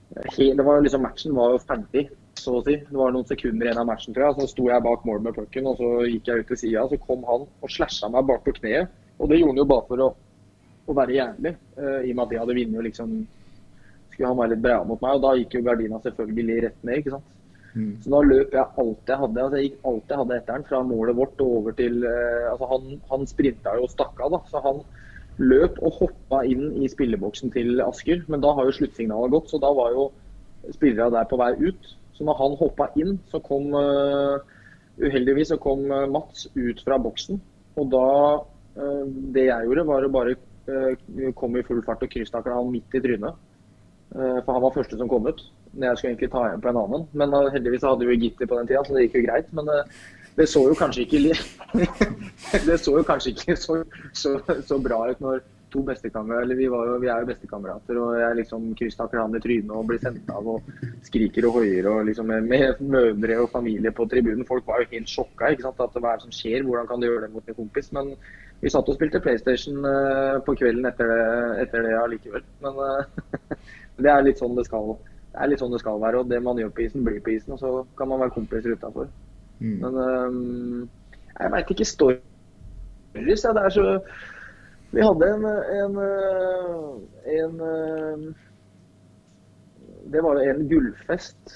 [0.09, 2.03] det var liksom, Matchen var jo ferdig,
[2.45, 2.77] så å si.
[2.87, 4.37] Det var noen sekunder igjen av matchen, tror jeg.
[4.39, 6.85] Så sto jeg bak mål med pucken, og så gikk jeg ut til sida.
[6.91, 8.95] Så kom han og slasha meg bak på kneet.
[9.19, 10.13] Og det gjorde han jo bare for å,
[10.89, 13.19] å være jævlig, i og med at de hadde vunnet liksom
[14.19, 16.97] skulle han være litt bra mot meg, og da gikk jo gardina selvfølgelig rett ned.
[16.99, 17.35] ikke sant?
[17.69, 17.91] Mm.
[18.03, 19.43] Så da løp jeg alt jeg hadde.
[19.43, 22.49] altså Jeg gikk alt jeg hadde etter han, fra målet vårt og over til uh,
[22.51, 24.41] altså Han, han sprinta jo og stakk av, da.
[24.51, 24.81] Så han
[25.39, 28.25] løp og hoppa inn i spilleboksen til Asker.
[28.27, 30.09] Men da har jo sluttsignalet gått, så da var jo
[30.75, 31.93] spillerne der på vei ut.
[32.19, 34.43] Så når han hoppa inn, så kom uh,
[34.99, 37.39] Uheldigvis så kom uh, Mats ut fra boksen.
[37.79, 38.07] Og da
[39.33, 40.35] Det jeg gjorde, var å bare
[41.35, 43.35] komme i full fart og krysstakle han midt i trynet.
[44.15, 45.41] Eh, for han var første som kom ut.
[45.77, 47.05] Jeg skulle egentlig ta igjen på en annen.
[47.13, 49.51] Men eh, heldigvis hadde vi gitter på den tida, så det gikk jo greit.
[49.53, 49.99] Men eh,
[50.39, 51.35] det så jo kanskje ikke,
[52.85, 53.79] så jo kanskje ikke så,
[54.17, 54.33] så,
[54.65, 58.37] så bra ut når to bestekamerater Eller vi, jo, vi, er jo bestekamerater, og jeg
[58.41, 60.69] liksom krysstakler han i trynet og blir sendt av og
[61.07, 64.47] skriker og hoier og liksom med, med mødre og familie på tribunen.
[64.47, 65.51] Folk var jo helt sjokka.
[65.53, 66.65] ikke sant, at Hva er det som skjer?
[66.67, 67.91] Hvordan kan du gjøre det mot en kompis?
[67.95, 68.15] Men
[68.59, 69.85] vi satt og spilte PlayStation
[70.45, 71.21] på kvelden etter det,
[71.65, 72.43] etter det allikevel.
[72.65, 72.83] Men
[73.99, 74.93] Det er litt sånn det skal
[75.29, 76.23] det er litt sånn det skal være.
[76.23, 77.53] og Det man gjør på isen, blir på isen.
[77.53, 79.07] og Så kan man være kompiser utafor.
[79.59, 79.77] Mm.
[79.83, 80.89] Men um,
[81.35, 83.43] jeg veit ikke stories.
[83.45, 83.85] Ja, det er så
[84.91, 85.97] Vi hadde en, en,
[87.25, 88.35] en, en
[90.09, 91.55] Det var en gullfest.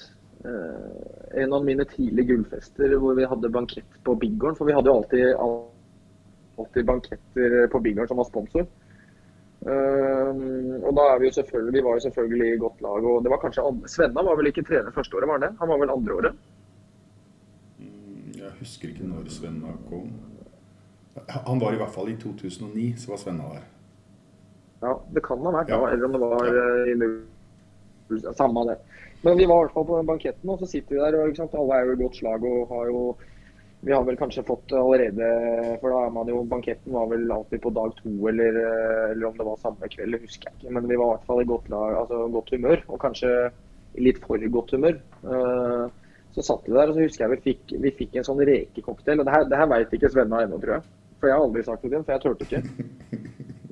[1.33, 4.57] En av mine tidlige gullfester hvor vi hadde bankett på Biggården.
[4.59, 5.25] For vi hadde jo alltid,
[6.61, 8.67] alltid banketter på Biggården som var sponsor.
[9.63, 13.05] Um, og da er Vi jo selvfølgelig, vi var jo selvfølgelig i godt lag.
[13.05, 15.55] og det var kanskje Svenna var vel ikke trener første året, var det?
[15.59, 16.33] Han var vel andre året?
[17.79, 20.11] Mm, jeg husker ikke når Svenna kom.
[21.45, 23.67] Han var i hvert fall i 2009, så var Svenna der.
[24.83, 25.77] Ja, det kan ha vært ja.
[25.79, 26.65] da, eller om det var ja.
[26.89, 28.79] i Samme det.
[29.23, 31.19] Men vi var i hvert fall på den banketten, og så sitter vi der.
[31.21, 33.03] og sant, Alle er jo i godt slag og har jo
[33.83, 35.29] vi har vel kanskje fått allerede
[35.81, 38.59] For da er man jo Banketten var vel alltid på dag to, eller,
[39.09, 40.75] eller om det var samme kveld, husker jeg ikke.
[40.77, 43.33] Men vi var i hvert fall i godt, lag, altså godt humør, og kanskje
[43.93, 44.95] i litt for godt humør.
[45.23, 45.91] Uh,
[46.33, 49.19] så satt vi der, og så husker jeg vi fikk, vi fikk en sånn rekecocktail.
[49.21, 50.87] Og det her, det her veit ikke Svenna ennå, tror jeg.
[51.23, 52.59] For jeg har aldri sagt det til ham, for jeg turte ikke.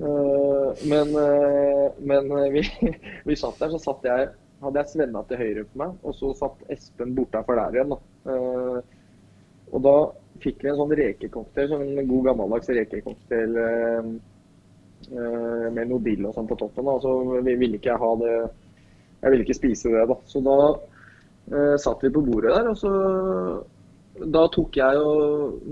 [0.00, 2.64] Uh, men, uh, men vi,
[3.28, 4.32] vi, satt der, så satt jeg,
[4.64, 7.92] hadde jeg Svenna til høyre på meg, og så satt Espen bortafor der igjen.
[7.92, 8.82] da.
[9.72, 9.96] Og da
[10.42, 14.08] fikk vi en sånn rekecocktail, sånn en god gammeldags rekecocktail eh,
[15.10, 16.88] eh, med noe dill og sånn på toppen.
[16.88, 16.96] Da.
[17.04, 18.34] Så vi ville ikke ha det
[19.22, 20.16] Jeg ville ikke spise det, da.
[20.26, 22.92] Så da eh, satt vi på bordet der, og så
[24.12, 25.12] da tok jeg jo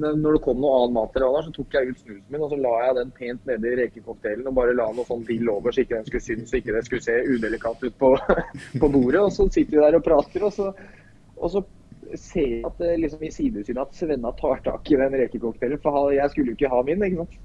[0.00, 2.72] Når det kom noe annet materiale, så tok jeg ut snusen min og så la
[2.86, 6.08] jeg den pent nedi rekecocktailen og bare la noe sånn dill over så ikke den
[6.08, 8.14] skulle synes, så ikke det skulle se udelikat ut på,
[8.80, 9.20] på bordet.
[9.20, 10.70] Og så sitter vi der og prater, og så,
[11.36, 11.64] og så
[12.16, 15.82] ser jeg at det liksom i sidesynet at Svenna tar tak i den rekecocktailen.
[15.84, 17.38] For jeg skulle jo ikke ha min, ikke sant.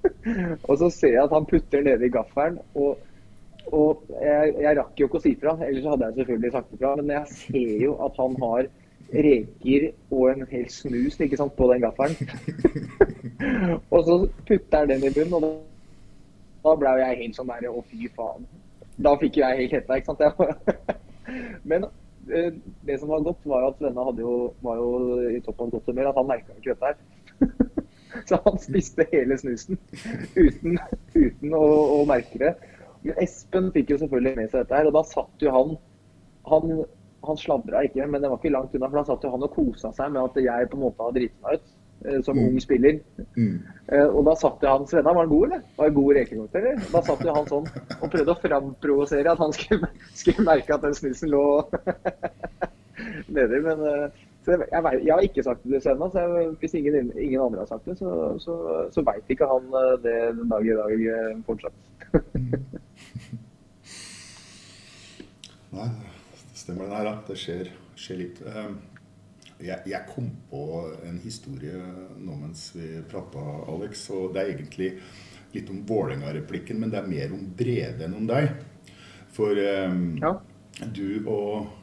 [0.68, 2.60] og så ser jeg at han putter nedi gaffelen.
[2.74, 3.06] og
[3.70, 6.94] og jeg, jeg rakk jo ikke å si fra, ellers hadde jeg selvfølgelig sagt ifra.
[6.98, 8.70] Men jeg ser jo at han har
[9.12, 12.16] reker og en hel snus ikke sant, på den gaffelen.
[13.92, 14.16] og så
[14.46, 18.46] putter han den i bunnen, og da, ble jeg helt sånn der Å, fy faen.
[19.00, 20.96] Da fikk jeg helt hetta, ikke sant.
[21.70, 21.86] Men
[22.28, 22.52] eh,
[22.86, 24.34] det som var godt, var at Svenna hadde jo,
[24.64, 26.10] var jo i toppen av godt humør.
[26.10, 27.70] At han merka ikke dette her.
[28.28, 29.78] så han spiste hele snusen
[30.36, 30.76] uten,
[31.14, 31.64] uten å,
[32.00, 32.54] å merke det.
[33.06, 35.78] Men Espen fikk jo selvfølgelig med seg dette her, og da satt jo han
[36.50, 36.70] Han
[37.26, 38.88] han sladra ikke, men det var ikke langt unna.
[38.88, 41.12] For da satt jo han og kosa seg med at jeg på en måte har
[41.16, 41.66] driti meg ut
[42.06, 42.44] eh, som mm.
[42.46, 42.94] ung spiller.
[43.36, 43.56] Mm.
[43.92, 45.60] Eh, og da satt jo han Svenna, var han god, eller?
[45.76, 46.74] Var det god rekekokt, eller?
[46.94, 47.68] Da satt jo han sånn
[48.00, 49.86] og prøvde å framprovosere at han skulle,
[50.22, 51.44] skulle, merke at den snusen lå
[53.36, 53.58] nedi.
[53.68, 54.06] Men eh,
[54.48, 57.62] jeg, jeg, jeg, har ikke sagt det til Svenna, så jeg, hvis ingen, ingen, andre
[57.62, 58.08] har sagt det, så,
[58.42, 58.52] så,
[58.94, 59.64] så veit ikke han
[60.06, 60.90] det den dag i dag
[61.46, 61.76] fortsatt.
[65.70, 65.86] Nei,
[66.70, 66.94] Stemmer det.
[66.94, 68.36] Nei da, det skjer, skjer litt.
[68.46, 68.76] Ehm,
[69.58, 70.60] jeg, jeg, kom på
[71.02, 71.80] en historie
[72.22, 73.42] nå mens vi prata,
[73.72, 74.04] Alex.
[74.14, 74.92] Og det er egentlig
[75.50, 78.52] litt om Vålerenga-replikken, men det er mer om Brede enn om deg.
[79.34, 80.30] For um, ja.
[80.86, 81.74] du og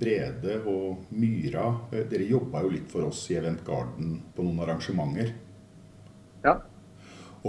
[0.00, 4.64] Brede og Myra, eh, dere jobba jo litt for oss i Event Garden på noen
[4.64, 5.34] arrangementer.
[6.42, 6.56] Ja.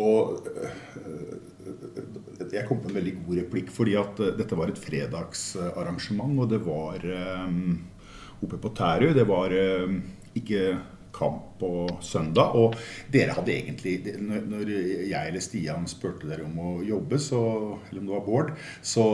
[0.04, 1.40] Og eh,
[2.54, 6.42] jeg kom på en veldig god replikk, fordi at eh, dette var et fredagsarrangement.
[6.44, 7.06] Og det var
[7.48, 7.78] um,
[8.44, 9.14] oppe på Tærøy.
[9.16, 10.02] Det var um,
[10.38, 10.64] ikke
[11.14, 11.72] kamp på
[12.04, 12.58] søndag.
[12.58, 12.76] Og
[13.14, 17.44] dere hadde egentlig Når jeg eller Stian spurte dere om å jobbe, så,
[17.90, 19.06] eller om det var Bård, så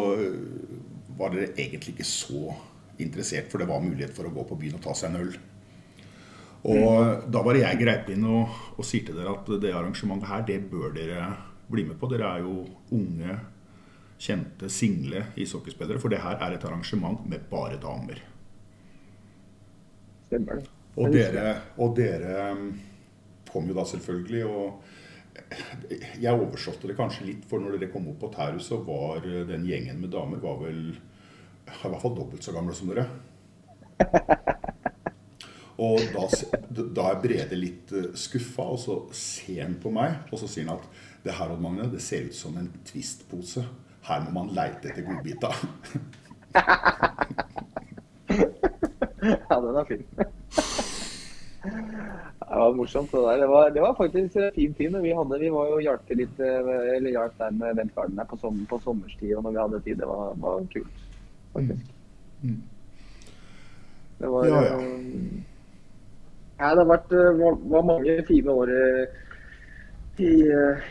[1.20, 2.56] var dere egentlig ikke så
[3.00, 5.36] interessert, for det var mulighet for å gå på byen og ta seg en øl.
[6.68, 7.30] Og mm.
[7.32, 10.60] da bare jeg greip inn og, og sier til dere at det arrangementet her, det
[10.72, 11.28] bør dere
[11.72, 12.10] bli med på.
[12.12, 12.66] Dere er jo
[12.96, 13.38] unge,
[14.20, 16.02] kjente, single ishockeyspillere.
[16.02, 18.22] For det her er et arrangement med bare damer.
[20.28, 20.70] Stemmer det.
[21.00, 22.72] Og dere, og dere um,
[23.48, 24.82] kom jo da selvfølgelig og
[26.20, 29.64] jeg overslåtte det kanskje litt, for når dere kom opp på Tærus, så var den
[29.66, 30.98] gjengen med damer var vel i
[31.70, 33.06] hvert fall dobbelt så gamle som dere.
[35.80, 36.28] Og da,
[36.96, 40.68] da er Brede litt uh, skuffa, og så ser han på meg, og så sier
[40.68, 40.88] han at
[41.24, 43.64] det her Odd Magne, det ser ut som en Twist-pose.
[44.08, 45.50] Her må man leite etter godbita.
[49.50, 50.06] ja, den er fin.
[52.50, 53.12] Det var morsomt.
[53.12, 53.38] Det der.
[53.44, 54.96] Det var, det var faktisk en fin tid.
[55.02, 58.80] Vi, hadde, vi var jo hjalp litt eller hjalp der med Ventgarden på, som, på
[58.84, 60.00] sommerstid og når vi hadde tid.
[60.02, 61.06] Det var, var kult,
[61.54, 61.86] faktisk.
[62.42, 62.50] Mm.
[62.50, 62.62] mm.
[64.20, 64.78] Det var ja, ja.
[66.60, 68.72] Ja, det har vært var, var mange fine år
[70.20, 70.34] i,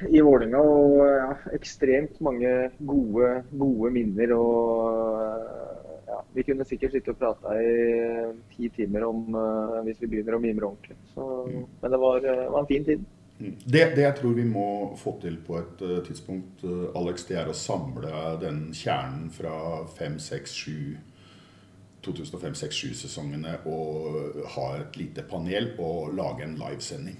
[0.08, 2.52] i Vålinga, og ja, ekstremt mange
[2.88, 4.32] gode, gode minner.
[4.32, 7.76] og ja, Vi kunne sikkert sitte og prate i
[8.54, 9.36] ti timer om,
[9.84, 10.98] hvis vi begynner å mimre ordentlig.
[11.12, 11.62] Så, mm.
[11.82, 13.04] Men det var, var, en fin tid.
[13.38, 13.52] Mm.
[13.64, 14.68] Det, det, jeg tror vi må
[14.98, 16.64] få til på et tidspunkt,
[16.98, 20.72] Alex, det er å samle den kjernen fra 5, 6, 7
[22.06, 27.18] 2005-2006-sesongene og ha et lite panel og lage en livesending.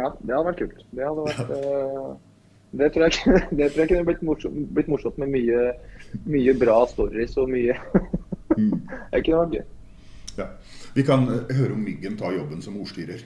[0.00, 0.84] Ja, det hadde vært kult.
[0.96, 2.12] Det hadde vært uh,
[2.70, 3.12] det, tror jeg,
[3.58, 5.66] det tror jeg kunne blitt morsomt, blitt morsomt med mye,
[6.28, 7.76] mye, bra stories og mye
[8.60, 8.76] mm.
[9.10, 9.66] Det kunne vært gøy.
[10.38, 10.46] Ja.
[10.94, 13.22] Vi kan eh, høre om Myggen tar jobben som ordstyrer.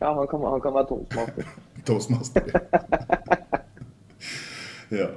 [0.00, 1.52] Ja, han kan, han kan være toastmaster.
[1.88, 2.48] toastmaster.
[4.94, 5.08] ja.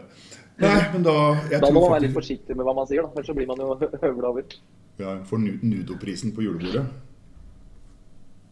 [0.57, 1.13] Nei, men da
[1.61, 3.13] Da må man være litt forsiktig med hva man sier, da.
[3.13, 3.75] ellers så blir man jo
[4.05, 4.57] høvla over.
[4.97, 6.85] Ja, For Nudo-prisen på julebordet?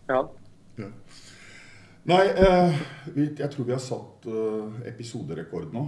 [0.09, 0.19] Ja.
[0.77, 0.89] ja.
[2.05, 2.81] Nei, eh,
[3.17, 5.87] jeg tror vi har satt eh, episoderekord nå.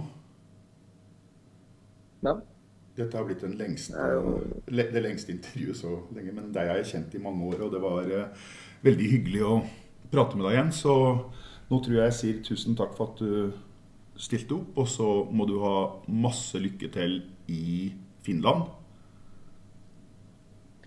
[2.26, 2.34] Ja.
[2.98, 3.94] Dette har blitt lengste,
[4.66, 6.34] det lengste intervjuet så lenge.
[6.34, 8.48] Men deg har jeg kjent i mange år, og det var eh,
[8.82, 9.54] veldig hyggelig å
[10.10, 10.74] prate med deg igjen.
[10.74, 10.96] Så
[11.68, 13.67] nå tror jeg jeg sier tusen takk for at du
[14.18, 14.82] stilte opp.
[14.82, 15.76] Og så må du ha
[16.08, 17.92] masse lykke til i
[18.26, 18.68] Finland.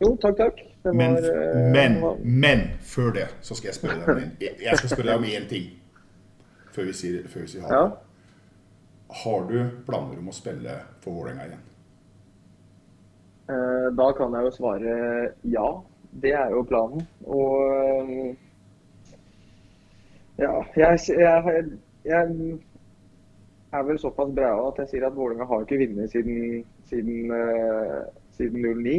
[0.02, 0.62] Jo, takk, takk.
[0.84, 4.78] Var, men, uh, men, men, før det så skal jeg spørre deg om en, jeg
[4.80, 5.68] skal spørre deg om én ting.
[6.74, 7.82] Før vi sier, før vi sier ha det.
[7.82, 7.84] Ja.
[9.22, 11.68] Har du planer om å spille for Vålerenga igjen?
[13.52, 14.98] Uh, da kan jeg jo svare
[15.54, 15.70] ja.
[16.22, 17.06] Det er jo planen.
[17.24, 18.10] Og
[20.42, 21.62] ja, jeg, jeg,
[22.04, 22.58] jeg
[23.72, 28.04] er vel såpass bra at jeg sier at Vålerenga har ikke vunnet siden, siden, uh,
[28.36, 28.96] siden 09.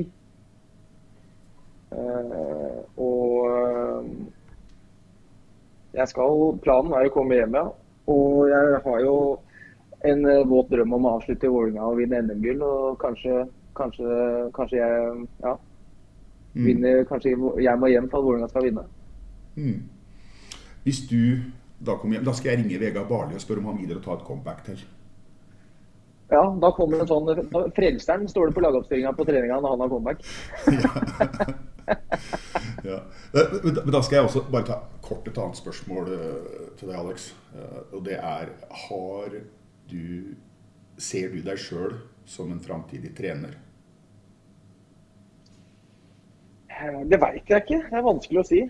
[1.93, 4.07] Uh, og uh,
[5.93, 7.67] jeg skal, planen er å komme hjem, ja.
[8.13, 9.17] Og jeg har jo
[10.09, 12.65] en våt drøm om å avslutte i Vålerenga og vinne NM-gull.
[12.67, 13.45] Og kanskje,
[13.79, 14.09] kanskje,
[14.57, 15.53] kanskje jeg ja,
[16.57, 16.65] mm.
[16.65, 18.87] vinner Kanskje jeg må hjem for at Vålerenga skal vinne.
[19.55, 19.85] Mm.
[20.83, 21.21] Hvis du
[21.83, 24.17] da hjem, da skal jeg ringe Vegard Barli og spørre om han gidder å ta
[24.17, 24.83] et comeback til.
[26.33, 27.27] Ja, da kommer en sånn
[27.77, 30.23] Frelseren står det på lagoppstillinga på treninga når han har comeback.
[32.91, 33.01] ja.
[33.35, 37.29] Men da skal jeg også bare ta kort et annet spørsmål eh, til deg, Alex.
[37.53, 38.55] Eh, og det er
[38.87, 39.37] Har
[39.91, 40.07] du
[41.03, 41.97] Ser du deg sjøl
[42.29, 43.57] som en framtidig trener?
[46.71, 47.81] Eh, det veit jeg ikke.
[47.91, 48.61] Det er vanskelig å si.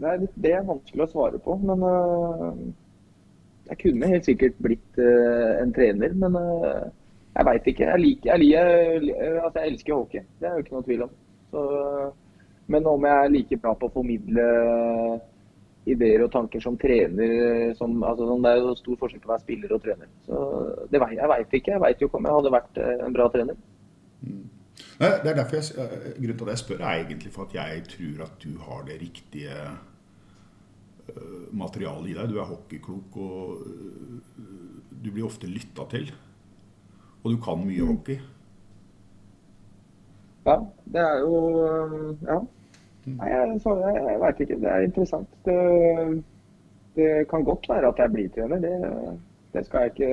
[0.00, 1.56] Det er, det er vanskelig å svare på.
[1.60, 2.54] Men uh,
[3.68, 6.14] jeg kunne helt sikkert blitt uh, en trener.
[6.22, 6.86] Men uh,
[7.36, 7.88] jeg veit ikke.
[7.88, 10.24] Jeg, liker, jeg, liker, altså jeg elsker hockey.
[10.40, 11.18] Det er jo ikke noe tvil om.
[11.50, 11.64] Så,
[12.70, 14.46] men om jeg er like bra på å formidle
[15.90, 19.42] ideer og tanker som trener som, altså, Det er jo stor forskjell på å være
[19.42, 20.08] spiller og trener.
[20.26, 20.40] Så
[20.92, 21.74] det, Jeg veit ikke.
[21.74, 23.60] Jeg veit jo ikke om jeg hadde vært en bra trener.
[24.20, 24.48] Mm.
[25.00, 25.64] Det er derfor jeg,
[26.16, 29.00] Grunnen til at jeg spør, er egentlig for at jeg tror at du har det
[29.00, 29.56] riktige
[31.52, 32.30] materiale i deg.
[32.30, 34.44] Du er hockeyklok, og eh,
[35.04, 36.10] du blir ofte lytta til.
[37.22, 37.92] Og du kan mye mm.
[37.92, 38.18] hockey.
[40.46, 40.56] Ja,
[40.94, 42.40] det er jo eh, Ja.
[43.06, 43.14] Mm.
[43.16, 44.56] Nei, jeg, jeg, jeg veit ikke.
[44.60, 45.28] Det er interessant.
[45.46, 45.54] Det,
[46.98, 48.60] det, kan godt være at jeg blir trener.
[48.60, 49.14] Det,
[49.54, 50.10] det skal jeg ikke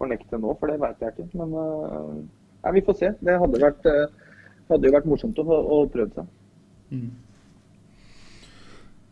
[0.00, 1.38] fornekte nå, for det veit jeg ikke.
[1.38, 1.54] Men
[2.64, 3.12] ja, vi får se.
[3.22, 3.86] Det hadde, vært,
[4.72, 6.34] hadde jo vært morsomt å, å prøve seg.
[6.90, 7.12] Mm.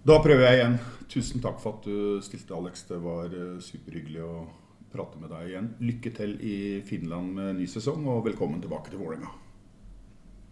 [0.07, 0.79] Da prøver jeg igjen.
[1.11, 2.85] Tusen takk for at du stilte, Alex.
[2.87, 4.45] Det var eh, superhyggelig å
[4.93, 5.70] prate med deg igjen.
[5.83, 6.57] Lykke til i
[6.87, 9.33] Finland med ny sesong, og velkommen tilbake til Vålerenga.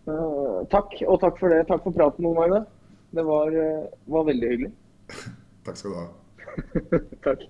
[0.06, 1.62] Uh, takk, og takk for det.
[1.70, 2.64] Takk for praten, Magne.
[3.14, 3.86] Det var, uh,
[4.16, 4.73] var veldig hyggelig.
[5.68, 6.09] takk skal du ha.
[7.28, 7.47] takk.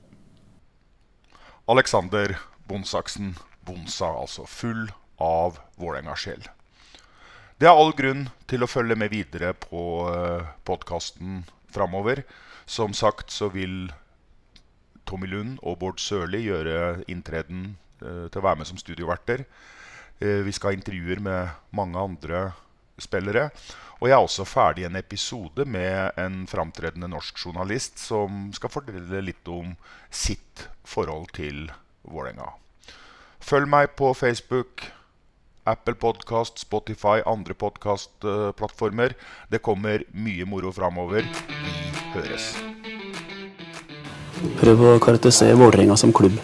[1.73, 2.37] Alexander
[2.69, 3.35] Bonsaksen
[3.67, 4.45] Bonsa, altså.
[4.51, 4.85] Full
[5.17, 6.45] av Vålerenga-sjel.
[7.57, 9.81] Det er all grunn til å følge med videre på
[10.69, 11.47] podkasten
[11.77, 12.25] framover.
[12.67, 13.93] Som sagt så vil
[15.07, 19.45] Tommy Lund og Bård Sørli gjøre inntreden eh, til å være med som studioverter.
[20.19, 22.49] Eh, vi skal ha intervjuer med mange andre
[22.99, 23.51] spillere.
[24.01, 29.23] Og jeg er også ferdig en episode med en framtredende norsk journalist som skal fortelle
[29.25, 29.73] litt om
[30.13, 31.69] sitt forhold til
[32.07, 32.51] Vålerenga.
[33.41, 34.85] Følg meg på Facebook,
[35.67, 39.17] Apple Podkast, Spotify, andre podkastplattformer.
[39.51, 41.27] Det kommer mye moro framover.
[41.27, 42.53] Vi høres.
[44.61, 46.39] Prøv å karakterisere Vålerenga som klubb.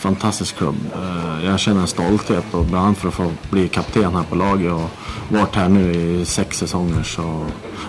[0.00, 0.78] Fantastisk klubb.
[0.96, 2.86] Eh, jeg kjenner en stolthet, og bl.a.
[2.96, 7.04] for å få bli kaptein her på laget og vært her nå i seks sesonger.
[7.04, 7.26] Så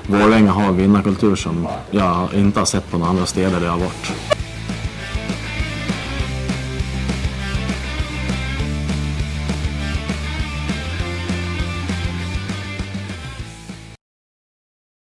[0.09, 1.63] Vålerenga har vinnerkultur som
[1.93, 2.03] jeg
[2.41, 4.41] ikke har sett på noen andre steder det har vært.